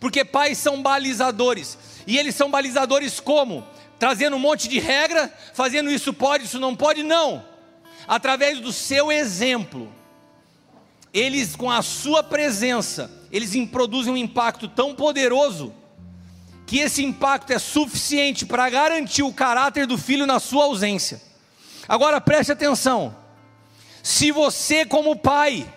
Porque 0.00 0.24
pais 0.24 0.56
são 0.56 0.82
balizadores. 0.82 1.76
E 2.06 2.16
eles 2.18 2.34
são 2.34 2.50
balizadores 2.50 3.20
como? 3.20 3.66
Trazendo 3.98 4.36
um 4.36 4.40
monte 4.40 4.68
de 4.68 4.78
regra, 4.78 5.30
fazendo 5.52 5.90
isso 5.90 6.14
pode, 6.14 6.46
isso 6.46 6.58
não 6.58 6.74
pode? 6.74 7.02
Não. 7.02 7.44
Através 8.08 8.58
do 8.58 8.72
seu 8.72 9.12
exemplo 9.12 9.92
eles 11.12 11.54
com 11.54 11.70
a 11.70 11.82
sua 11.82 12.22
presença, 12.22 13.10
eles 13.30 13.54
produzem 13.68 14.12
um 14.12 14.16
impacto 14.16 14.68
tão 14.68 14.94
poderoso 14.94 15.74
que 16.66 16.78
esse 16.78 17.04
impacto 17.04 17.52
é 17.52 17.58
suficiente 17.58 18.46
para 18.46 18.68
garantir 18.70 19.22
o 19.22 19.32
caráter 19.32 19.86
do 19.86 19.98
filho 19.98 20.26
na 20.26 20.40
sua 20.40 20.64
ausência. 20.64 21.20
Agora 21.86 22.20
preste 22.20 22.52
atenção. 22.52 23.14
Se 24.02 24.30
você 24.30 24.86
como 24.86 25.16
pai 25.16 25.70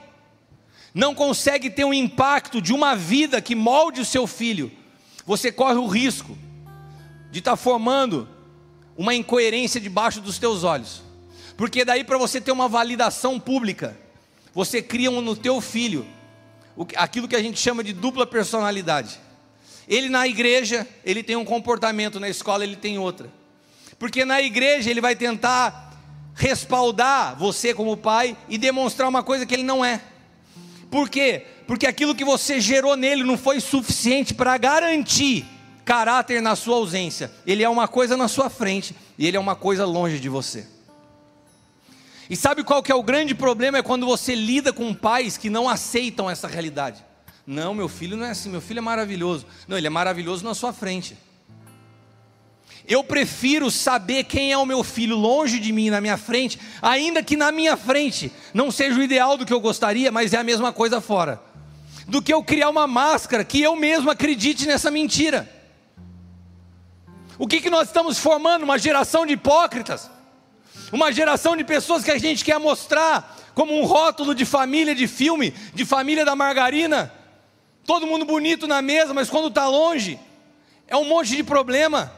não 0.93 1.13
consegue 1.13 1.69
ter 1.69 1.83
um 1.83 1.93
impacto 1.93 2.61
de 2.61 2.71
uma 2.71 2.95
vida 2.95 3.41
que 3.41 3.55
molde 3.55 3.99
o 3.99 4.05
seu 4.05 4.25
filho, 4.25 4.71
você 5.25 5.51
corre 5.51 5.75
o 5.75 5.87
risco 5.87 6.37
de 7.29 7.39
estar 7.39 7.51
tá 7.51 7.57
formando 7.57 8.29
uma 8.95 9.13
incoerência 9.13 9.81
debaixo 9.81 10.21
dos 10.21 10.39
teus 10.39 10.63
olhos. 10.63 11.01
Porque 11.57 11.83
daí 11.83 12.03
para 12.03 12.17
você 12.17 12.39
ter 12.39 12.53
uma 12.53 12.69
validação 12.69 13.37
pública, 13.37 13.97
você 14.55 14.81
cria 14.81 15.11
no 15.11 15.35
teu 15.35 15.59
filho 15.59 16.07
aquilo 16.95 17.27
que 17.27 17.35
a 17.35 17.41
gente 17.41 17.59
chama 17.59 17.83
de 17.83 17.91
dupla 17.91 18.25
personalidade. 18.25 19.19
Ele 19.85 20.07
na 20.07 20.25
igreja, 20.25 20.87
ele 21.03 21.21
tem 21.21 21.35
um 21.35 21.43
comportamento, 21.43 22.21
na 22.21 22.29
escola 22.29 22.63
ele 22.63 22.77
tem 22.77 22.97
outra. 22.97 23.29
Porque 23.99 24.23
na 24.23 24.41
igreja 24.41 24.89
ele 24.89 25.01
vai 25.01 25.13
tentar 25.13 25.93
respaldar 26.33 27.37
você 27.37 27.73
como 27.73 27.97
pai 27.97 28.35
e 28.47 28.57
demonstrar 28.57 29.09
uma 29.09 29.21
coisa 29.21 29.45
que 29.45 29.53
ele 29.53 29.63
não 29.63 29.83
é. 29.83 30.01
Por 30.89 31.09
quê? 31.09 31.45
Porque 31.67 31.85
aquilo 31.85 32.15
que 32.15 32.23
você 32.23 32.61
gerou 32.61 32.95
nele 32.95 33.25
não 33.25 33.37
foi 33.37 33.59
suficiente 33.59 34.33
para 34.33 34.57
garantir 34.57 35.45
caráter 35.83 36.41
na 36.41 36.55
sua 36.55 36.77
ausência. 36.77 37.29
Ele 37.45 37.61
é 37.61 37.69
uma 37.69 37.89
coisa 37.89 38.15
na 38.15 38.29
sua 38.29 38.49
frente 38.49 38.95
e 39.17 39.27
ele 39.27 39.35
é 39.35 39.39
uma 39.39 39.55
coisa 39.55 39.85
longe 39.85 40.17
de 40.17 40.29
você. 40.29 40.74
E 42.29 42.35
sabe 42.35 42.63
qual 42.63 42.81
que 42.81 42.91
é 42.91 42.95
o 42.95 43.03
grande 43.03 43.35
problema? 43.35 43.77
É 43.77 43.83
quando 43.83 44.05
você 44.05 44.33
lida 44.33 44.73
com 44.73 44.93
pais 44.93 45.37
que 45.37 45.49
não 45.49 45.69
aceitam 45.69 46.29
essa 46.29 46.47
realidade. 46.47 47.03
Não, 47.45 47.73
meu 47.73 47.87
filho 47.87 48.17
não 48.17 48.25
é 48.25 48.31
assim, 48.31 48.49
meu 48.49 48.61
filho 48.61 48.79
é 48.79 48.81
maravilhoso. 48.81 49.45
Não, 49.67 49.77
ele 49.77 49.87
é 49.87 49.89
maravilhoso 49.89 50.43
na 50.43 50.55
sua 50.55 50.73
frente. 50.73 51.15
Eu 52.87 53.03
prefiro 53.03 53.69
saber 53.71 54.25
quem 54.25 54.51
é 54.51 54.57
o 54.57 54.65
meu 54.65 54.83
filho 54.83 55.15
longe 55.15 55.59
de 55.59 55.71
mim, 55.71 55.89
na 55.89 55.99
minha 55.99 56.17
frente, 56.17 56.59
ainda 56.81 57.23
que 57.23 57.35
na 57.35 57.51
minha 57.51 57.75
frente 57.75 58.31
não 58.53 58.69
seja 58.69 58.99
o 58.99 59.03
ideal 59.03 59.37
do 59.37 59.45
que 59.45 59.53
eu 59.53 59.59
gostaria, 59.59 60.11
mas 60.11 60.33
é 60.33 60.37
a 60.37 60.43
mesma 60.43 60.71
coisa 60.71 61.01
fora. 61.01 61.41
do 62.07 62.21
que 62.21 62.33
eu 62.33 62.43
criar 62.43 62.69
uma 62.69 62.87
máscara 62.87 63.43
que 63.43 63.61
eu 63.61 63.75
mesmo 63.75 64.11
acredite 64.11 64.67
nessa 64.67 64.91
mentira. 64.91 65.49
O 67.37 67.47
que, 67.47 67.59
que 67.59 67.69
nós 67.69 67.87
estamos 67.87 68.17
formando? 68.17 68.63
Uma 68.63 68.77
geração 68.77 69.25
de 69.25 69.33
hipócritas, 69.33 70.09
uma 70.91 71.11
geração 71.11 71.55
de 71.55 71.63
pessoas 71.63 72.03
que 72.03 72.11
a 72.11 72.17
gente 72.17 72.43
quer 72.43 72.59
mostrar 72.59 73.37
como 73.53 73.77
um 73.77 73.85
rótulo 73.85 74.35
de 74.35 74.45
família 74.45 74.93
de 74.93 75.07
filme, 75.07 75.53
de 75.73 75.85
família 75.85 76.25
da 76.25 76.35
margarina, 76.35 77.11
todo 77.85 78.07
mundo 78.07 78.25
bonito 78.25 78.67
na 78.67 78.81
mesa, 78.81 79.13
mas 79.13 79.29
quando 79.29 79.47
está 79.47 79.67
longe, 79.67 80.19
é 80.87 80.95
um 80.95 81.05
monte 81.05 81.35
de 81.35 81.43
problema. 81.43 82.11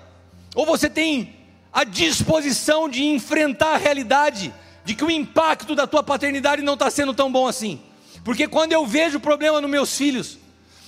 Ou 0.55 0.65
você 0.65 0.89
tem 0.89 1.35
a 1.71 1.83
disposição 1.83 2.89
de 2.89 3.05
enfrentar 3.05 3.75
a 3.75 3.77
realidade 3.77 4.53
de 4.83 4.95
que 4.95 5.03
o 5.03 5.11
impacto 5.11 5.75
da 5.75 5.85
tua 5.85 6.01
paternidade 6.01 6.61
não 6.61 6.73
está 6.73 6.89
sendo 6.89 7.13
tão 7.13 7.31
bom 7.31 7.47
assim. 7.47 7.79
Porque 8.23 8.47
quando 8.47 8.73
eu 8.73 8.85
vejo 8.85 9.19
problema 9.19 9.61
nos 9.61 9.69
meus 9.69 9.95
filhos, 9.95 10.37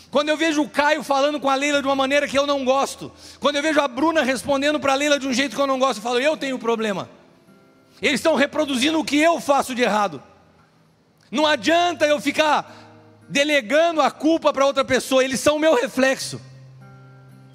quando 0.09 0.29
eu 0.29 0.37
vejo 0.37 0.61
o 0.63 0.69
Caio 0.69 1.03
falando 1.03 1.39
com 1.39 1.49
a 1.49 1.55
Leila 1.55 1.81
de 1.81 1.87
uma 1.87 1.95
maneira 1.95 2.27
que 2.27 2.37
eu 2.37 2.47
não 2.47 2.65
gosto, 2.65 3.11
quando 3.39 3.57
eu 3.57 3.61
vejo 3.61 3.79
a 3.79 3.87
Bruna 3.87 4.23
respondendo 4.23 4.79
para 4.79 4.93
a 4.93 4.95
Leila 4.95 5.19
de 5.19 5.27
um 5.27 5.33
jeito 5.33 5.55
que 5.55 5.61
eu 5.61 5.67
não 5.67 5.77
gosto, 5.77 5.99
eu 5.99 6.03
falo, 6.03 6.19
eu 6.19 6.35
tenho 6.35 6.57
problema. 6.57 7.09
Eles 8.01 8.19
estão 8.19 8.35
reproduzindo 8.35 8.99
o 8.99 9.03
que 9.03 9.17
eu 9.17 9.39
faço 9.41 9.75
de 9.75 9.81
errado. 9.81 10.21
Não 11.31 11.45
adianta 11.45 12.05
eu 12.05 12.19
ficar 12.19 12.75
delegando 13.29 14.01
a 14.01 14.09
culpa 14.09 14.51
para 14.51 14.65
outra 14.65 14.83
pessoa, 14.83 15.23
eles 15.23 15.39
são 15.39 15.57
o 15.57 15.59
meu 15.59 15.75
reflexo. 15.75 16.41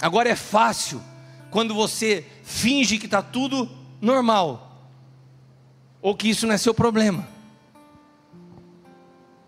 Agora 0.01 0.29
é 0.29 0.37
fácil 0.37 1.03
quando 1.51 1.75
você 1.75 2.27
finge 2.43 2.99
que 2.99 3.07
está 3.07 3.23
tudo 3.23 3.69
normal, 4.01 4.89
ou 6.01 6.17
que 6.17 6.29
isso 6.29 6.47
não 6.47 6.55
é 6.55 6.59
seu 6.59 6.75
problema. 6.75 7.27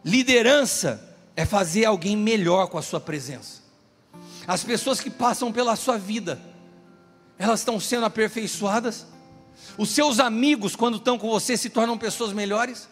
Liderança 0.04 1.16
é 1.36 1.44
fazer 1.44 1.84
alguém 1.84 2.16
melhor 2.16 2.68
com 2.68 2.78
a 2.78 2.82
sua 2.82 3.00
presença. 3.00 3.62
As 4.46 4.62
pessoas 4.62 5.00
que 5.00 5.10
passam 5.10 5.52
pela 5.52 5.76
sua 5.76 5.98
vida, 5.98 6.40
elas 7.38 7.60
estão 7.60 7.78
sendo 7.78 8.06
aperfeiçoadas. 8.06 9.06
Os 9.76 9.90
seus 9.90 10.18
amigos, 10.18 10.74
quando 10.74 10.96
estão 10.96 11.18
com 11.18 11.28
você, 11.28 11.56
se 11.56 11.68
tornam 11.68 11.98
pessoas 11.98 12.32
melhores. 12.32 12.88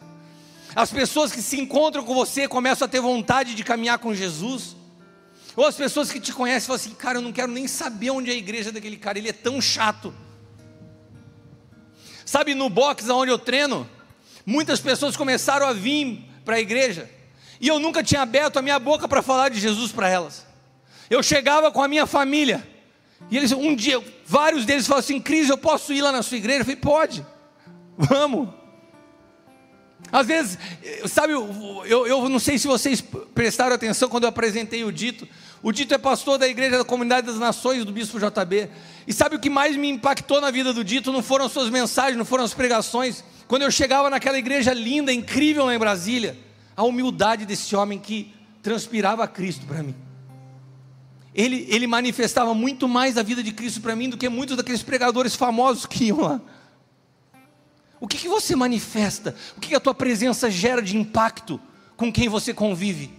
As 0.74 0.90
pessoas 0.90 1.32
que 1.32 1.40
se 1.40 1.60
encontram 1.60 2.04
com 2.04 2.14
você 2.14 2.48
começam 2.48 2.86
a 2.86 2.88
ter 2.88 3.00
vontade 3.00 3.54
de 3.54 3.62
caminhar 3.62 3.98
com 3.98 4.14
Jesus. 4.14 4.76
Ou 5.56 5.66
as 5.66 5.76
pessoas 5.76 6.10
que 6.10 6.18
te 6.18 6.32
conhecem 6.32 6.66
falam 6.66 6.80
assim: 6.80 6.94
cara, 6.94 7.18
eu 7.18 7.22
não 7.22 7.32
quero 7.32 7.50
nem 7.50 7.68
saber 7.68 8.10
onde 8.10 8.30
é 8.30 8.34
a 8.34 8.36
igreja 8.36 8.72
daquele 8.72 8.96
cara, 8.96 9.18
ele 9.18 9.28
é 9.28 9.32
tão 9.32 9.60
chato. 9.60 10.12
Sabe, 12.24 12.54
no 12.54 12.68
box 12.68 13.08
onde 13.10 13.30
eu 13.30 13.38
treino, 13.38 13.88
muitas 14.44 14.80
pessoas 14.80 15.16
começaram 15.16 15.66
a 15.66 15.72
vir 15.72 16.24
para 16.44 16.56
a 16.56 16.60
igreja, 16.60 17.08
e 17.60 17.68
eu 17.68 17.78
nunca 17.78 18.02
tinha 18.02 18.22
aberto 18.22 18.58
a 18.58 18.62
minha 18.62 18.78
boca 18.78 19.06
para 19.06 19.22
falar 19.22 19.50
de 19.50 19.60
Jesus 19.60 19.92
para 19.92 20.08
elas. 20.08 20.44
Eu 21.08 21.22
chegava 21.22 21.70
com 21.70 21.82
a 21.82 21.88
minha 21.88 22.06
família, 22.06 22.66
e 23.30 23.36
eles, 23.36 23.52
um 23.52 23.74
dia, 23.76 24.02
vários 24.26 24.64
deles 24.64 24.86
falaram 24.86 25.04
assim: 25.04 25.20
Cris, 25.20 25.48
eu 25.48 25.58
posso 25.58 25.92
ir 25.92 26.02
lá 26.02 26.12
na 26.12 26.22
sua 26.22 26.36
igreja? 26.36 26.60
Eu 26.60 26.64
falei: 26.64 26.80
pode, 26.80 27.26
vamos. 27.96 28.48
Às 30.12 30.26
vezes, 30.26 30.58
sabe, 31.08 31.32
eu, 31.32 32.06
eu 32.06 32.28
não 32.28 32.38
sei 32.38 32.58
se 32.58 32.66
vocês 32.66 33.02
prestaram 33.34 33.74
atenção 33.74 34.08
quando 34.08 34.24
eu 34.24 34.28
apresentei 34.28 34.84
o 34.84 34.92
Dito. 34.92 35.26
O 35.62 35.72
Dito 35.72 35.94
é 35.94 35.98
pastor 35.98 36.38
da 36.38 36.46
Igreja 36.46 36.78
da 36.78 36.84
Comunidade 36.84 37.26
das 37.26 37.38
Nações 37.38 37.84
do 37.84 37.90
Bispo 37.90 38.18
JB. 38.18 38.68
E 39.06 39.12
sabe 39.12 39.34
o 39.34 39.40
que 39.40 39.50
mais 39.50 39.76
me 39.76 39.88
impactou 39.88 40.40
na 40.40 40.50
vida 40.50 40.72
do 40.72 40.84
Dito? 40.84 41.10
Não 41.10 41.22
foram 41.22 41.46
as 41.46 41.52
suas 41.52 41.70
mensagens, 41.70 42.16
não 42.16 42.24
foram 42.24 42.44
as 42.44 42.54
pregações. 42.54 43.24
Quando 43.48 43.62
eu 43.62 43.70
chegava 43.70 44.08
naquela 44.10 44.38
igreja 44.38 44.72
linda, 44.72 45.12
incrível 45.12 45.64
lá 45.64 45.74
em 45.74 45.78
Brasília, 45.78 46.38
a 46.76 46.84
humildade 46.84 47.46
desse 47.46 47.74
homem 47.74 47.98
que 47.98 48.32
transpirava 48.62 49.26
Cristo 49.26 49.66
para 49.66 49.82
mim. 49.82 49.94
Ele, 51.34 51.66
ele 51.68 51.86
manifestava 51.86 52.54
muito 52.54 52.86
mais 52.86 53.18
a 53.18 53.22
vida 53.22 53.42
de 53.42 53.52
Cristo 53.52 53.80
para 53.80 53.96
mim 53.96 54.08
do 54.08 54.16
que 54.16 54.28
muitos 54.28 54.56
daqueles 54.56 54.82
pregadores 54.82 55.34
famosos 55.34 55.84
que 55.84 56.04
iam 56.04 56.20
lá. 56.20 56.40
O 57.98 58.06
que, 58.06 58.18
que 58.18 58.28
você 58.28 58.54
manifesta? 58.54 59.34
O 59.56 59.60
que, 59.60 59.70
que 59.70 59.74
a 59.74 59.80
tua 59.80 59.94
presença 59.94 60.50
gera 60.50 60.80
de 60.80 60.96
impacto 60.96 61.60
com 61.96 62.12
quem 62.12 62.28
você 62.28 62.54
convive? 62.54 63.10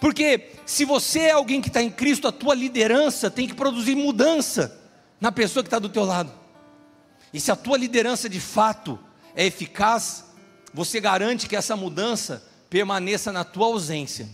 Porque 0.00 0.50
se 0.66 0.84
você 0.84 1.20
é 1.20 1.30
alguém 1.30 1.62
que 1.62 1.68
está 1.68 1.80
em 1.80 1.90
Cristo, 1.90 2.26
a 2.26 2.32
tua 2.32 2.54
liderança 2.54 3.30
tem 3.30 3.46
que 3.46 3.54
produzir 3.54 3.94
mudança 3.94 4.78
na 5.20 5.30
pessoa 5.30 5.62
que 5.62 5.68
está 5.68 5.78
do 5.78 5.88
teu 5.88 6.04
lado. 6.04 6.32
E 7.32 7.40
se 7.40 7.52
a 7.52 7.56
tua 7.56 7.78
liderança 7.78 8.28
de 8.28 8.40
fato 8.40 8.98
é 9.34 9.46
eficaz, 9.46 10.24
você 10.74 11.00
garante 11.00 11.48
que 11.48 11.56
essa 11.56 11.76
mudança 11.76 12.44
permaneça 12.68 13.30
na 13.30 13.44
tua 13.44 13.66
ausência. 13.66 14.28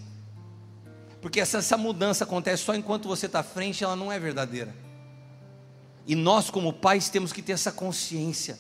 Porque 1.28 1.44
se 1.44 1.58
essa 1.58 1.76
mudança 1.76 2.24
acontece 2.24 2.62
só 2.62 2.74
enquanto 2.74 3.06
você 3.06 3.26
está 3.26 3.40
à 3.40 3.42
frente, 3.42 3.84
ela 3.84 3.94
não 3.94 4.10
é 4.10 4.18
verdadeira. 4.18 4.74
E 6.06 6.14
nós, 6.14 6.48
como 6.48 6.72
pais, 6.72 7.10
temos 7.10 7.34
que 7.34 7.42
ter 7.42 7.52
essa 7.52 7.70
consciência. 7.70 8.58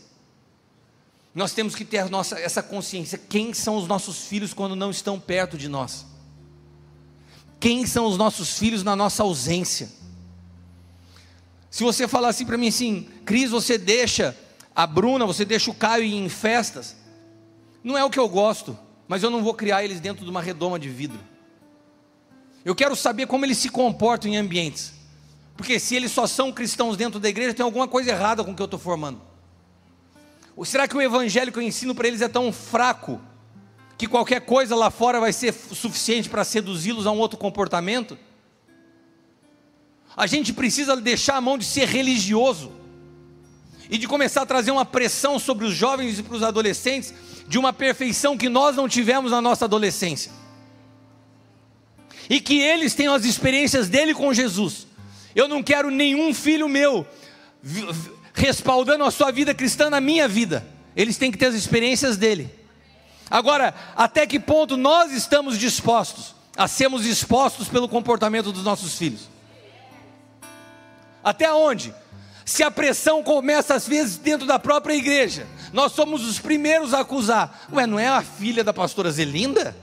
Nós 1.34 1.54
temos 1.54 1.74
que 1.74 1.82
ter 1.82 2.10
nossa, 2.10 2.38
essa 2.38 2.62
consciência. 2.62 3.16
Quem 3.16 3.54
são 3.54 3.78
os 3.78 3.88
nossos 3.88 4.26
filhos 4.26 4.52
quando 4.52 4.76
não 4.76 4.90
estão 4.90 5.18
perto 5.18 5.56
de 5.56 5.66
nós? 5.66 6.04
Quem 7.58 7.86
são 7.86 8.04
os 8.04 8.18
nossos 8.18 8.58
filhos 8.58 8.82
na 8.82 8.94
nossa 8.94 9.22
ausência? 9.22 9.88
Se 11.70 11.82
você 11.82 12.06
falar 12.06 12.28
assim 12.28 12.44
para 12.44 12.58
mim 12.58 12.68
assim, 12.68 13.08
Cris, 13.24 13.50
você 13.50 13.78
deixa 13.78 14.36
a 14.76 14.86
Bruna, 14.86 15.24
você 15.24 15.42
deixa 15.42 15.70
o 15.70 15.74
Caio 15.74 16.04
ir 16.04 16.16
em 16.16 16.28
festas, 16.28 16.94
não 17.82 17.96
é 17.96 18.04
o 18.04 18.10
que 18.10 18.18
eu 18.18 18.28
gosto, 18.28 18.78
mas 19.08 19.22
eu 19.22 19.30
não 19.30 19.42
vou 19.42 19.54
criar 19.54 19.82
eles 19.82 20.00
dentro 20.00 20.22
de 20.22 20.30
uma 20.30 20.42
redoma 20.42 20.78
de 20.78 20.90
vidro. 20.90 21.37
Eu 22.64 22.74
quero 22.74 22.94
saber 22.96 23.26
como 23.26 23.44
eles 23.44 23.58
se 23.58 23.68
comportam 23.68 24.30
em 24.30 24.36
ambientes. 24.36 24.92
Porque 25.56 25.78
se 25.80 25.96
eles 25.96 26.12
só 26.12 26.26
são 26.26 26.52
cristãos 26.52 26.96
dentro 26.96 27.18
da 27.18 27.28
igreja, 27.28 27.54
tem 27.54 27.64
alguma 27.64 27.88
coisa 27.88 28.10
errada 28.10 28.44
com 28.44 28.52
o 28.52 28.54
que 28.54 28.62
eu 28.62 28.66
estou 28.66 28.78
formando. 28.78 29.20
Ou 30.56 30.64
será 30.64 30.86
que 30.86 30.96
o 30.96 31.02
evangelho 31.02 31.52
que 31.52 31.58
eu 31.58 31.62
ensino 31.62 31.94
para 31.94 32.08
eles 32.08 32.20
é 32.20 32.28
tão 32.28 32.52
fraco 32.52 33.20
que 33.96 34.06
qualquer 34.06 34.40
coisa 34.40 34.76
lá 34.76 34.90
fora 34.90 35.18
vai 35.18 35.32
ser 35.32 35.52
suficiente 35.52 36.28
para 36.28 36.44
seduzi-los 36.44 37.06
a 37.06 37.10
um 37.10 37.18
outro 37.18 37.38
comportamento? 37.38 38.16
A 40.16 40.26
gente 40.26 40.52
precisa 40.52 40.96
deixar 40.96 41.36
a 41.36 41.40
mão 41.40 41.58
de 41.58 41.64
ser 41.64 41.88
religioso 41.88 42.72
e 43.90 43.96
de 43.96 44.06
começar 44.06 44.42
a 44.42 44.46
trazer 44.46 44.70
uma 44.70 44.84
pressão 44.84 45.38
sobre 45.38 45.64
os 45.64 45.74
jovens 45.74 46.18
e 46.18 46.22
para 46.22 46.36
os 46.36 46.42
adolescentes 46.42 47.14
de 47.46 47.58
uma 47.58 47.72
perfeição 47.72 48.36
que 48.36 48.48
nós 48.48 48.76
não 48.76 48.88
tivemos 48.88 49.30
na 49.30 49.40
nossa 49.40 49.64
adolescência. 49.64 50.30
E 52.28 52.40
que 52.40 52.60
eles 52.60 52.94
tenham 52.94 53.14
as 53.14 53.24
experiências 53.24 53.88
dele 53.88 54.14
com 54.14 54.32
Jesus 54.34 54.88
eu 55.38 55.46
não 55.46 55.62
quero 55.62 55.88
nenhum 55.88 56.34
filho 56.34 56.68
meu 56.68 57.06
respaldando 58.34 59.04
a 59.04 59.10
sua 59.10 59.30
vida 59.30 59.54
cristã 59.54 59.88
na 59.88 60.00
minha 60.00 60.26
vida. 60.26 60.66
Eles 60.96 61.16
têm 61.16 61.30
que 61.30 61.38
ter 61.38 61.46
as 61.46 61.54
experiências 61.54 62.16
dele. 62.16 62.52
Agora, 63.30 63.72
até 63.94 64.26
que 64.26 64.40
ponto 64.40 64.76
nós 64.76 65.12
estamos 65.12 65.56
dispostos 65.56 66.34
a 66.56 66.66
sermos 66.66 67.06
expostos 67.06 67.68
pelo 67.68 67.88
comportamento 67.88 68.50
dos 68.50 68.64
nossos 68.64 68.98
filhos? 68.98 69.28
Até 71.22 71.52
onde? 71.52 71.94
Se 72.44 72.64
a 72.64 72.70
pressão 72.70 73.22
começa 73.22 73.74
às 73.74 73.86
vezes 73.86 74.16
dentro 74.16 74.44
da 74.44 74.58
própria 74.58 74.94
igreja, 74.94 75.46
nós 75.72 75.92
somos 75.92 76.26
os 76.26 76.40
primeiros 76.40 76.92
a 76.92 77.00
acusar. 77.00 77.68
Ué, 77.72 77.86
não 77.86 77.98
é 77.98 78.08
a 78.08 78.22
filha 78.22 78.64
da 78.64 78.72
pastora 78.72 79.12
Zelinda? 79.12 79.76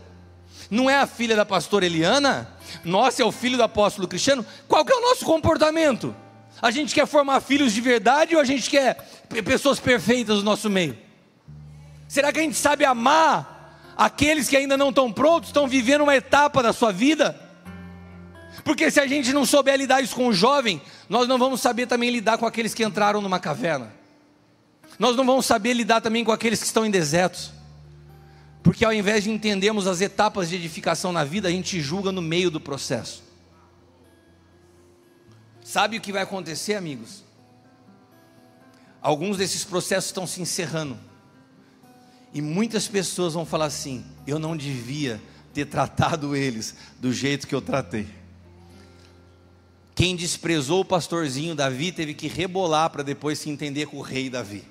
Não 0.69 0.89
é 0.89 0.97
a 0.97 1.07
filha 1.07 1.35
da 1.35 1.45
pastora 1.45 1.85
Eliana? 1.85 2.49
Nossa, 2.83 3.21
é 3.21 3.25
o 3.25 3.31
filho 3.31 3.57
do 3.57 3.63
apóstolo 3.63 4.07
Cristiano. 4.07 4.45
Qual 4.67 4.83
que 4.83 4.91
é 4.91 4.95
o 4.95 5.01
nosso 5.01 5.25
comportamento? 5.25 6.15
A 6.61 6.71
gente 6.71 6.93
quer 6.93 7.05
formar 7.05 7.41
filhos 7.41 7.73
de 7.73 7.81
verdade 7.81 8.35
ou 8.35 8.41
a 8.41 8.45
gente 8.45 8.69
quer 8.69 8.95
pessoas 9.43 9.79
perfeitas 9.79 10.37
no 10.37 10.43
nosso 10.43 10.69
meio? 10.69 10.97
Será 12.07 12.31
que 12.31 12.39
a 12.39 12.43
gente 12.43 12.55
sabe 12.55 12.85
amar 12.85 13.93
aqueles 13.97 14.47
que 14.47 14.55
ainda 14.55 14.77
não 14.77 14.89
estão 14.89 15.11
prontos, 15.11 15.49
estão 15.49 15.67
vivendo 15.67 16.01
uma 16.01 16.15
etapa 16.15 16.63
da 16.63 16.71
sua 16.71 16.91
vida? 16.91 17.39
Porque 18.63 18.89
se 18.89 18.99
a 18.99 19.05
gente 19.05 19.33
não 19.33 19.45
souber 19.45 19.77
lidar 19.77 20.01
isso 20.01 20.15
com 20.15 20.27
o 20.27 20.33
jovem, 20.33 20.81
nós 21.09 21.27
não 21.27 21.37
vamos 21.37 21.61
saber 21.61 21.85
também 21.87 22.09
lidar 22.09 22.37
com 22.37 22.45
aqueles 22.45 22.73
que 22.73 22.83
entraram 22.83 23.21
numa 23.21 23.39
caverna. 23.39 23.93
Nós 24.97 25.15
não 25.15 25.25
vamos 25.25 25.45
saber 25.45 25.73
lidar 25.73 26.01
também 26.01 26.23
com 26.23 26.31
aqueles 26.31 26.61
que 26.61 26.65
estão 26.65 26.85
em 26.85 26.89
desertos. 26.89 27.51
Porque 28.65 28.83
ao 28.83 28.91
invés 28.91 29.23
de 29.23 29.29
entendermos 29.29 29.85
as 29.85 30.01
etapas 30.01 30.49
de 30.49 30.55
edificação 30.55 31.11
na 31.11 31.23
vida, 31.23 31.47
a 31.47 31.51
gente 31.51 31.79
julga 31.79 32.11
no 32.11 32.19
meio 32.19 32.49
do 32.49 32.59
processo. 32.59 33.23
Sabe 35.63 35.97
o 35.97 36.01
que 36.01 36.11
vai 36.11 36.23
acontecer, 36.23 36.73
amigos? 36.73 37.23
Alguns 38.99 39.37
desses 39.37 39.63
processos 39.63 40.09
estão 40.09 40.25
se 40.25 40.41
encerrando. 40.41 40.97
E 42.33 42.41
muitas 42.41 42.87
pessoas 42.87 43.35
vão 43.35 43.45
falar 43.45 43.65
assim: 43.65 44.03
eu 44.25 44.39
não 44.39 44.57
devia 44.57 45.21
ter 45.53 45.65
tratado 45.65 46.35
eles 46.35 46.73
do 46.99 47.13
jeito 47.13 47.45
que 47.45 47.53
eu 47.53 47.61
tratei. 47.61 48.07
Quem 49.93 50.15
desprezou 50.15 50.81
o 50.81 50.85
pastorzinho 50.85 51.53
Davi 51.53 51.91
teve 51.91 52.15
que 52.15 52.27
rebolar 52.27 52.89
para 52.89 53.03
depois 53.03 53.37
se 53.37 53.47
entender 53.47 53.85
com 53.85 53.97
o 53.97 54.01
rei 54.01 54.27
Davi. 54.27 54.63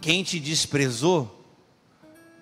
Quem 0.00 0.22
te 0.22 0.38
desprezou 0.38 1.35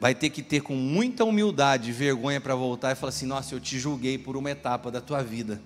vai 0.05 0.15
ter 0.15 0.29
que 0.29 0.43
ter 0.43 0.61
com 0.61 0.75
muita 0.75 1.25
humildade 1.25 1.89
e 1.89 1.93
vergonha 1.95 2.39
para 2.39 2.55
voltar 2.55 2.93
e 2.93 2.95
falar 2.95 3.09
assim: 3.09 3.25
Nossa, 3.25 3.55
eu 3.55 3.61
te 3.61 3.79
julguei 3.79 4.19
por 4.19 4.37
uma 4.37 4.51
etapa 4.51 4.91
da 4.91 5.01
tua 5.01 5.23
vida. 5.23 5.63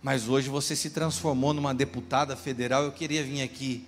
Mas 0.00 0.28
hoje 0.28 0.48
você 0.48 0.76
se 0.76 0.90
transformou 0.90 1.52
numa 1.52 1.74
deputada 1.74 2.36
federal. 2.36 2.84
Eu 2.84 2.92
queria 2.92 3.24
vir 3.24 3.42
aqui 3.42 3.84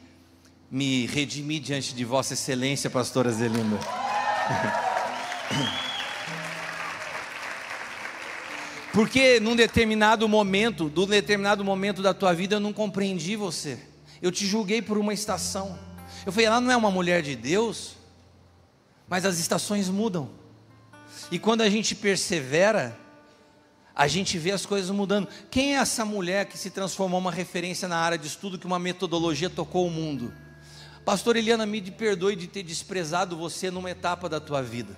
me 0.69 1.07
redimir 1.07 1.63
diante 1.63 1.95
de 1.95 2.05
Vossa 2.05 2.35
Excelência, 2.35 2.91
Pastora 2.91 3.31
Zelinda. 3.31 3.79
Porque 8.93 9.39
num 9.39 9.55
determinado 9.55 10.29
momento, 10.29 10.91
num 10.93 11.07
determinado 11.07 11.65
momento 11.65 12.03
da 12.03 12.13
tua 12.13 12.33
vida, 12.33 12.57
eu 12.57 12.61
não 12.61 12.73
compreendi 12.73 13.37
você. 13.37 13.79
Eu 14.21 14.33
te 14.33 14.45
julguei 14.45 14.83
por 14.83 14.99
uma 14.99 15.15
estação. 15.15 15.79
Eu 16.27 16.33
falei, 16.33 16.49
ela 16.49 16.61
não 16.61 16.73
é 16.73 16.77
uma 16.77 16.91
mulher 16.91 17.23
de 17.23 17.37
Deus, 17.37 18.00
mas 19.11 19.27
as 19.27 19.39
estações 19.41 19.89
mudam. 19.89 20.31
E 21.33 21.39
quando 21.39 21.63
a 21.63 21.69
gente 21.69 21.97
persevera, 21.97 22.97
a 23.95 24.07
gente 24.07 24.39
vê 24.39 24.53
as 24.53 24.65
coisas 24.65 24.89
mudando. 24.91 25.29
Quem 25.51 25.75
é 25.75 25.79
essa 25.79 26.05
mulher 26.05 26.47
que 26.47 26.57
se 26.57 26.71
transformou 26.71 27.19
uma 27.19 27.33
referência 27.33 27.89
na 27.89 27.99
área 27.99 28.17
de 28.17 28.29
estudo, 28.29 28.57
que 28.57 28.67
uma 28.67 28.79
metodologia 28.79 29.51
tocou 29.51 29.85
o 29.85 29.91
mundo? 29.91 30.33
Pastor 31.05 31.37
Eliana, 31.37 31.67
me 31.67 31.83
perdoe 31.91 32.37
de 32.37 32.47
ter 32.47 32.63
desprezado 32.63 33.37
você 33.37 33.69
numa 33.69 33.91
etapa 33.91 34.29
da 34.29 34.39
tua 34.39 34.63
vida. 34.63 34.97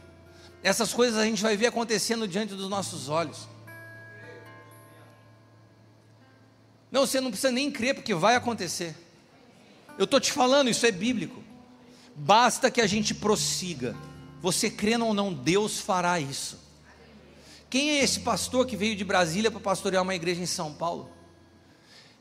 Essas 0.63 0.93
coisas 0.93 1.19
a 1.19 1.25
gente 1.25 1.43
vai 1.43 1.57
ver 1.57 1.67
acontecendo 1.67 2.29
diante 2.29 2.55
dos 2.55 2.69
nossos 2.69 3.09
olhos. 3.09 3.49
Não, 6.91 7.07
você 7.07 7.19
não 7.19 7.31
precisa 7.31 7.51
nem 7.51 7.71
crer, 7.71 7.95
porque 7.95 8.15
vai 8.15 8.37
acontecer. 8.37 8.95
Eu 9.97 10.05
estou 10.05 10.21
te 10.21 10.31
falando, 10.31 10.69
isso 10.69 10.85
é 10.85 10.93
bíblico. 10.93 11.43
Basta 12.15 12.71
que 12.71 12.81
a 12.81 12.87
gente 12.87 13.15
prossiga. 13.15 13.97
Você 14.41 14.71
crendo 14.71 15.07
ou 15.07 15.15
não, 15.15 15.33
Deus 15.33 15.79
fará 15.79 16.19
isso. 16.19 16.59
Quem 17.71 17.91
é 17.91 18.05
esse 18.05 18.21
pastor 18.21 18.67
que 18.67 18.77
veio 18.77 18.95
de 18.95 19.05
Brasília 19.05 19.51
para 19.51 19.61
pastorear 19.61 20.03
uma 20.03 20.15
igreja 20.15 20.43
em 20.43 20.47
São 20.47 20.73
Paulo? 20.73 21.09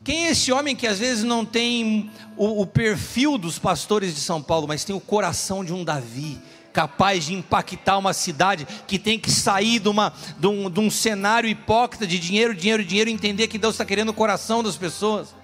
Quem 0.04 0.28
é 0.28 0.32
esse 0.32 0.52
homem 0.52 0.76
que 0.76 0.88
às 0.88 0.98
vezes 0.98 1.24
não 1.24 1.46
tem 1.46 2.10
o, 2.38 2.62
o, 2.62 2.66
perfil 2.66 3.38
dos 3.38 3.60
pastores 3.60 4.16
de 4.16 4.22
São 4.22 4.42
Paulo, 4.42 4.68
mas 4.68 4.84
tem 4.84 4.96
o 4.96 5.00
coração 5.00 5.64
de 5.64 5.74
um 5.74 5.84
Davi, 5.84 6.40
capaz 6.74 7.26
de 7.26 7.34
impactar 7.34 7.98
uma 7.98 8.14
cidade 8.14 8.66
que 8.88 8.98
tem 8.98 9.20
que 9.20 9.30
sair 9.30 9.80
de, 9.80 9.90
uma, 9.90 10.14
de, 10.40 10.48
um, 10.48 10.70
de 10.70 10.80
um 10.80 10.90
cenário 10.90 11.50
hipócrita 11.50 12.08
de 12.08 12.18
dinheiro, 12.18 12.56
dinheiro, 12.56 12.84
dinheiro, 12.84 13.10
e 13.10 13.14
entender 13.14 13.48
que 13.48 13.60
Deus 13.60 13.76
está 13.76 13.86
querendo 13.86 14.10
o 14.10 14.14
coração 14.14 14.64
das 14.64 14.78
pessoas. 14.78 15.36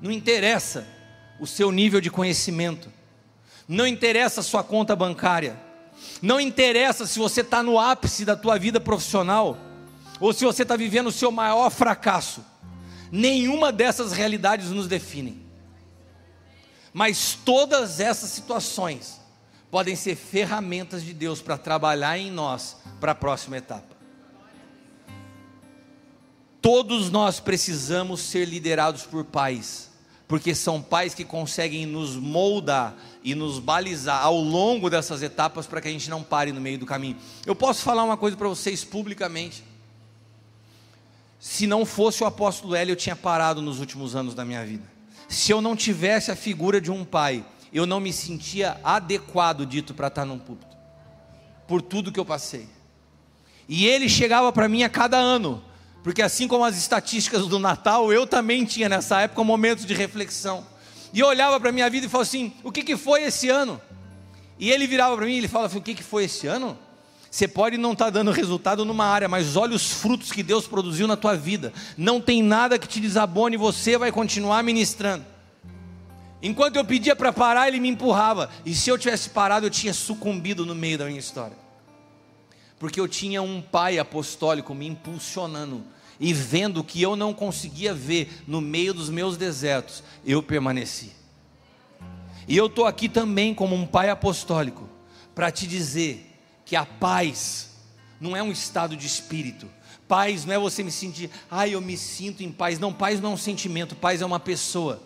Não 0.00 0.12
interessa 0.12 0.86
o 1.42 1.46
seu 1.46 1.72
nível 1.72 2.00
de 2.00 2.08
conhecimento, 2.08 2.88
não 3.66 3.84
interessa 3.84 4.38
a 4.38 4.44
sua 4.44 4.62
conta 4.62 4.94
bancária, 4.94 5.58
não 6.22 6.40
interessa 6.40 7.04
se 7.04 7.18
você 7.18 7.40
está 7.40 7.64
no 7.64 7.80
ápice 7.80 8.24
da 8.24 8.36
tua 8.36 8.56
vida 8.60 8.78
profissional 8.78 9.58
ou 10.20 10.32
se 10.32 10.44
você 10.44 10.62
está 10.62 10.76
vivendo 10.76 11.08
o 11.08 11.12
seu 11.12 11.32
maior 11.32 11.68
fracasso. 11.68 12.44
Nenhuma 13.10 13.72
dessas 13.72 14.12
realidades 14.12 14.70
nos 14.70 14.86
definem. 14.86 15.42
Mas 16.92 17.36
todas 17.44 17.98
essas 17.98 18.30
situações 18.30 19.20
podem 19.68 19.96
ser 19.96 20.14
ferramentas 20.14 21.02
de 21.02 21.12
Deus 21.12 21.42
para 21.42 21.58
trabalhar 21.58 22.16
em 22.16 22.30
nós 22.30 22.76
para 23.00 23.10
a 23.10 23.16
próxima 23.16 23.56
etapa. 23.56 23.96
Todos 26.60 27.10
nós 27.10 27.40
precisamos 27.40 28.20
ser 28.20 28.44
liderados 28.44 29.02
por 29.02 29.24
pais, 29.24 29.91
porque 30.32 30.54
são 30.54 30.80
pais 30.80 31.12
que 31.12 31.26
conseguem 31.26 31.84
nos 31.84 32.16
moldar 32.16 32.96
e 33.22 33.34
nos 33.34 33.58
balizar 33.58 34.24
ao 34.24 34.40
longo 34.40 34.88
dessas 34.88 35.22
etapas 35.22 35.66
para 35.66 35.78
que 35.78 35.88
a 35.88 35.90
gente 35.90 36.08
não 36.08 36.22
pare 36.22 36.52
no 36.52 36.58
meio 36.58 36.78
do 36.78 36.86
caminho. 36.86 37.18
Eu 37.44 37.54
posso 37.54 37.82
falar 37.82 38.02
uma 38.02 38.16
coisa 38.16 38.34
para 38.34 38.48
vocês 38.48 38.82
publicamente. 38.82 39.62
Se 41.38 41.66
não 41.66 41.84
fosse 41.84 42.22
o 42.22 42.26
apóstolo 42.26 42.74
Hélio, 42.74 42.92
eu 42.92 42.96
tinha 42.96 43.14
parado 43.14 43.60
nos 43.60 43.78
últimos 43.78 44.16
anos 44.16 44.34
da 44.34 44.42
minha 44.42 44.64
vida. 44.64 44.90
Se 45.28 45.52
eu 45.52 45.60
não 45.60 45.76
tivesse 45.76 46.30
a 46.30 46.34
figura 46.34 46.80
de 46.80 46.90
um 46.90 47.04
pai, 47.04 47.44
eu 47.70 47.84
não 47.84 48.00
me 48.00 48.10
sentia 48.10 48.80
adequado 48.82 49.66
dito 49.66 49.92
para 49.92 50.08
estar 50.08 50.24
num 50.24 50.38
púlpito, 50.38 50.74
por 51.68 51.82
tudo 51.82 52.10
que 52.10 52.18
eu 52.18 52.24
passei. 52.24 52.70
E 53.68 53.84
ele 53.86 54.08
chegava 54.08 54.50
para 54.50 54.66
mim 54.66 54.82
a 54.82 54.88
cada 54.88 55.18
ano, 55.18 55.62
porque 56.02 56.20
assim 56.20 56.48
como 56.48 56.64
as 56.64 56.76
estatísticas 56.76 57.46
do 57.46 57.58
Natal, 57.58 58.12
eu 58.12 58.26
também 58.26 58.64
tinha 58.64 58.88
nessa 58.88 59.20
época 59.20 59.44
momentos 59.44 59.86
de 59.86 59.94
reflexão. 59.94 60.66
E 61.12 61.20
eu 61.20 61.26
olhava 61.26 61.60
para 61.60 61.68
a 61.68 61.72
minha 61.72 61.88
vida 61.88 62.06
e 62.06 62.08
falava 62.08 62.28
assim: 62.28 62.52
o 62.64 62.72
que, 62.72 62.82
que 62.82 62.96
foi 62.96 63.22
esse 63.22 63.48
ano? 63.48 63.80
E 64.58 64.70
ele 64.70 64.86
virava 64.86 65.16
para 65.16 65.26
mim 65.26 65.34
e 65.34 65.38
ele 65.38 65.48
falava: 65.48 65.76
o 65.76 65.82
que, 65.82 65.94
que 65.94 66.02
foi 66.02 66.24
esse 66.24 66.46
ano? 66.46 66.76
Você 67.30 67.48
pode 67.48 67.78
não 67.78 67.92
estar 67.92 68.06
tá 68.06 68.10
dando 68.10 68.30
resultado 68.30 68.84
numa 68.84 69.06
área, 69.06 69.28
mas 69.28 69.56
olha 69.56 69.74
os 69.74 69.90
frutos 69.90 70.30
que 70.30 70.42
Deus 70.42 70.66
produziu 70.66 71.06
na 71.06 71.16
tua 71.16 71.34
vida. 71.34 71.72
Não 71.96 72.20
tem 72.20 72.42
nada 72.42 72.78
que 72.78 72.86
te 72.86 73.00
desabone, 73.00 73.56
você 73.56 73.96
vai 73.96 74.12
continuar 74.12 74.62
ministrando. 74.62 75.24
Enquanto 76.42 76.76
eu 76.76 76.84
pedia 76.84 77.14
para 77.14 77.32
parar, 77.32 77.68
ele 77.68 77.78
me 77.80 77.88
empurrava. 77.88 78.50
E 78.66 78.74
se 78.74 78.90
eu 78.90 78.98
tivesse 78.98 79.30
parado, 79.30 79.64
eu 79.64 79.70
tinha 79.70 79.94
sucumbido 79.94 80.66
no 80.66 80.74
meio 80.74 80.98
da 80.98 81.06
minha 81.06 81.18
história. 81.18 81.56
Porque 82.82 82.98
eu 82.98 83.06
tinha 83.06 83.40
um 83.40 83.62
pai 83.62 84.00
apostólico 84.00 84.74
me 84.74 84.88
impulsionando 84.88 85.84
e 86.18 86.32
vendo 86.32 86.82
que 86.82 87.00
eu 87.00 87.14
não 87.14 87.32
conseguia 87.32 87.94
ver 87.94 88.42
no 88.44 88.60
meio 88.60 88.92
dos 88.92 89.08
meus 89.08 89.36
desertos, 89.36 90.02
eu 90.26 90.42
permaneci. 90.42 91.12
E 92.48 92.56
eu 92.56 92.66
estou 92.66 92.84
aqui 92.84 93.08
também 93.08 93.54
como 93.54 93.76
um 93.76 93.86
pai 93.86 94.10
apostólico 94.10 94.88
para 95.32 95.52
te 95.52 95.64
dizer 95.64 96.28
que 96.64 96.74
a 96.74 96.84
paz 96.84 97.70
não 98.20 98.36
é 98.36 98.42
um 98.42 98.50
estado 98.50 98.96
de 98.96 99.06
espírito. 99.06 99.68
Paz 100.08 100.44
não 100.44 100.52
é 100.52 100.58
você 100.58 100.82
me 100.82 100.90
sentir, 100.90 101.30
ah, 101.48 101.68
eu 101.68 101.80
me 101.80 101.96
sinto 101.96 102.42
em 102.42 102.50
paz. 102.50 102.80
Não, 102.80 102.92
paz 102.92 103.20
não 103.20 103.30
é 103.30 103.34
um 103.34 103.38
sentimento, 103.38 103.94
paz 103.94 104.20
é 104.20 104.26
uma 104.26 104.40
pessoa. 104.40 105.00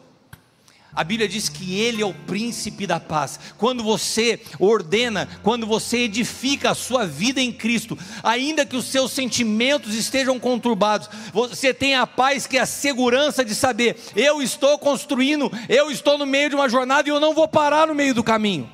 A 0.96 1.04
Bíblia 1.04 1.28
diz 1.28 1.50
que 1.50 1.78
Ele 1.78 2.00
é 2.00 2.06
o 2.06 2.14
príncipe 2.14 2.86
da 2.86 2.98
paz. 2.98 3.38
Quando 3.58 3.82
você 3.82 4.40
ordena, 4.58 5.28
quando 5.42 5.66
você 5.66 5.98
edifica 5.98 6.70
a 6.70 6.74
sua 6.74 7.06
vida 7.06 7.38
em 7.38 7.52
Cristo, 7.52 7.98
ainda 8.22 8.64
que 8.64 8.74
os 8.74 8.86
seus 8.86 9.12
sentimentos 9.12 9.94
estejam 9.94 10.40
conturbados, 10.40 11.10
você 11.34 11.74
tem 11.74 11.94
a 11.94 12.06
paz 12.06 12.46
que 12.46 12.56
é 12.56 12.62
a 12.62 12.66
segurança 12.66 13.44
de 13.44 13.54
saber: 13.54 13.98
eu 14.16 14.40
estou 14.40 14.78
construindo, 14.78 15.52
eu 15.68 15.90
estou 15.90 16.16
no 16.16 16.24
meio 16.24 16.48
de 16.48 16.54
uma 16.54 16.68
jornada 16.68 17.06
e 17.06 17.12
eu 17.12 17.20
não 17.20 17.34
vou 17.34 17.46
parar 17.46 17.86
no 17.86 17.94
meio 17.94 18.14
do 18.14 18.24
caminho. 18.24 18.70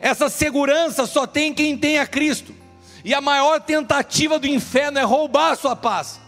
Essa 0.00 0.30
segurança 0.30 1.06
só 1.06 1.26
tem 1.26 1.52
quem 1.52 1.76
tem 1.76 1.98
a 1.98 2.06
Cristo. 2.06 2.54
E 3.04 3.12
a 3.12 3.20
maior 3.20 3.60
tentativa 3.60 4.38
do 4.38 4.46
inferno 4.46 4.98
é 4.98 5.02
roubar 5.02 5.52
a 5.52 5.56
sua 5.56 5.76
paz. 5.76 6.18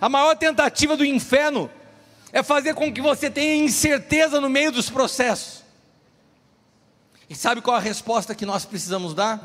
A 0.00 0.08
maior 0.08 0.36
tentativa 0.36 0.96
do 0.96 1.04
inferno 1.04 1.70
é 2.32 2.42
fazer 2.42 2.74
com 2.74 2.92
que 2.92 3.00
você 3.00 3.30
tenha 3.30 3.56
incerteza 3.56 4.40
no 4.40 4.48
meio 4.48 4.70
dos 4.70 4.90
processos. 4.90 5.62
E 7.28 7.34
sabe 7.34 7.60
qual 7.60 7.76
a 7.76 7.80
resposta 7.80 8.34
que 8.34 8.46
nós 8.46 8.64
precisamos 8.64 9.14
dar? 9.14 9.42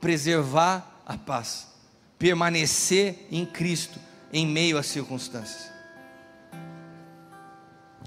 Preservar 0.00 1.02
a 1.06 1.16
paz, 1.16 1.68
permanecer 2.18 3.26
em 3.30 3.44
Cristo 3.46 3.98
em 4.32 4.46
meio 4.46 4.78
às 4.78 4.86
circunstâncias. 4.86 5.72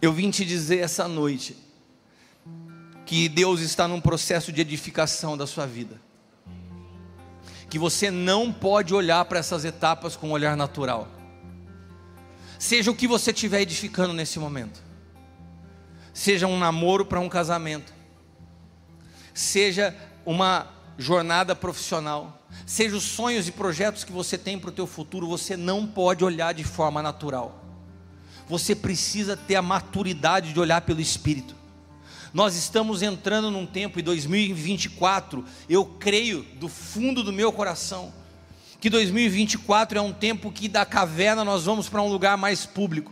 Eu 0.02 0.14
vim 0.14 0.30
te 0.30 0.46
dizer 0.46 0.80
essa 0.80 1.08
noite 1.08 1.58
que 3.06 3.30
Deus 3.30 3.62
está 3.62 3.88
num 3.88 4.02
processo 4.02 4.52
de 4.52 4.62
edificação 4.62 5.38
da 5.38 5.48
sua 5.48 5.66
vida. 5.66 6.00
Que 7.70 7.80
você 7.80 8.12
não 8.12 8.52
pode 8.52 8.94
olhar 8.94 9.24
para 9.26 9.40
essas 9.40 9.66
etapas 9.66 10.16
com 10.16 10.30
um 10.30 10.32
olhar 10.32 10.56
natural 10.56 11.17
seja 12.60 12.92
o 12.92 12.96
que 12.96 13.08
você 13.08 13.32
estiver 13.32 13.62
edificando 13.62 14.14
nesse 14.14 14.40
momento, 14.40 14.82
seja 16.14 16.48
um 16.48 16.58
namoro 16.58 17.06
para 17.06 17.20
um 17.20 17.30
casamento, 17.30 17.94
seja 19.34 19.96
uma 20.26 20.68
jornada 20.98 21.56
profissional, 21.56 22.42
seja 22.66 22.96
os 22.96 23.04
sonhos 23.04 23.48
e 23.48 23.52
projetos 23.52 24.04
que 24.04 24.12
você 24.12 24.38
tem 24.38 24.58
para 24.58 24.70
o 24.70 24.74
teu 24.74 24.88
futuro, 24.88 25.28
você 25.28 25.56
não 25.56 25.86
pode 25.86 26.24
olhar 26.24 26.54
de 26.54 26.64
forma 26.64 27.02
natural. 27.02 27.64
Você 28.48 28.74
precisa 28.76 29.36
ter 29.36 29.56
a 29.56 29.62
maturidade 29.62 30.54
de 30.54 30.60
olhar 30.60 30.82
pelo 30.82 31.02
Espírito. 31.02 31.56
Nós 32.34 32.56
estamos 32.56 33.02
entrando 33.02 33.52
num 33.52 33.66
tempo, 33.66 34.00
em 34.00 34.04
2024, 34.04 35.46
eu 35.70 35.86
creio 35.86 36.44
do 36.60 36.68
fundo 36.68 37.24
do 37.24 37.34
meu 37.34 37.52
coração, 37.52 38.14
que 38.88 38.92
2024 38.92 39.98
é 39.98 40.02
um 40.02 40.14
tempo 40.14 40.50
que 40.50 40.70
da 40.70 40.86
caverna 40.86 41.44
nós 41.44 41.66
vamos 41.66 41.90
para 41.90 42.02
um 42.02 42.08
lugar 42.08 42.38
mais 42.38 42.66
público. 42.66 43.12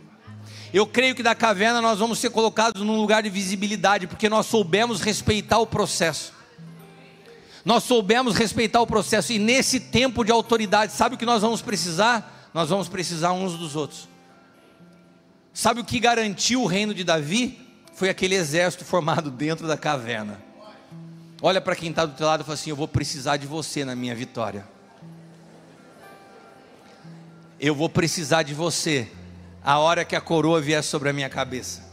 Eu 0.72 0.86
creio 0.86 1.14
que 1.14 1.22
da 1.22 1.34
caverna 1.34 1.82
nós 1.82 1.98
vamos 1.98 2.18
ser 2.18 2.30
colocados 2.30 2.80
num 2.80 2.96
lugar 2.96 3.22
de 3.22 3.28
visibilidade, 3.28 4.06
porque 4.06 4.26
nós 4.26 4.46
soubemos 4.46 5.02
respeitar 5.02 5.58
o 5.58 5.66
processo. 5.66 6.32
Nós 7.62 7.84
soubemos 7.84 8.36
respeitar 8.36 8.80
o 8.80 8.86
processo, 8.86 9.34
e 9.34 9.38
nesse 9.38 9.78
tempo 9.78 10.24
de 10.24 10.32
autoridade, 10.32 10.92
sabe 10.92 11.14
o 11.14 11.18
que 11.18 11.26
nós 11.26 11.42
vamos 11.42 11.60
precisar? 11.60 12.48
Nós 12.54 12.70
vamos 12.70 12.88
precisar 12.88 13.32
uns 13.32 13.52
dos 13.52 13.76
outros. 13.76 14.08
Sabe 15.52 15.80
o 15.80 15.84
que 15.84 16.00
garantiu 16.00 16.62
o 16.62 16.66
reino 16.66 16.94
de 16.94 17.04
Davi? 17.04 17.66
foi 17.94 18.10
aquele 18.10 18.34
exército 18.34 18.84
formado 18.84 19.30
dentro 19.30 19.66
da 19.66 19.76
caverna. 19.76 20.38
Olha 21.40 21.62
para 21.62 21.74
quem 21.74 21.88
está 21.88 22.04
do 22.04 22.14
teu 22.14 22.26
lado 22.26 22.42
e 22.42 22.44
fala 22.44 22.54
assim: 22.54 22.68
Eu 22.68 22.76
vou 22.76 22.86
precisar 22.86 23.38
de 23.38 23.46
você 23.46 23.86
na 23.86 23.96
minha 23.96 24.14
vitória. 24.14 24.75
Eu 27.58 27.74
vou 27.74 27.88
precisar 27.88 28.42
de 28.42 28.52
você 28.52 29.08
a 29.64 29.78
hora 29.78 30.04
que 30.04 30.14
a 30.14 30.20
coroa 30.20 30.60
vier 30.60 30.84
sobre 30.84 31.08
a 31.08 31.12
minha 31.12 31.28
cabeça. 31.30 31.86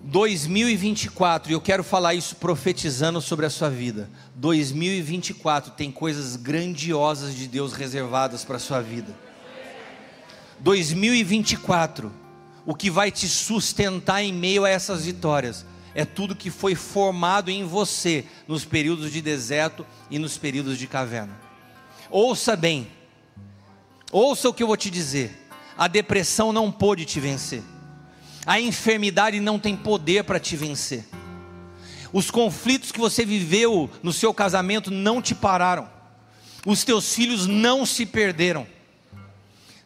2024, 0.00 1.50
e 1.50 1.54
eu 1.54 1.60
quero 1.60 1.82
falar 1.82 2.14
isso 2.14 2.36
profetizando 2.36 3.20
sobre 3.20 3.44
a 3.44 3.50
sua 3.50 3.68
vida. 3.68 4.08
2024 4.36 5.72
tem 5.72 5.90
coisas 5.90 6.36
grandiosas 6.36 7.34
de 7.34 7.48
Deus 7.48 7.72
reservadas 7.72 8.44
para 8.44 8.56
a 8.56 8.60
sua 8.60 8.80
vida. 8.80 9.14
2024, 10.60 12.12
o 12.64 12.74
que 12.74 12.90
vai 12.90 13.10
te 13.10 13.28
sustentar 13.28 14.22
em 14.22 14.32
meio 14.32 14.64
a 14.64 14.68
essas 14.68 15.04
vitórias 15.04 15.66
é 15.94 16.04
tudo 16.04 16.36
que 16.36 16.48
foi 16.48 16.76
formado 16.76 17.50
em 17.50 17.64
você 17.64 18.24
nos 18.46 18.64
períodos 18.64 19.10
de 19.10 19.20
deserto 19.20 19.84
e 20.08 20.18
nos 20.18 20.38
períodos 20.38 20.78
de 20.78 20.86
caverna. 20.86 21.47
Ouça 22.10 22.56
bem, 22.56 22.88
ouça 24.10 24.48
o 24.48 24.54
que 24.54 24.62
eu 24.62 24.66
vou 24.66 24.76
te 24.76 24.90
dizer: 24.90 25.48
a 25.76 25.88
depressão 25.88 26.52
não 26.52 26.70
pôde 26.72 27.04
te 27.04 27.20
vencer 27.20 27.62
a 28.48 28.58
enfermidade 28.58 29.40
não 29.40 29.58
tem 29.58 29.76
poder 29.76 30.24
para 30.24 30.40
te 30.40 30.56
vencer. 30.56 31.04
Os 32.10 32.30
conflitos 32.30 32.90
que 32.90 32.98
você 32.98 33.22
viveu 33.22 33.90
no 34.02 34.10
seu 34.10 34.32
casamento 34.32 34.90
não 34.90 35.20
te 35.20 35.34
pararam. 35.34 35.86
Os 36.64 36.82
teus 36.82 37.14
filhos 37.14 37.46
não 37.46 37.84
se 37.84 38.06
perderam. 38.06 38.66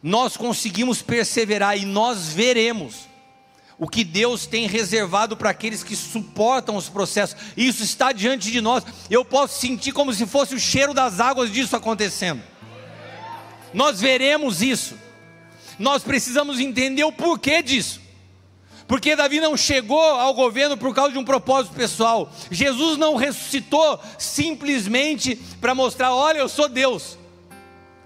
Nós 0.01 0.37
conseguimos 0.37 1.01
perseverar 1.01 1.77
e 1.77 1.85
nós 1.85 2.29
veremos 2.29 3.09
o 3.77 3.87
que 3.87 4.03
Deus 4.03 4.45
tem 4.45 4.67
reservado 4.67 5.35
para 5.35 5.49
aqueles 5.49 5.83
que 5.83 5.95
suportam 5.95 6.75
os 6.75 6.89
processos. 6.89 7.35
Isso 7.57 7.83
está 7.83 8.11
diante 8.11 8.51
de 8.51 8.61
nós. 8.61 8.83
Eu 9.09 9.25
posso 9.25 9.59
sentir 9.59 9.91
como 9.91 10.13
se 10.13 10.25
fosse 10.25 10.55
o 10.55 10.59
cheiro 10.59 10.93
das 10.93 11.19
águas 11.19 11.51
disso 11.51 11.75
acontecendo. 11.75 12.41
Nós 13.73 13.99
veremos 13.99 14.61
isso. 14.61 14.95
Nós 15.79 16.03
precisamos 16.03 16.59
entender 16.59 17.03
o 17.03 17.11
porquê 17.11 17.61
disso. 17.61 18.01
Porque 18.87 19.15
Davi 19.15 19.39
não 19.39 19.57
chegou 19.57 20.01
ao 20.01 20.33
governo 20.33 20.77
por 20.77 20.93
causa 20.93 21.13
de 21.13 21.17
um 21.17 21.23
propósito 21.23 21.73
pessoal. 21.73 22.31
Jesus 22.51 22.97
não 22.97 23.15
ressuscitou 23.15 23.99
simplesmente 24.19 25.35
para 25.59 25.73
mostrar: 25.73 26.13
olha, 26.13 26.39
eu 26.39 26.49
sou 26.49 26.69
Deus. 26.69 27.17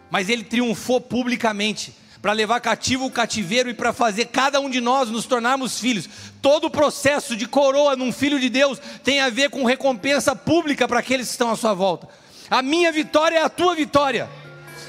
Mas 0.10 0.30
ele 0.30 0.44
triunfou 0.44 1.02
publicamente 1.02 1.94
para 2.22 2.34
levar 2.34 2.60
cativo 2.60 3.06
o 3.06 3.12
cativeiro 3.12 3.70
e 3.70 3.74
para 3.74 3.94
fazer 3.94 4.26
cada 4.26 4.60
um 4.60 4.70
de 4.70 4.82
nós 4.82 5.10
nos 5.10 5.26
tornarmos 5.26 5.80
filhos. 5.80 6.10
Todo 6.42 6.68
o 6.68 6.72
processo 6.72 7.36
de 7.36 7.48
coroa 7.48 7.96
num 7.96 8.12
filho 8.12 8.40
de 8.40 8.50
Deus 8.50 8.80
tem 9.04 9.20
a 9.20 9.30
ver 9.30 9.50
com 9.50 9.64
recompensa 9.64 10.36
pública 10.36 10.88
para 10.88 11.00
aqueles 11.00 11.28
que 11.28 11.32
estão 11.32 11.52
à 11.52 11.56
sua 11.56 11.74
volta. 11.74 12.08
A 12.50 12.62
minha 12.62 12.92
vitória 12.92 13.38
é 13.38 13.44
a 13.44 13.50
tua 13.50 13.76
vitória. 13.76 14.30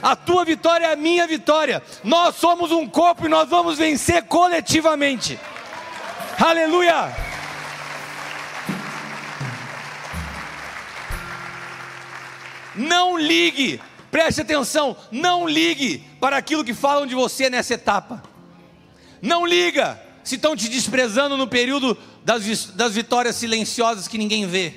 A 0.01 0.15
tua 0.15 0.45
vitória 0.45 0.87
é 0.87 0.93
a 0.93 0.97
minha 0.97 1.27
vitória. 1.27 1.83
Nós 2.05 2.37
somos 2.37 2.71
um 2.71 2.87
corpo 2.87 3.27
e 3.27 3.29
nós 3.29 3.49
vamos 3.49 3.79
vencer 3.79 4.23
coletivamente. 4.25 5.39
Aleluia! 6.39 7.29
Não 12.77 13.19
ligue, 13.19 13.81
preste 14.09 14.41
atenção, 14.41 14.97
não 15.11 15.49
ligue 15.49 16.08
para 16.21 16.37
aquilo 16.37 16.65
que 16.65 16.75
falam 16.75 17.07
de 17.07 17.15
você 17.15 17.49
nessa 17.49 17.75
etapa. 17.75 18.23
Não 19.21 19.47
liga 19.47 20.01
se 20.23 20.37
estão 20.37 20.55
te 20.55 20.69
desprezando 20.69 21.37
no 21.37 21.47
período 21.47 21.97
das, 22.25 22.67
das 22.67 22.95
vitórias 22.95 23.37
silenciosas 23.37 24.07
que 24.07 24.19
ninguém 24.19 24.47
vê. 24.47 24.75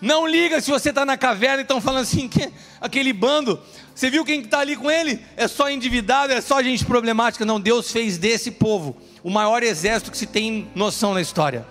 Não 0.00 0.26
liga 0.26 0.60
se 0.60 0.70
você 0.70 0.90
está 0.90 1.04
na 1.04 1.16
caverna 1.16 1.58
e 1.58 1.62
estão 1.62 1.80
falando 1.80 2.02
assim, 2.02 2.28
que, 2.28 2.52
aquele 2.80 3.12
bando, 3.12 3.60
você 3.94 4.08
viu 4.08 4.24
quem 4.24 4.42
está 4.42 4.60
ali 4.60 4.76
com 4.76 4.88
ele? 4.88 5.20
É 5.36 5.48
só 5.48 5.68
endividado, 5.68 6.32
é 6.32 6.40
só 6.40 6.62
gente 6.62 6.84
problemática. 6.84 7.44
Não, 7.44 7.60
Deus 7.60 7.90
fez 7.90 8.16
desse 8.16 8.52
povo 8.52 8.96
o 9.24 9.30
maior 9.30 9.62
exército 9.62 10.12
que 10.12 10.16
se 10.16 10.26
tem 10.26 10.68
noção 10.74 11.14
na 11.14 11.20
história. 11.20 11.66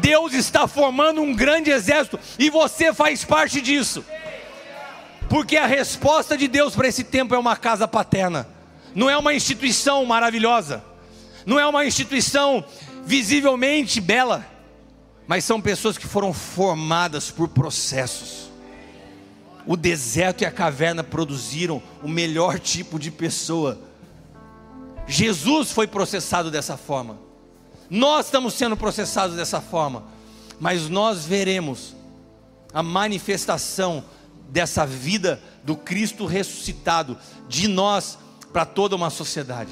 Deus 0.00 0.32
está 0.32 0.66
formando 0.66 1.20
um 1.20 1.34
grande 1.34 1.70
exército 1.70 2.18
e 2.38 2.48
você 2.48 2.94
faz 2.94 3.24
parte 3.24 3.60
disso. 3.60 4.02
Porque 5.32 5.56
a 5.56 5.64
resposta 5.64 6.36
de 6.36 6.46
Deus 6.46 6.74
para 6.74 6.88
esse 6.88 7.02
tempo 7.02 7.34
é 7.34 7.38
uma 7.38 7.56
casa 7.56 7.88
paterna. 7.88 8.46
Não 8.94 9.08
é 9.08 9.16
uma 9.16 9.32
instituição 9.32 10.04
maravilhosa. 10.04 10.84
Não 11.46 11.58
é 11.58 11.66
uma 11.66 11.86
instituição 11.86 12.62
visivelmente 13.02 13.98
bela, 13.98 14.46
mas 15.26 15.42
são 15.46 15.58
pessoas 15.58 15.96
que 15.96 16.06
foram 16.06 16.34
formadas 16.34 17.30
por 17.30 17.48
processos. 17.48 18.50
O 19.66 19.74
deserto 19.74 20.42
e 20.42 20.44
a 20.44 20.50
caverna 20.50 21.02
produziram 21.02 21.82
o 22.02 22.08
melhor 22.08 22.58
tipo 22.58 22.98
de 22.98 23.10
pessoa 23.10 23.80
Jesus 25.06 25.72
foi 25.72 25.86
processado 25.86 26.50
dessa 26.50 26.76
forma. 26.76 27.18
Nós 27.88 28.26
estamos 28.26 28.52
sendo 28.52 28.76
processados 28.76 29.34
dessa 29.34 29.62
forma. 29.62 30.04
Mas 30.60 30.90
nós 30.90 31.24
veremos 31.24 31.96
a 32.72 32.82
manifestação 32.82 34.04
dessa 34.52 34.84
vida 34.84 35.42
do 35.64 35.74
Cristo 35.74 36.26
ressuscitado 36.26 37.16
de 37.48 37.66
nós 37.66 38.18
para 38.52 38.66
toda 38.66 38.94
uma 38.94 39.08
sociedade. 39.08 39.70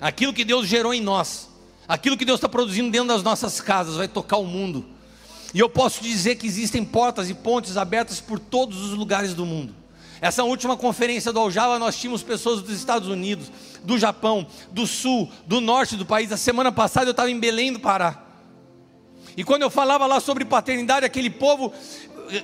Aquilo 0.00 0.32
que 0.32 0.42
Deus 0.44 0.66
gerou 0.66 0.94
em 0.94 1.02
nós, 1.02 1.50
aquilo 1.86 2.16
que 2.16 2.24
Deus 2.24 2.38
está 2.38 2.48
produzindo 2.48 2.90
dentro 2.90 3.08
das 3.08 3.22
nossas 3.22 3.60
casas, 3.60 3.96
vai 3.96 4.08
tocar 4.08 4.38
o 4.38 4.46
mundo. 4.46 4.86
E 5.52 5.60
eu 5.60 5.68
posso 5.68 6.02
dizer 6.02 6.36
que 6.36 6.46
existem 6.46 6.82
portas 6.82 7.28
e 7.28 7.34
pontes 7.34 7.76
abertas 7.76 8.22
por 8.22 8.38
todos 8.38 8.80
os 8.80 8.92
lugares 8.92 9.34
do 9.34 9.44
mundo. 9.44 9.74
Essa 10.18 10.42
última 10.44 10.78
conferência 10.78 11.30
do 11.30 11.38
Aljava, 11.38 11.78
nós 11.78 11.96
tínhamos 11.96 12.22
pessoas 12.22 12.62
dos 12.62 12.74
Estados 12.74 13.08
Unidos, 13.08 13.52
do 13.84 13.98
Japão, 13.98 14.46
do 14.72 14.86
sul, 14.86 15.30
do 15.46 15.60
norte 15.60 15.94
do 15.94 16.06
país. 16.06 16.32
A 16.32 16.38
semana 16.38 16.72
passada 16.72 17.06
eu 17.06 17.10
estava 17.10 17.30
em 17.30 17.38
Belém 17.38 17.70
do 17.70 17.80
Pará. 17.80 18.22
E 19.36 19.44
quando 19.44 19.62
eu 19.62 19.70
falava 19.70 20.06
lá 20.06 20.20
sobre 20.20 20.44
paternidade, 20.44 21.04
aquele 21.04 21.28
povo 21.28 21.72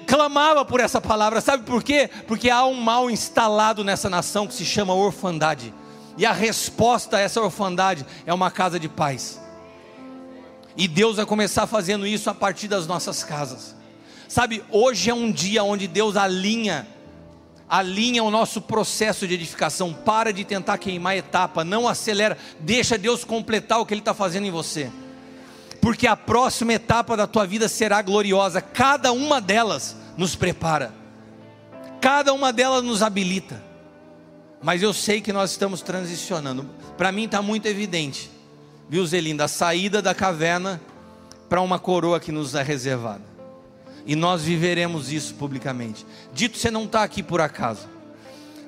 clamava 0.07 0.65
por 0.65 0.81
essa 0.81 1.01
palavra. 1.01 1.41
Sabe 1.41 1.65
por 1.65 1.83
quê? 1.83 2.09
Porque 2.27 2.51
há 2.51 2.65
um 2.65 2.75
mal 2.75 3.11
instalado 3.11 3.85
nessa 3.85 4.09
nação 4.09 4.47
que 4.47 4.55
se 4.55 4.65
chama 4.65 4.95
orfandade. 4.95 5.75
E 6.17 6.27
a 6.27 6.33
resposta 6.33 7.17
a 7.17 7.21
essa 7.21 7.41
orfandade 7.41 8.05
é 8.27 8.35
uma 8.35 8.51
casa 8.51 8.79
de 8.79 8.89
paz. 8.89 9.41
E 10.77 10.87
Deus 10.87 11.17
vai 11.17 11.27
começar 11.27 11.67
fazendo 11.67 12.07
isso 12.07 12.31
a 12.31 12.35
partir 12.35 12.69
das 12.69 12.87
nossas 12.87 13.25
casas. 13.25 13.75
Sabe, 14.29 14.63
hoje 14.71 15.11
é 15.11 15.15
um 15.15 15.31
dia 15.31 15.65
onde 15.65 15.87
Deus 15.87 16.17
alinha 16.17 16.87
alinha 17.71 18.25
o 18.25 18.33
nosso 18.33 18.61
processo 18.61 19.29
de 19.29 19.35
edificação, 19.35 19.95
para 19.95 20.33
de 20.33 20.45
tentar 20.45 20.77
queimar 20.77 21.17
etapa, 21.17 21.65
não 21.65 21.87
acelera, 21.87 22.37
deixa 22.59 22.99
Deus 22.99 23.23
completar 23.23 23.79
o 23.79 23.87
que 23.87 23.95
Ele 23.95 24.01
está 24.01 24.13
fazendo 24.13 24.49
em 24.49 24.51
você, 24.51 24.91
porque 25.81 26.07
a 26.07 26.17
próxima 26.17 26.75
etapa 26.75 27.17
da 27.17 27.27
tua 27.27 27.47
vida 27.47 27.69
será 27.69 28.03
gloriosa, 28.03 28.61
cada 28.61 29.13
uma 29.13 29.41
delas 29.41 29.97
nos 30.17 30.37
prepara, 30.37 30.93
cada 32.01 32.33
uma 32.33 32.53
delas 32.53 32.83
nos 32.85 33.03
habilita, 33.03 33.63
mas 34.63 34.83
eu 34.83 34.93
sei 34.93 35.21
que 35.21 35.33
nós 35.33 35.53
estamos 35.53 35.81
transicionando, 35.81 36.69
para 36.97 37.11
mim 37.11 37.25
está 37.25 37.41
muito 37.41 37.67
evidente, 37.67 38.31
viu 38.89 39.07
Zelinda, 39.07 39.45
a 39.45 39.49
saída 39.49 40.03
da 40.03 40.15
caverna 40.15 40.81
para 41.49 41.61
uma 41.61 41.79
coroa 41.79 42.21
que 42.21 42.31
nos 42.31 42.55
é 42.55 42.63
reservada. 42.63 43.31
E 44.07 44.17
nós 44.17 44.43
viveremos 44.43 45.13
isso 45.13 45.35
publicamente. 45.35 46.07
Dito, 46.33 46.57
você 46.57 46.71
não 46.71 46.85
está 46.85 47.03
aqui 47.03 47.23
por 47.23 47.41
acaso. 47.41 47.87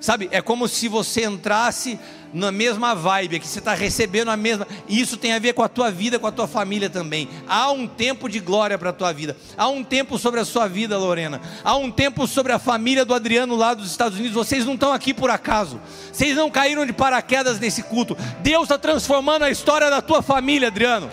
Sabe, 0.02 0.28
é 0.32 0.42
como 0.42 0.66
se 0.66 0.88
você 0.88 1.24
entrasse 1.24 1.96
na 2.34 2.50
mesma 2.50 2.92
vibe, 2.92 3.38
que 3.38 3.46
você 3.46 3.60
está 3.60 3.72
recebendo 3.72 4.32
a 4.32 4.36
mesma. 4.36 4.66
E 4.88 5.00
isso 5.00 5.16
tem 5.16 5.32
a 5.32 5.38
ver 5.38 5.52
com 5.54 5.62
a 5.62 5.68
tua 5.68 5.92
vida, 5.92 6.18
com 6.18 6.26
a 6.26 6.32
tua 6.32 6.48
família 6.48 6.90
também. 6.90 7.28
Há 7.46 7.70
um 7.70 7.86
tempo 7.86 8.28
de 8.28 8.40
glória 8.40 8.76
para 8.76 8.90
a 8.90 8.92
tua 8.92 9.12
vida. 9.12 9.36
Há 9.56 9.68
um 9.68 9.84
tempo 9.84 10.18
sobre 10.18 10.40
a 10.40 10.44
sua 10.44 10.66
vida, 10.66 10.98
Lorena. 10.98 11.40
Há 11.62 11.76
um 11.76 11.88
tempo 11.88 12.26
sobre 12.26 12.50
a 12.50 12.58
família 12.58 13.04
do 13.04 13.14
Adriano 13.14 13.54
lá 13.54 13.74
dos 13.74 13.92
Estados 13.92 14.18
Unidos. 14.18 14.34
Vocês 14.34 14.66
não 14.66 14.74
estão 14.74 14.92
aqui 14.92 15.14
por 15.14 15.30
acaso. 15.30 15.80
Vocês 16.12 16.34
não 16.34 16.50
caíram 16.50 16.84
de 16.84 16.92
paraquedas 16.92 17.60
nesse 17.60 17.84
culto. 17.84 18.16
Deus 18.40 18.64
está 18.64 18.76
transformando 18.76 19.44
a 19.44 19.50
história 19.52 19.88
da 19.88 20.02
tua 20.02 20.20
família, 20.20 20.66
Adriano. 20.66 21.08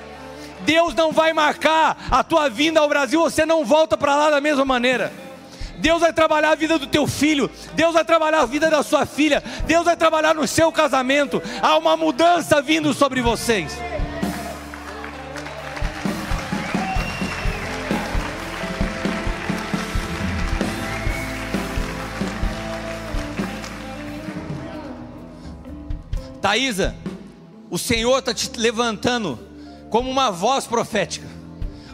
Deus 0.65 0.95
não 0.95 1.11
vai 1.11 1.31
marcar 1.31 2.07
a 2.09 2.23
tua 2.23 2.49
vinda 2.49 2.79
ao 2.79 2.89
Brasil, 2.89 3.21
você 3.21 3.45
não 3.45 3.63
volta 3.63 3.95
para 3.95 4.15
lá 4.15 4.31
da 4.31 4.41
mesma 4.41 4.65
maneira. 4.65 5.28
Deus 5.79 6.01
vai 6.01 6.13
trabalhar 6.13 6.51
a 6.51 6.55
vida 6.55 6.77
do 6.77 6.87
teu 6.87 7.07
filho, 7.07 7.49
Deus 7.73 7.93
vai 7.93 8.03
trabalhar 8.03 8.41
a 8.41 8.45
vida 8.45 8.69
da 8.69 8.83
sua 8.83 9.05
filha, 9.05 9.41
Deus 9.65 9.85
vai 9.85 9.95
trabalhar 9.95 10.35
no 10.35 10.47
seu 10.47 10.71
casamento. 10.71 11.41
Há 11.61 11.77
uma 11.77 11.95
mudança 11.95 12.61
vindo 12.61 12.93
sobre 12.93 13.21
vocês. 13.21 13.77
Thaisa, 26.41 26.95
o 27.69 27.77
Senhor 27.77 28.19
está 28.19 28.33
te 28.33 28.49
levantando 28.57 29.37
como 29.89 30.09
uma 30.09 30.31
voz 30.31 30.65
profética. 30.65 31.38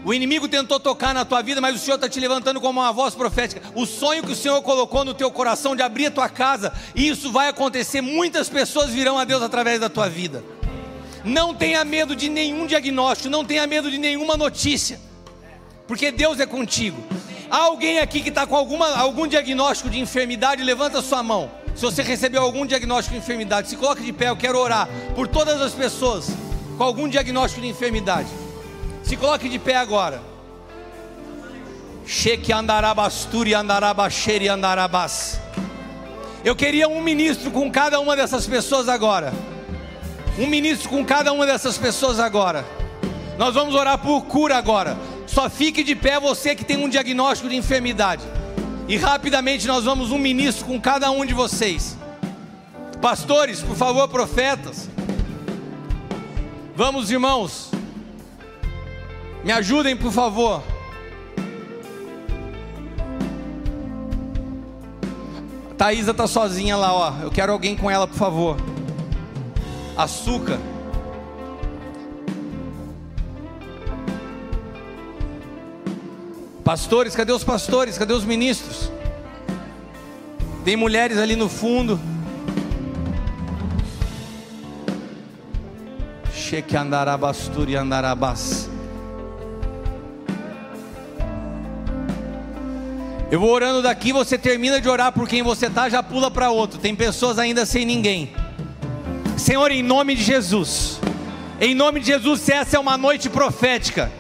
O 0.06 0.14
inimigo 0.14 0.48
tentou 0.48 0.80
tocar 0.80 1.16
na 1.16 1.26
tua 1.26 1.42
vida, 1.42 1.60
mas 1.60 1.76
o 1.76 1.80
Senhor 1.80 1.96
está 1.96 2.08
te 2.08 2.20
levantando 2.20 2.62
como 2.62 2.80
uma 2.80 2.94
voz 2.94 3.16
profética. 3.16 3.60
O 3.74 3.88
sonho 3.88 4.22
que 4.22 4.34
o 4.34 4.36
Senhor 4.36 4.62
colocou 4.62 5.04
no 5.04 5.16
teu 5.16 5.32
coração 5.32 5.76
de 5.76 5.82
abrir 5.82 6.06
a 6.06 6.12
tua 6.12 6.30
casa, 6.30 6.72
isso 6.96 7.32
vai 7.32 7.48
acontecer. 7.48 8.02
Muitas 8.02 8.48
pessoas 8.48 8.92
virão 8.92 9.18
a 9.18 9.24
Deus 9.24 9.42
através 9.42 9.80
da 9.80 9.90
tua 9.90 10.08
vida. 10.08 10.44
Não 11.24 11.56
tenha 11.56 11.84
medo 11.84 12.16
de 12.16 12.30
nenhum 12.30 12.68
diagnóstico, 12.68 13.32
não 13.32 13.44
tenha 13.44 13.66
medo 13.66 13.90
de 13.90 13.98
nenhuma 13.98 14.38
notícia, 14.38 15.00
porque 15.88 16.12
Deus 16.12 16.40
é 16.40 16.46
contigo. 16.46 17.04
Há 17.50 17.58
alguém 17.64 17.98
aqui 17.98 18.22
que 18.22 18.30
está 18.30 18.46
com 18.46 18.56
alguma, 18.56 18.96
algum 18.96 19.26
diagnóstico 19.26 19.90
de 19.90 20.00
enfermidade? 20.00 20.62
Levanta 20.62 21.02
sua 21.02 21.24
mão. 21.24 21.50
Se 21.76 21.82
você 21.82 22.04
recebeu 22.04 22.44
algum 22.44 22.64
diagnóstico 22.64 23.16
de 23.16 23.24
enfermidade, 23.24 23.70
se 23.70 23.76
coloque 23.76 24.04
de 24.04 24.14
pé. 24.14 24.30
Eu 24.30 24.38
quero 24.38 24.60
orar 24.60 24.88
por 25.16 25.28
todas 25.28 25.60
as 25.60 25.74
pessoas 25.74 26.28
com 26.78 26.84
algum 26.84 27.08
diagnóstico 27.08 27.62
de 27.62 27.70
enfermidade. 27.70 28.45
Se 29.06 29.16
coloque 29.16 29.48
de 29.48 29.60
pé 29.60 29.76
agora. 29.76 30.20
Cheque 32.08 32.52
andarabasturi 32.52 33.54
andarabaxeri 33.54 34.48
andarabas. 34.48 35.40
Eu 36.44 36.56
queria 36.56 36.90
um 36.90 37.02
ministro 37.02 37.52
com 37.52 37.72
cada 37.72 38.00
uma 38.00 38.16
dessas 38.16 38.48
pessoas 38.48 38.90
agora. 38.90 39.32
Um 40.40 40.48
ministro 40.48 40.90
com 40.90 41.06
cada 41.06 41.32
uma 41.32 41.46
dessas 41.46 41.78
pessoas 41.78 42.20
agora. 42.20 42.66
Nós 43.38 43.54
vamos 43.54 43.76
orar 43.76 44.00
por 44.00 44.24
cura 44.26 44.58
agora. 44.58 44.98
Só 45.28 45.52
fique 45.52 45.84
de 45.84 45.96
pé 45.96 46.20
você 46.20 46.56
que 46.56 46.66
tem 46.66 46.78
um 46.78 46.90
diagnóstico 46.90 47.48
de 47.48 47.56
enfermidade. 47.56 48.24
E 48.88 48.98
rapidamente 48.98 49.68
nós 49.68 49.84
vamos 49.84 50.10
um 50.12 50.18
ministro 50.18 50.66
com 50.66 50.82
cada 50.82 51.12
um 51.12 51.24
de 51.24 51.34
vocês. 51.34 51.96
Pastores, 53.00 53.62
por 53.62 53.76
favor, 53.76 54.08
profetas. 54.08 54.90
Vamos, 56.76 57.12
irmãos. 57.12 57.75
Me 59.46 59.52
ajudem, 59.52 59.96
por 59.96 60.12
favor. 60.12 60.64
Thaisa 65.78 66.10
está 66.10 66.26
sozinha 66.26 66.76
lá, 66.76 66.92
ó. 66.92 67.14
Eu 67.22 67.30
quero 67.30 67.52
alguém 67.52 67.78
com 67.78 67.92
ela, 67.92 68.08
por 68.08 68.18
favor. 68.18 68.58
Açúcar. 69.96 70.58
Pastores, 76.64 77.16
cadê 77.16 77.32
os 77.32 77.44
pastores? 77.44 78.00
Cadê 78.00 78.14
os 78.14 78.26
ministros? 78.26 78.92
Tem 80.64 80.76
mulheres 80.76 81.20
ali 81.20 81.36
no 81.36 81.48
fundo. 81.48 82.00
Cheque 86.34 86.76
andarabasturi 86.76 87.76
andarabas. 87.76 88.74
Eu 93.32 93.40
vou 93.40 93.50
orando 93.50 93.82
daqui, 93.82 94.14
você 94.14 94.38
termina 94.38 94.80
de 94.80 94.88
orar 94.88 95.12
por 95.12 95.28
quem 95.28 95.42
você 95.42 95.66
está, 95.66 95.90
já 95.90 96.04
pula 96.04 96.30
para 96.30 96.52
outro. 96.52 96.80
Tem 96.80 96.96
pessoas 96.96 97.40
ainda 97.40 97.66
sem 97.66 97.84
ninguém. 97.84 98.32
Senhor, 99.36 99.72
em 99.72 99.82
nome 99.82 100.16
de 100.16 100.24
Jesus, 100.24 101.00
em 101.60 101.74
nome 101.74 102.00
de 102.00 102.06
Jesus, 102.08 102.48
essa 102.48 102.78
é 102.78 102.80
uma 102.80 102.98
noite 102.98 103.30
profética, 103.30 104.12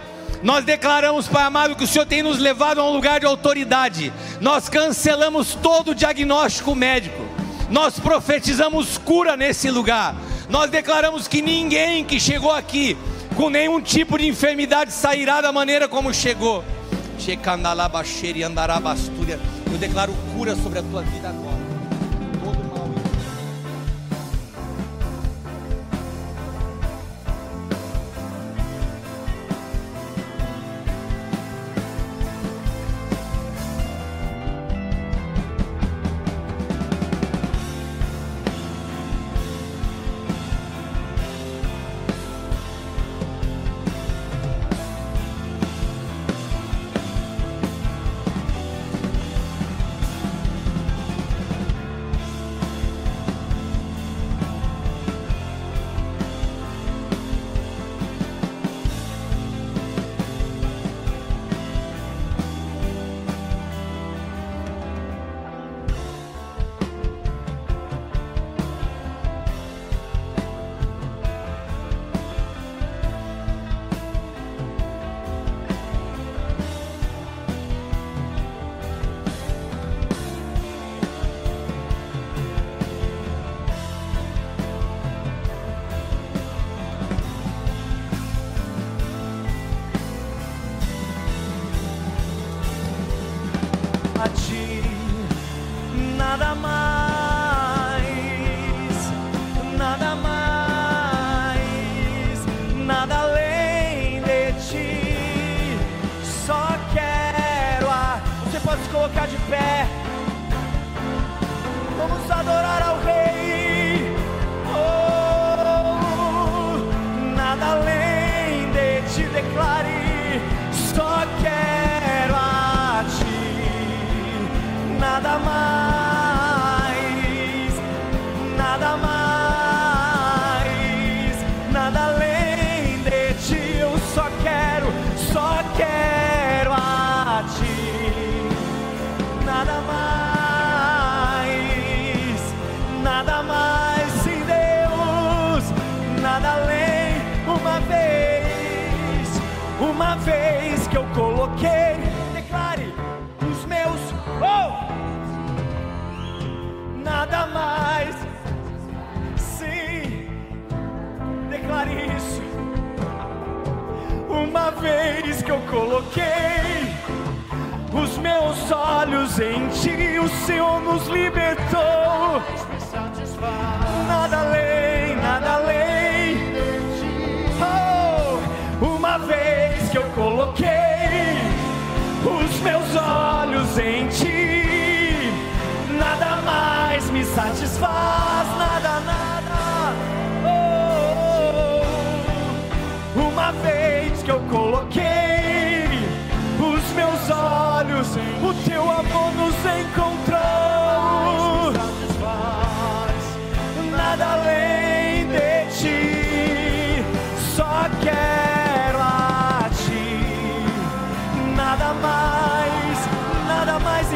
nós 0.41 0.63
declaramos, 0.63 1.27
Pai 1.27 1.43
amado, 1.43 1.75
que 1.75 1.83
o 1.83 1.87
Senhor 1.87 2.05
tem 2.05 2.21
nos 2.21 2.37
levado 2.37 2.79
a 2.79 2.83
um 2.83 2.93
lugar 2.93 3.19
de 3.19 3.25
autoridade. 3.25 4.13
Nós 4.39 4.69
cancelamos 4.69 5.55
todo 5.55 5.91
o 5.91 5.95
diagnóstico 5.95 6.75
médico. 6.75 7.23
Nós 7.69 7.99
profetizamos 7.99 8.97
cura 8.97 9.35
nesse 9.35 9.71
lugar. 9.71 10.15
Nós 10.49 10.69
declaramos 10.69 11.27
que 11.27 11.41
ninguém 11.41 12.03
que 12.03 12.19
chegou 12.19 12.51
aqui 12.51 12.95
com 13.35 13.49
nenhum 13.49 13.81
tipo 13.81 14.17
de 14.17 14.27
enfermidade 14.27 14.91
sairá 14.91 15.41
da 15.41 15.51
maneira 15.51 15.87
como 15.87 16.13
chegou. 16.13 16.63
Eu 19.71 19.79
declaro 19.79 20.13
cura 20.35 20.55
sobre 20.55 20.77
a 20.77 20.83
tua 20.83 21.01
vida 21.01 21.29
agora. 21.29 21.44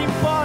Nada 0.09 0.38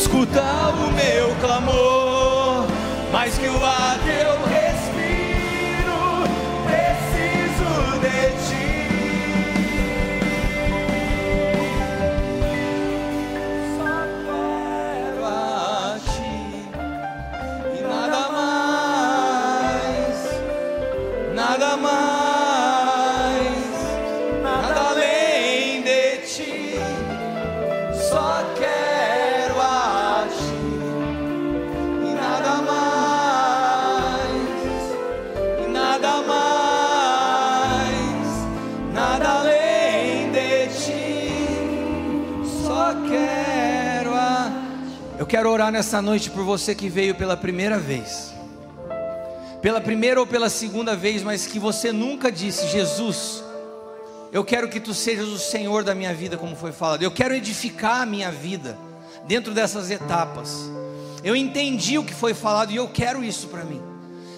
Escuta, 0.00 0.42
o 0.42 0.90
meu 0.92 1.36
clamor, 1.42 2.66
mais 3.12 3.36
que 3.36 3.48
o 3.48 3.58
que 3.58 4.39
quero 45.30 45.48
orar 45.48 45.70
nessa 45.70 46.02
noite 46.02 46.28
por 46.28 46.42
você 46.42 46.74
que 46.74 46.88
veio 46.88 47.14
pela 47.14 47.36
primeira 47.36 47.78
vez. 47.78 48.34
Pela 49.62 49.80
primeira 49.80 50.18
ou 50.18 50.26
pela 50.26 50.50
segunda 50.50 50.96
vez, 50.96 51.22
mas 51.22 51.46
que 51.46 51.56
você 51.56 51.92
nunca 51.92 52.32
disse, 52.32 52.66
Jesus, 52.66 53.44
eu 54.32 54.44
quero 54.44 54.68
que 54.68 54.80
tu 54.80 54.92
sejas 54.92 55.28
o 55.28 55.38
Senhor 55.38 55.84
da 55.84 55.94
minha 55.94 56.12
vida, 56.12 56.36
como 56.36 56.56
foi 56.56 56.72
falado. 56.72 57.04
Eu 57.04 57.12
quero 57.12 57.32
edificar 57.32 58.00
a 58.00 58.06
minha 58.06 58.32
vida 58.32 58.76
dentro 59.28 59.54
dessas 59.54 59.88
etapas. 59.88 60.68
Eu 61.22 61.36
entendi 61.36 61.96
o 61.96 62.04
que 62.04 62.12
foi 62.14 62.34
falado 62.34 62.72
e 62.72 62.76
eu 62.76 62.88
quero 62.88 63.22
isso 63.22 63.46
para 63.46 63.62
mim. 63.62 63.80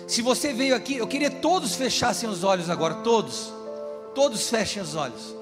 Se 0.07 0.21
você 0.21 0.53
veio 0.53 0.77
aqui, 0.77 0.99
eu 0.99 1.07
queria 1.07 1.31
todos 1.31 1.75
fechassem 1.75 2.29
os 2.29 2.45
olhos 2.45 2.69
agora, 2.69 2.97
todos. 2.97 3.51
Todos 4.15 4.51
fechem 4.51 4.83
os 4.83 4.95
olhos. 4.95 5.35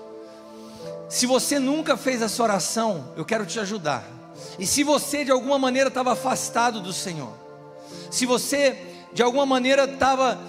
Se 1.08 1.26
você 1.26 1.58
nunca 1.58 1.96
fez 1.96 2.22
essa 2.22 2.40
oração, 2.40 3.08
eu 3.16 3.24
quero 3.24 3.44
te 3.44 3.58
ajudar. 3.58 4.19
E 4.58 4.66
se 4.66 4.82
você 4.82 5.24
de 5.24 5.30
alguma 5.30 5.58
maneira 5.58 5.88
estava 5.88 6.12
afastado 6.12 6.80
do 6.80 6.92
Senhor, 6.92 7.32
se 8.10 8.26
você 8.26 8.76
de 9.12 9.22
alguma 9.22 9.46
maneira 9.46 9.84
estava, 9.84 10.40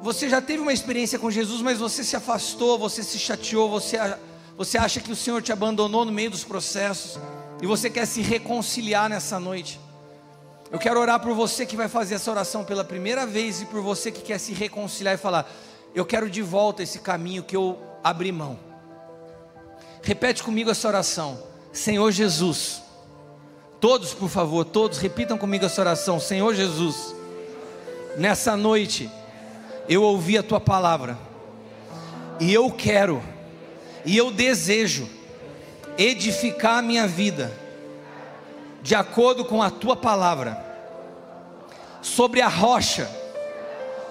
você 0.00 0.28
já 0.28 0.40
teve 0.40 0.62
uma 0.62 0.72
experiência 0.72 1.18
com 1.18 1.30
Jesus, 1.30 1.60
mas 1.62 1.78
você 1.78 2.02
se 2.02 2.16
afastou, 2.16 2.78
você 2.78 3.02
se 3.02 3.18
chateou, 3.18 3.68
você, 3.68 3.98
você 4.56 4.78
acha 4.78 5.00
que 5.00 5.12
o 5.12 5.16
Senhor 5.16 5.42
te 5.42 5.52
abandonou 5.52 6.04
no 6.04 6.12
meio 6.12 6.30
dos 6.30 6.44
processos, 6.44 7.20
e 7.60 7.66
você 7.66 7.90
quer 7.90 8.06
se 8.06 8.20
reconciliar 8.20 9.08
nessa 9.08 9.38
noite. 9.38 9.80
Eu 10.70 10.78
quero 10.78 11.00
orar 11.00 11.18
por 11.18 11.34
você 11.34 11.64
que 11.64 11.76
vai 11.76 11.88
fazer 11.88 12.16
essa 12.16 12.30
oração 12.30 12.64
pela 12.64 12.84
primeira 12.84 13.26
vez 13.26 13.62
e 13.62 13.66
por 13.66 13.80
você 13.80 14.12
que 14.12 14.20
quer 14.20 14.38
se 14.38 14.52
reconciliar 14.52 15.14
e 15.14 15.18
falar: 15.18 15.50
Eu 15.94 16.04
quero 16.04 16.28
de 16.28 16.42
volta 16.42 16.82
esse 16.82 16.98
caminho 16.98 17.42
que 17.42 17.56
eu 17.56 17.78
abri 18.04 18.30
mão. 18.30 18.58
Repete 20.02 20.42
comigo 20.42 20.70
essa 20.70 20.86
oração, 20.86 21.42
Senhor 21.72 22.10
Jesus. 22.12 22.82
Todos, 23.80 24.12
por 24.12 24.28
favor, 24.28 24.64
todos 24.64 24.98
repitam 24.98 25.38
comigo 25.38 25.64
essa 25.64 25.80
oração, 25.80 26.18
Senhor 26.18 26.52
Jesus. 26.52 27.14
Nessa 28.16 28.56
noite, 28.56 29.08
eu 29.88 30.02
ouvi 30.02 30.36
a 30.36 30.42
tua 30.42 30.60
palavra, 30.60 31.16
e 32.40 32.52
eu 32.52 32.70
quero, 32.72 33.22
e 34.04 34.16
eu 34.16 34.32
desejo 34.32 35.08
edificar 35.96 36.78
a 36.78 36.82
minha 36.82 37.06
vida, 37.06 37.52
de 38.82 38.96
acordo 38.96 39.44
com 39.44 39.62
a 39.62 39.70
tua 39.70 39.94
palavra, 39.94 40.64
sobre 42.02 42.40
a 42.40 42.48
rocha, 42.48 43.08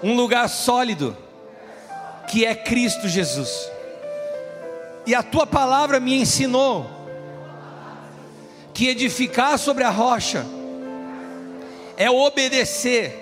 um 0.02 0.16
lugar 0.16 0.48
sólido, 0.48 1.14
que 2.26 2.46
é 2.46 2.54
Cristo 2.54 3.06
Jesus. 3.06 3.70
E 5.06 5.14
a 5.14 5.22
tua 5.22 5.46
palavra 5.46 6.00
me 6.00 6.18
ensinou 6.18 6.97
que 8.78 8.86
edificar 8.86 9.58
sobre 9.58 9.82
a 9.82 9.90
rocha 9.90 10.46
é 11.96 12.08
obedecer, 12.08 13.12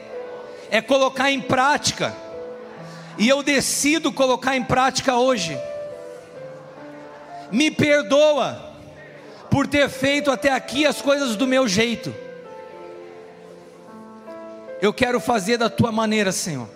é 0.70 0.82
colocar 0.82 1.32
em 1.32 1.40
prática. 1.40 2.14
E 3.16 3.26
eu 3.26 3.42
decido 3.42 4.12
colocar 4.12 4.54
em 4.54 4.62
prática 4.62 5.16
hoje. 5.16 5.58
Me 7.50 7.70
perdoa 7.70 8.74
por 9.50 9.66
ter 9.66 9.88
feito 9.88 10.30
até 10.30 10.52
aqui 10.52 10.84
as 10.84 11.00
coisas 11.00 11.36
do 11.36 11.46
meu 11.46 11.66
jeito. 11.66 12.14
Eu 14.82 14.92
quero 14.92 15.18
fazer 15.18 15.56
da 15.56 15.70
tua 15.70 15.90
maneira, 15.90 16.32
Senhor. 16.32 16.68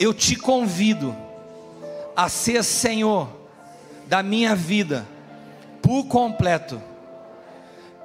Eu 0.00 0.14
te 0.14 0.36
convido 0.36 1.14
a 2.16 2.30
ser 2.30 2.64
Senhor 2.64 3.28
da 4.06 4.22
minha 4.22 4.56
vida 4.56 5.06
por 5.82 6.04
completo. 6.04 6.95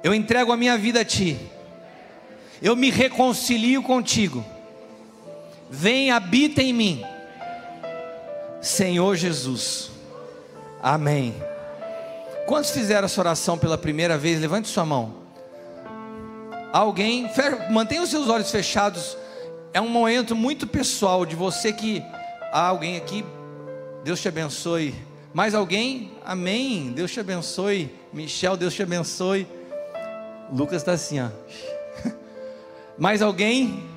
Eu 0.02 0.14
entrego 0.14 0.52
a 0.52 0.56
minha 0.56 0.76
vida 0.76 1.00
a 1.00 1.04
ti. 1.04 1.38
Eu 2.60 2.76
me 2.76 2.90
reconcilio 2.90 3.82
contigo. 3.82 4.44
Vem, 5.70 6.10
habita 6.10 6.62
em 6.62 6.72
mim. 6.72 7.04
Senhor 8.60 9.16
Jesus. 9.16 9.90
Amém. 10.82 11.34
Quantos 12.46 12.70
fizeram 12.70 13.06
essa 13.06 13.20
oração 13.20 13.56
pela 13.56 13.78
primeira 13.78 14.18
vez? 14.18 14.40
Levante 14.40 14.68
sua 14.68 14.84
mão. 14.84 15.14
Alguém, 16.72 17.30
mantenha 17.70 18.02
os 18.02 18.10
seus 18.10 18.28
olhos 18.28 18.50
fechados. 18.50 19.16
É 19.72 19.80
um 19.80 19.88
momento 19.88 20.34
muito 20.34 20.66
pessoal 20.66 21.24
de 21.24 21.34
você 21.36 21.72
que 21.72 22.02
há 22.52 22.66
alguém 22.66 22.96
aqui. 22.96 23.24
Deus 24.04 24.20
te 24.20 24.28
abençoe. 24.28 24.94
Mais 25.32 25.54
alguém? 25.54 26.12
Amém. 26.24 26.92
Deus 26.92 27.12
te 27.12 27.20
abençoe. 27.20 27.90
Michel, 28.12 28.56
Deus 28.56 28.74
te 28.74 28.82
abençoe. 28.82 29.46
Lucas 30.52 30.82
está 30.82 30.92
assim, 30.92 31.18
ó. 31.20 31.28
Mais 32.98 33.22
alguém? 33.22 33.90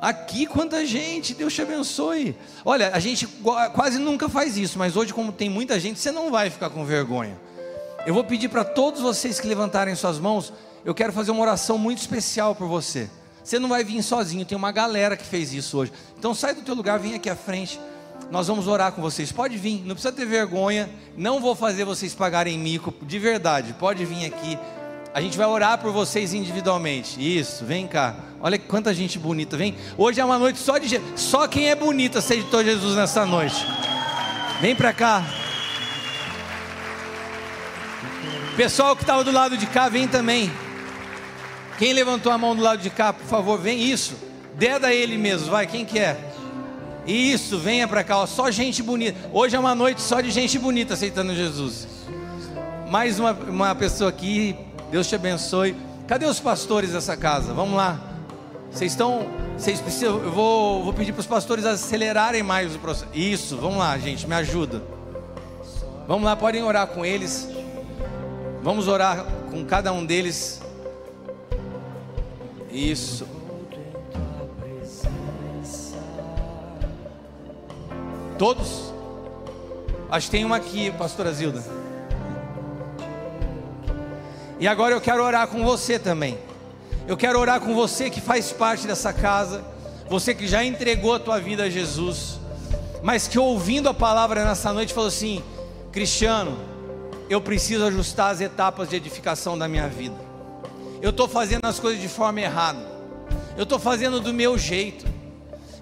Aqui, 0.00 0.46
quanta 0.46 0.86
gente, 0.86 1.34
Deus 1.34 1.52
te 1.52 1.62
abençoe. 1.62 2.36
Olha, 2.64 2.90
a 2.94 3.00
gente 3.00 3.26
quase 3.74 3.98
nunca 3.98 4.28
faz 4.28 4.56
isso, 4.56 4.78
mas 4.78 4.94
hoje, 4.94 5.12
como 5.12 5.32
tem 5.32 5.50
muita 5.50 5.80
gente, 5.80 5.98
você 5.98 6.12
não 6.12 6.30
vai 6.30 6.48
ficar 6.48 6.70
com 6.70 6.84
vergonha. 6.84 7.36
Eu 8.06 8.14
vou 8.14 8.22
pedir 8.22 8.48
para 8.48 8.64
todos 8.64 9.00
vocês 9.00 9.40
que 9.40 9.48
levantarem 9.48 9.94
suas 9.96 10.18
mãos, 10.18 10.52
eu 10.84 10.94
quero 10.94 11.12
fazer 11.12 11.32
uma 11.32 11.42
oração 11.42 11.76
muito 11.76 11.98
especial 11.98 12.54
por 12.54 12.68
você. 12.68 13.10
Você 13.42 13.58
não 13.58 13.68
vai 13.68 13.82
vir 13.82 14.02
sozinho, 14.02 14.44
tem 14.44 14.56
uma 14.56 14.70
galera 14.70 15.16
que 15.16 15.24
fez 15.24 15.52
isso 15.52 15.78
hoje. 15.78 15.92
Então 16.16 16.34
sai 16.34 16.54
do 16.54 16.62
teu 16.62 16.74
lugar, 16.74 16.98
vem 16.98 17.14
aqui 17.14 17.28
à 17.28 17.34
frente. 17.34 17.80
Nós 18.30 18.48
vamos 18.48 18.66
orar 18.66 18.92
com 18.92 19.00
vocês. 19.00 19.30
Pode 19.30 19.56
vir, 19.56 19.82
não 19.84 19.94
precisa 19.94 20.12
ter 20.12 20.26
vergonha. 20.26 20.90
Não 21.16 21.40
vou 21.40 21.54
fazer 21.54 21.84
vocês 21.84 22.14
pagarem 22.14 22.58
mico, 22.58 22.92
de 23.02 23.18
verdade. 23.18 23.72
Pode 23.74 24.04
vir 24.04 24.26
aqui. 24.26 24.58
A 25.14 25.20
gente 25.20 25.38
vai 25.38 25.46
orar 25.46 25.78
por 25.78 25.92
vocês 25.92 26.34
individualmente. 26.34 27.16
Isso, 27.18 27.64
vem 27.64 27.86
cá. 27.86 28.16
Olha 28.40 28.58
quanta 28.58 28.92
gente 28.92 29.18
bonita. 29.18 29.56
Vem. 29.56 29.74
Hoje 29.96 30.20
é 30.20 30.24
uma 30.24 30.38
noite 30.38 30.58
só 30.58 30.76
de 30.76 31.00
só 31.14 31.48
quem 31.48 31.70
é 31.70 31.74
bonita 31.74 32.18
aceitou 32.18 32.62
Jesus 32.62 32.96
nessa 32.96 33.24
noite. 33.24 33.64
Vem 34.60 34.74
para 34.74 34.92
cá. 34.92 35.24
Pessoal 38.56 38.96
que 38.96 39.02
estava 39.02 39.22
do 39.22 39.30
lado 39.30 39.56
de 39.56 39.66
cá, 39.66 39.88
vem 39.88 40.08
também. 40.08 40.50
Quem 41.78 41.92
levantou 41.92 42.32
a 42.32 42.38
mão 42.38 42.56
do 42.56 42.62
lado 42.62 42.80
de 42.80 42.90
cá, 42.90 43.12
por 43.12 43.26
favor, 43.26 43.58
vem 43.58 43.82
isso. 43.82 44.16
Deda 44.54 44.92
ele 44.92 45.18
mesmo, 45.18 45.50
vai, 45.50 45.66
quem 45.66 45.84
que 45.84 45.98
é? 45.98 46.18
Isso, 47.06 47.58
venha 47.58 47.86
para 47.86 48.02
cá, 48.02 48.18
ó, 48.18 48.26
só 48.26 48.50
gente 48.50 48.82
bonita. 48.82 49.16
Hoje 49.32 49.54
é 49.54 49.58
uma 49.58 49.74
noite 49.74 50.02
só 50.02 50.20
de 50.20 50.30
gente 50.30 50.58
bonita 50.58 50.94
aceitando 50.94 51.34
Jesus. 51.34 51.86
Mais 52.90 53.20
uma, 53.20 53.32
uma 53.32 53.74
pessoa 53.74 54.10
aqui, 54.10 54.56
Deus 54.90 55.06
te 55.08 55.14
abençoe. 55.14 55.76
Cadê 56.08 56.26
os 56.26 56.40
pastores 56.40 56.92
dessa 56.92 57.16
casa? 57.16 57.52
Vamos 57.52 57.76
lá. 57.76 58.00
Vocês 58.72 58.92
estão, 58.92 59.26
vocês 59.56 59.80
precisam, 59.80 60.18
eu 60.18 60.32
vou, 60.32 60.82
vou 60.82 60.92
pedir 60.92 61.12
para 61.12 61.20
os 61.20 61.26
pastores 61.26 61.64
acelerarem 61.64 62.42
mais 62.42 62.74
o 62.74 62.78
processo. 62.78 63.10
Isso, 63.14 63.56
vamos 63.56 63.78
lá, 63.78 63.96
gente, 63.98 64.26
me 64.26 64.34
ajuda. 64.34 64.82
Vamos 66.08 66.24
lá, 66.24 66.36
podem 66.36 66.62
orar 66.62 66.88
com 66.88 67.04
eles. 67.04 67.48
Vamos 68.62 68.88
orar 68.88 69.24
com 69.50 69.64
cada 69.64 69.92
um 69.92 70.04
deles. 70.04 70.60
Isso. 72.70 73.35
Todos? 78.38 78.92
Acho 80.10 80.26
que 80.26 80.30
tem 80.30 80.44
uma 80.44 80.56
aqui, 80.56 80.90
pastora 80.92 81.32
Zilda. 81.32 81.64
E 84.58 84.66
agora 84.66 84.94
eu 84.94 85.00
quero 85.00 85.22
orar 85.22 85.48
com 85.48 85.64
você 85.64 85.98
também. 85.98 86.38
Eu 87.06 87.16
quero 87.16 87.38
orar 87.38 87.60
com 87.60 87.74
você 87.74 88.10
que 88.10 88.20
faz 88.20 88.52
parte 88.52 88.86
dessa 88.86 89.12
casa, 89.12 89.64
você 90.08 90.34
que 90.34 90.46
já 90.46 90.64
entregou 90.64 91.14
a 91.14 91.18
tua 91.18 91.38
vida 91.40 91.64
a 91.64 91.70
Jesus, 91.70 92.38
mas 93.02 93.28
que 93.28 93.38
ouvindo 93.38 93.88
a 93.88 93.94
palavra 93.94 94.44
nessa 94.44 94.72
noite 94.72 94.92
falou 94.92 95.08
assim: 95.08 95.42
Cristiano, 95.92 96.58
eu 97.28 97.40
preciso 97.40 97.84
ajustar 97.84 98.32
as 98.32 98.40
etapas 98.40 98.88
de 98.88 98.96
edificação 98.96 99.56
da 99.56 99.68
minha 99.68 99.88
vida 99.88 100.26
eu 101.00 101.10
estou 101.10 101.28
fazendo 101.28 101.66
as 101.66 101.78
coisas 101.78 102.00
de 102.00 102.08
forma 102.08 102.40
errada, 102.40 102.80
eu 103.56 103.64
estou 103.64 103.78
fazendo 103.78 104.20
do 104.20 104.32
meu 104.32 104.58
jeito. 104.58 105.06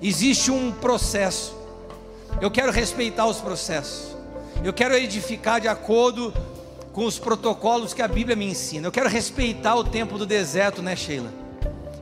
Existe 0.02 0.50
um 0.50 0.70
processo, 0.70 1.56
eu 2.40 2.50
quero 2.50 2.72
respeitar 2.72 3.26
os 3.26 3.38
processos, 3.38 4.16
eu 4.62 4.72
quero 4.72 4.94
edificar 4.94 5.60
de 5.60 5.68
acordo 5.68 6.32
com 6.92 7.04
os 7.04 7.18
protocolos 7.18 7.92
que 7.92 8.02
a 8.02 8.08
Bíblia 8.08 8.36
me 8.36 8.46
ensina, 8.46 8.86
eu 8.86 8.92
quero 8.92 9.08
respeitar 9.08 9.74
o 9.74 9.84
tempo 9.84 10.18
do 10.18 10.26
deserto, 10.26 10.82
né, 10.82 10.94
Sheila? 10.94 11.32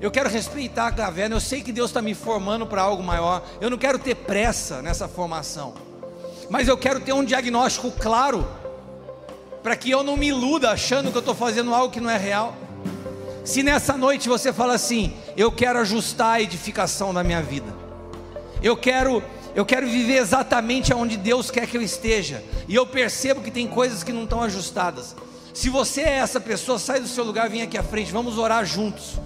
Eu 0.01 0.11
quero 0.11 0.29
respeitar 0.29 0.89
a 0.89 0.93
caverna, 0.93 1.37
eu 1.37 1.41
sei 1.41 1.63
que 1.63 1.73
Deus 1.73 1.91
está 1.91 2.03
me 2.03 2.15
formando 2.15 2.67
para 2.67 2.83
algo 2.83 3.03
maior, 3.03 3.43
eu 3.61 3.71
não 3.71 3.79
quero 3.79 3.99
ter 3.99 4.17
pressa 4.17 4.83
nessa 4.83 5.07
formação, 5.07 5.75
mas 6.51 6.67
eu 6.67 6.77
quero 6.77 7.01
ter 7.01 7.13
um 7.13 7.25
diagnóstico 7.25 7.91
claro, 7.93 8.47
para 9.63 9.77
que 9.77 9.91
eu 9.91 10.03
não 10.03 10.17
me 10.17 10.27
iluda 10.27 10.71
achando 10.71 11.11
que 11.11 11.17
eu 11.17 11.21
estou 11.21 11.35
fazendo 11.35 11.73
algo 11.73 11.93
que 11.93 12.01
não 12.01 12.11
é 12.11 12.19
real. 12.19 12.57
Se 13.45 13.63
nessa 13.63 13.97
noite 13.97 14.29
você 14.29 14.53
fala 14.53 14.75
assim, 14.75 15.15
eu 15.37 15.51
quero 15.51 15.79
ajustar 15.79 16.35
a 16.35 16.43
edificação 16.43 17.15
da 17.15 17.23
minha 17.25 17.41
vida. 17.41 17.73
Eu 18.63 18.77
quero 18.77 19.23
eu 19.55 19.67
quero 19.67 19.87
viver 19.87 20.17
exatamente 20.17 20.95
onde 20.95 21.17
Deus 21.17 21.51
quer 21.51 21.67
que 21.67 21.77
eu 21.77 21.83
esteja. 21.83 22.43
E 22.67 22.75
eu 22.75 22.87
percebo 22.87 23.43
que 23.43 23.51
tem 23.51 23.67
coisas 23.67 24.03
que 24.03 24.13
não 24.13 24.25
estão 24.25 24.43
ajustadas. 24.43 25.15
Se 25.53 25.69
você 25.69 26.01
é 26.01 26.17
essa 26.17 26.41
pessoa, 26.41 26.79
sai 26.79 27.01
do 27.01 27.09
seu 27.09 27.23
lugar, 27.25 27.51
vem 27.51 27.63
aqui 27.63 27.77
à 27.77 27.83
frente, 27.83 28.11
vamos 28.11 28.39
orar 28.39 28.65
juntos. 28.65 29.19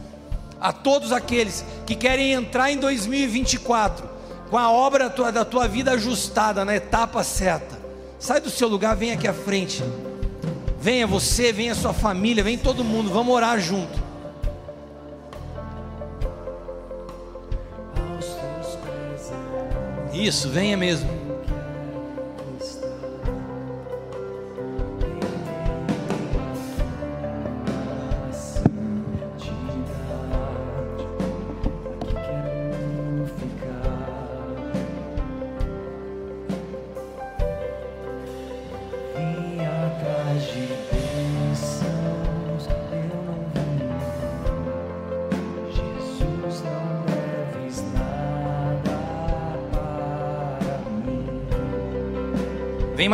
A 0.61 0.73
todos 0.73 1.13
aqueles 1.13 1.65
que 1.87 1.95
querem 1.95 2.33
entrar 2.33 2.73
em 2.73 2.79
2024 2.79 4.09
com 4.51 4.59
a 4.59 4.71
obra 4.71 5.09
da 5.09 5.45
tua 5.45 5.69
vida 5.69 5.93
ajustada 5.93 6.65
na 6.65 6.75
etapa 6.75 7.23
certa. 7.23 7.79
Sai 8.19 8.41
do 8.41 8.51
seu 8.51 8.67
lugar, 8.67 8.97
vem 8.97 9.13
aqui 9.13 9.29
à 9.29 9.35
frente. 9.35 9.83
Venha 10.81 11.07
você, 11.07 11.53
venha 11.53 11.75
sua 11.75 11.93
família, 11.93 12.43
vem 12.43 12.59
todo 12.59 12.83
mundo, 12.83 13.11
vamos 13.11 13.35
orar 13.35 13.61
junto. 13.61 14.06
Isso, 20.17 20.49
venha 20.49 20.77
mesmo. 20.77 21.16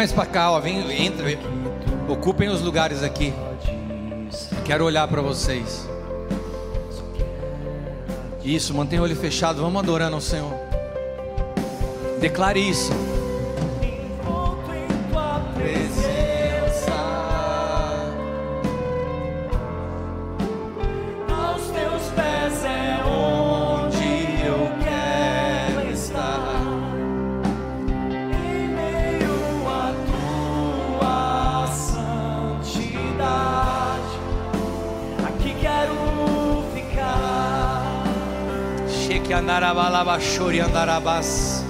Mais 0.02 0.10
para 0.10 0.26
cá, 0.26 0.50
ó, 0.50 0.58
vem, 0.58 1.06
entra, 1.06 1.26
ocupem 2.08 2.48
os 2.48 2.60
lugares 2.60 3.04
aqui. 3.04 3.32
Quero 4.64 4.84
olhar 4.84 5.06
para 5.06 5.22
vocês. 5.22 5.88
Isso, 8.42 8.74
mantenha 8.74 9.00
o 9.00 9.04
olho 9.04 9.14
fechado, 9.14 9.62
vamos 9.62 9.80
adorando 9.80 10.16
ao 10.16 10.20
Senhor. 10.20 10.52
Declare 12.20 12.58
isso. 12.58 12.90
Andarabalabaxori 40.02 40.60
andarabas. 40.60 41.61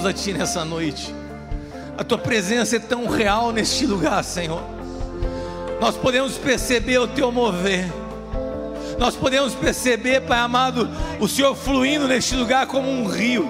Rendemos 0.00 0.06
a 0.06 0.12
Ti 0.12 0.32
nessa 0.32 0.64
noite. 0.64 1.14
A 1.96 2.02
Tua 2.04 2.18
presença 2.18 2.76
é 2.76 2.78
tão 2.78 3.06
real 3.06 3.52
neste 3.52 3.86
lugar, 3.86 4.24
Senhor. 4.24 4.62
Nós 5.80 5.96
podemos 5.96 6.36
perceber 6.38 6.98
o 6.98 7.08
Teu 7.08 7.30
mover. 7.30 7.86
Nós 8.98 9.14
podemos 9.16 9.54
perceber, 9.54 10.22
Pai 10.22 10.38
amado, 10.38 10.88
o 11.18 11.28
Senhor 11.28 11.54
fluindo 11.54 12.08
neste 12.08 12.34
lugar 12.34 12.66
como 12.66 12.88
um 12.88 13.06
rio. 13.06 13.48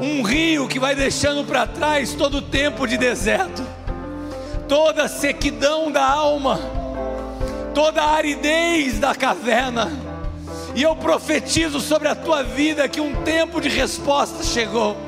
Um 0.00 0.22
rio 0.22 0.68
que 0.68 0.78
vai 0.78 0.94
deixando 0.94 1.44
para 1.44 1.66
trás 1.66 2.14
todo 2.14 2.38
o 2.38 2.42
tempo 2.42 2.86
de 2.86 2.96
deserto, 2.96 3.64
toda 4.68 5.04
a 5.04 5.08
sequidão 5.08 5.90
da 5.90 6.04
alma, 6.04 6.60
toda 7.74 8.00
a 8.02 8.14
aridez 8.14 8.98
da 8.98 9.14
caverna. 9.14 9.90
E 10.74 10.82
eu 10.82 10.94
profetizo 10.94 11.80
sobre 11.80 12.06
a 12.06 12.14
tua 12.14 12.44
vida 12.44 12.88
que 12.88 13.00
um 13.00 13.22
tempo 13.22 13.60
de 13.60 13.68
resposta 13.68 14.44
chegou, 14.44 15.07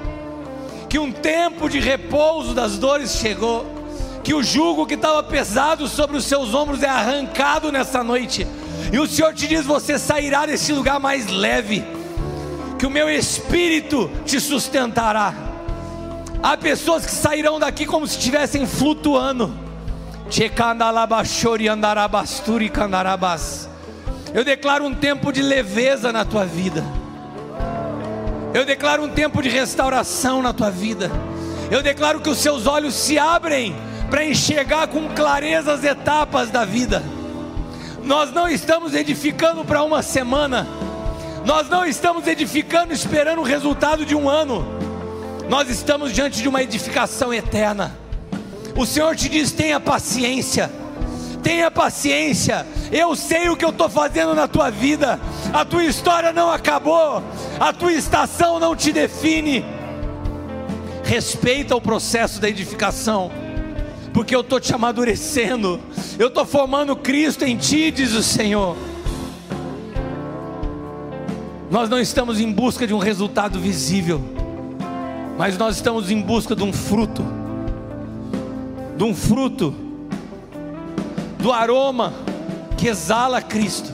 que 0.90 0.98
um 0.98 1.12
tempo 1.12 1.68
de 1.70 1.78
repouso 1.78 2.52
das 2.52 2.76
dores 2.76 3.12
chegou, 3.12 3.64
que 4.24 4.34
o 4.34 4.42
jugo 4.42 4.84
que 4.84 4.94
estava 4.94 5.22
pesado 5.22 5.86
sobre 5.86 6.16
os 6.16 6.24
seus 6.24 6.52
ombros 6.52 6.82
é 6.82 6.88
arrancado 6.88 7.70
nessa 7.70 8.02
noite, 8.02 8.44
e 8.92 8.98
o 8.98 9.06
Senhor 9.06 9.32
te 9.32 9.46
diz: 9.46 9.64
você 9.64 10.00
sairá 10.00 10.46
desse 10.46 10.72
lugar 10.72 10.98
mais 10.98 11.28
leve, 11.28 11.84
que 12.76 12.84
o 12.84 12.90
meu 12.90 13.08
espírito 13.08 14.10
te 14.26 14.40
sustentará. 14.40 15.32
Há 16.42 16.56
pessoas 16.56 17.06
que 17.06 17.12
sairão 17.12 17.60
daqui 17.60 17.86
como 17.86 18.04
se 18.06 18.18
estivessem 18.18 18.66
flutuando. 18.66 19.54
Eu 24.34 24.44
declaro 24.44 24.84
um 24.84 24.94
tempo 24.94 25.32
de 25.32 25.40
leveza 25.40 26.12
na 26.12 26.24
tua 26.24 26.44
vida. 26.44 26.84
Eu 28.52 28.64
declaro 28.64 29.05
um 29.05 29.09
tempo 29.09 29.40
de 29.40 29.48
restauração 29.48 30.43
na 30.43 30.52
tua 30.52 30.70
vida. 30.70 31.10
Eu 31.70 31.82
declaro 31.82 32.20
que 32.20 32.28
os 32.28 32.39
seus 32.39 32.66
olhos 32.66 32.94
se 32.94 33.16
abrem 33.16 33.77
para 34.10 34.24
enxergar 34.24 34.89
com 34.89 35.09
clareza 35.10 35.72
as 35.72 35.85
etapas 35.85 36.51
da 36.51 36.64
vida. 36.64 37.02
Nós 38.02 38.32
não 38.32 38.48
estamos 38.48 38.93
edificando 38.93 39.64
para 39.64 39.85
uma 39.85 40.02
semana. 40.02 40.66
Nós 41.44 41.68
não 41.68 41.86
estamos 41.86 42.27
edificando 42.27 42.93
esperando 42.93 43.39
o 43.39 43.44
resultado 43.44 44.05
de 44.05 44.16
um 44.16 44.28
ano. 44.28 44.66
Nós 45.48 45.70
estamos 45.70 46.12
diante 46.12 46.43
de 46.43 46.48
uma 46.48 46.62
edificação 46.62 47.32
eterna. 47.32 47.97
O 48.77 48.85
Senhor 48.85 49.14
te 49.14 49.28
diz: 49.28 49.52
tenha 49.52 49.78
paciência. 49.78 50.68
Tenha 51.40 51.70
paciência. 51.70 52.66
Eu 52.90 53.14
sei 53.14 53.48
o 53.48 53.56
que 53.56 53.64
eu 53.64 53.70
estou 53.70 53.89
fazendo 53.89 54.35
na 54.35 54.48
tua 54.48 54.70
vida. 54.70 55.20
A 55.52 55.64
tua 55.64 55.85
história 55.85 56.32
não 56.32 56.51
acabou. 56.51 57.22
A 57.59 57.72
tua 57.72 57.93
estação 57.93 58.59
não 58.60 58.77
te 58.77 58.93
define. 58.93 59.64
Respeita 61.05 61.74
o 61.74 61.81
processo 61.81 62.40
da 62.40 62.48
edificação. 62.48 63.31
Porque 64.12 64.35
eu 64.35 64.40
estou 64.40 64.60
te 64.60 64.74
amadurecendo. 64.74 65.81
Eu 66.18 66.28
estou 66.28 66.44
formando 66.44 66.94
Cristo 66.97 67.44
em 67.44 67.56
ti, 67.56 67.90
diz 67.90 68.12
o 68.12 68.22
Senhor. 68.22 68.77
Nós 71.70 71.89
não 71.89 72.01
estamos 72.01 72.40
em 72.40 72.51
busca 72.51 72.85
de 72.85 72.93
um 72.93 72.98
resultado 72.98 73.60
visível, 73.60 74.20
mas 75.39 75.56
nós 75.56 75.77
estamos 75.77 76.10
em 76.10 76.20
busca 76.20 76.56
de 76.56 76.64
um 76.64 76.72
fruto, 76.72 77.24
de 78.97 79.05
um 79.05 79.14
fruto, 79.14 79.72
do 81.39 81.52
aroma 81.52 82.12
que 82.77 82.89
exala 82.89 83.40
Cristo, 83.40 83.93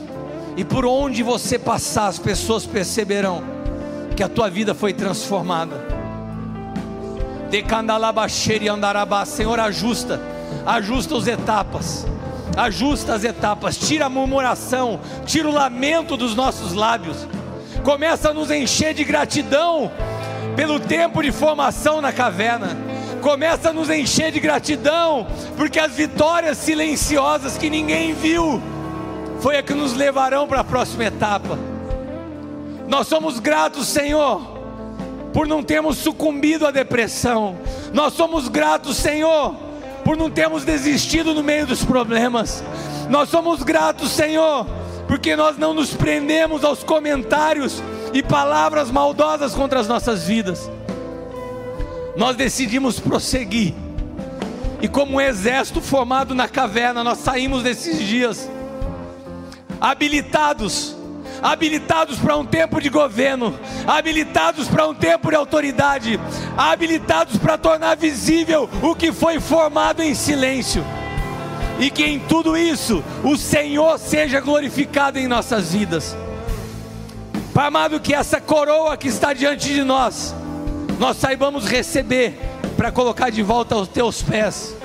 e 0.57 0.65
por 0.65 0.87
onde 0.87 1.23
você 1.23 1.59
passar, 1.59 2.09
as 2.09 2.19
pessoas 2.19 2.65
perceberão 2.65 3.43
que 4.16 4.23
a 4.23 4.28
tua 4.28 4.49
vida 4.49 4.74
foi 4.74 4.93
transformada. 4.93 5.77
Andarabá, 8.69 9.24
Senhor, 9.24 9.61
ajusta, 9.61 10.20
ajusta 10.65 11.16
as 11.16 11.27
etapas, 11.27 12.07
ajusta 12.57 13.15
as 13.15 13.24
etapas, 13.24 13.77
tira 13.77 14.07
a 14.07 14.11
murmuração, 14.11 15.01
tira 15.24 15.49
o 15.49 15.53
lamento 15.53 16.16
dos 16.16 16.35
nossos 16.35 16.73
lábios 16.73 17.27
começa 17.87 18.31
a 18.31 18.35
nos 18.35 18.51
encher 18.51 18.93
de 18.95 19.05
gratidão 19.05 19.93
pelo 20.57 20.81
tempo 20.81 21.23
de 21.23 21.31
formação 21.31 22.01
na 22.01 22.12
caverna. 22.12 22.77
Começa 23.23 23.70
a 23.70 23.73
nos 23.73 23.89
encher 23.89 24.33
de 24.33 24.41
gratidão, 24.41 25.24
porque 25.57 25.78
as 25.78 25.93
vitórias 25.93 26.59
silenciosas 26.59 27.57
que 27.57 27.70
ninguém 27.70 28.12
viu 28.12 28.61
foi 29.41 29.57
a 29.57 29.63
que 29.63 29.75
nos 29.75 29.95
levarão 29.95 30.47
para 30.47 30.61
a 30.61 30.65
próxima 30.65 31.05
etapa. 31.05 31.59
Nós 32.89 33.09
somos 33.09 33.41
gratos, 33.41 33.87
Senhor, 33.89 34.41
por 35.33 35.47
não 35.47 35.63
termos 35.63 35.99
sucumbido 35.99 36.67
à 36.67 36.71
depressão. 36.71 37.57
Nós 37.93 38.15
somos 38.15 38.49
gratos, 38.49 38.97
Senhor, 38.97 39.55
por 40.05 40.17
não 40.17 40.31
termos 40.31 40.65
desistido 40.65 41.35
no 41.35 41.43
meio 41.43 41.67
dos 41.67 41.85
problemas. 41.85 42.63
Nós 43.11 43.29
somos 43.29 43.63
gratos, 43.63 44.11
Senhor, 44.11 44.67
porque 45.09 45.37
nós 45.37 45.59
não 45.59 45.75
nos 45.75 45.95
prendemos 45.95 46.65
aos 46.65 46.83
comentários 46.83 47.83
e 48.13 48.23
palavras 48.23 48.91
maldosas 48.91 49.55
contra 49.55 49.81
as 49.81 49.89
nossas 49.89 50.25
vidas. 50.25 50.71
Nós 52.17 52.35
decidimos 52.35 52.99
prosseguir, 52.99 53.75
e 54.81 54.89
como 54.89 55.17
um 55.17 55.21
exército 55.21 55.81
formado 55.81 56.35
na 56.35 56.49
caverna, 56.49 57.05
nós 57.05 57.19
saímos 57.19 57.63
desses 57.63 57.99
dias 57.99 58.49
habilitados 59.81 60.97
habilitados 61.43 62.19
para 62.19 62.36
um 62.36 62.44
tempo 62.44 62.81
de 62.81 62.89
governo, 62.89 63.59
habilitados 63.86 64.69
para 64.69 64.86
um 64.86 64.94
tempo 64.94 65.31
de 65.31 65.36
autoridade, 65.36 66.20
habilitados 66.57 67.36
para 67.36 67.59
tornar 67.59 67.97
visível 67.97 68.69
o 68.82 68.94
que 68.94 69.12
foi 69.12 69.40
formado 69.40 70.03
em 70.03 70.15
silêncio 70.15 70.85
e 71.78 71.90
que 71.90 72.05
em 72.05 72.19
tudo 72.19 72.57
isso 72.57 73.05
o 73.23 73.36
Senhor 73.36 73.98
seja 73.98 74.40
glorificado 74.40 75.19
em 75.19 75.27
nossas 75.27 75.73
vidas. 75.73 76.16
Pai 77.53 77.69
amado, 77.69 78.01
que 78.01 78.15
essa 78.15 78.40
coroa 78.40 78.97
que 78.97 79.09
está 79.09 79.32
diante 79.32 79.73
de 79.73 79.82
nós, 79.82 80.35
nós 80.98 81.16
saibamos 81.16 81.66
receber 81.66 82.39
para 82.77 82.93
colocar 82.93 83.31
de 83.31 83.43
volta 83.43 83.74
aos 83.74 83.89
teus 83.89 84.23
pés, 84.23 84.77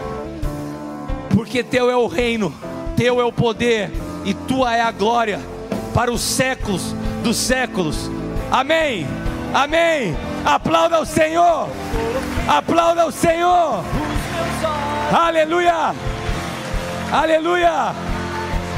porque 1.34 1.63
teu 1.63 1.89
é 1.89 1.95
o 1.95 2.07
reino, 2.07 2.53
teu 2.95 3.19
é 3.19 3.26
o 3.26 3.31
poder 3.31 3.91
e 4.26 4.34
tua 4.34 4.76
é 4.76 4.81
a 4.81 4.91
glória 4.91 5.39
para 5.93 6.11
os 6.11 6.22
séculos 6.22 6.95
dos 7.23 7.38
séculos. 7.38 8.10
Amém. 8.52 9.07
Amém. 9.53 10.15
Aplauda 10.45 10.99
o 10.99 11.06
Senhor. 11.06 11.69
Aplauda 12.48 13.06
o 13.06 13.11
Senhor. 13.11 13.84
Aleluia. 15.14 15.93
Aleluia. 17.11 17.93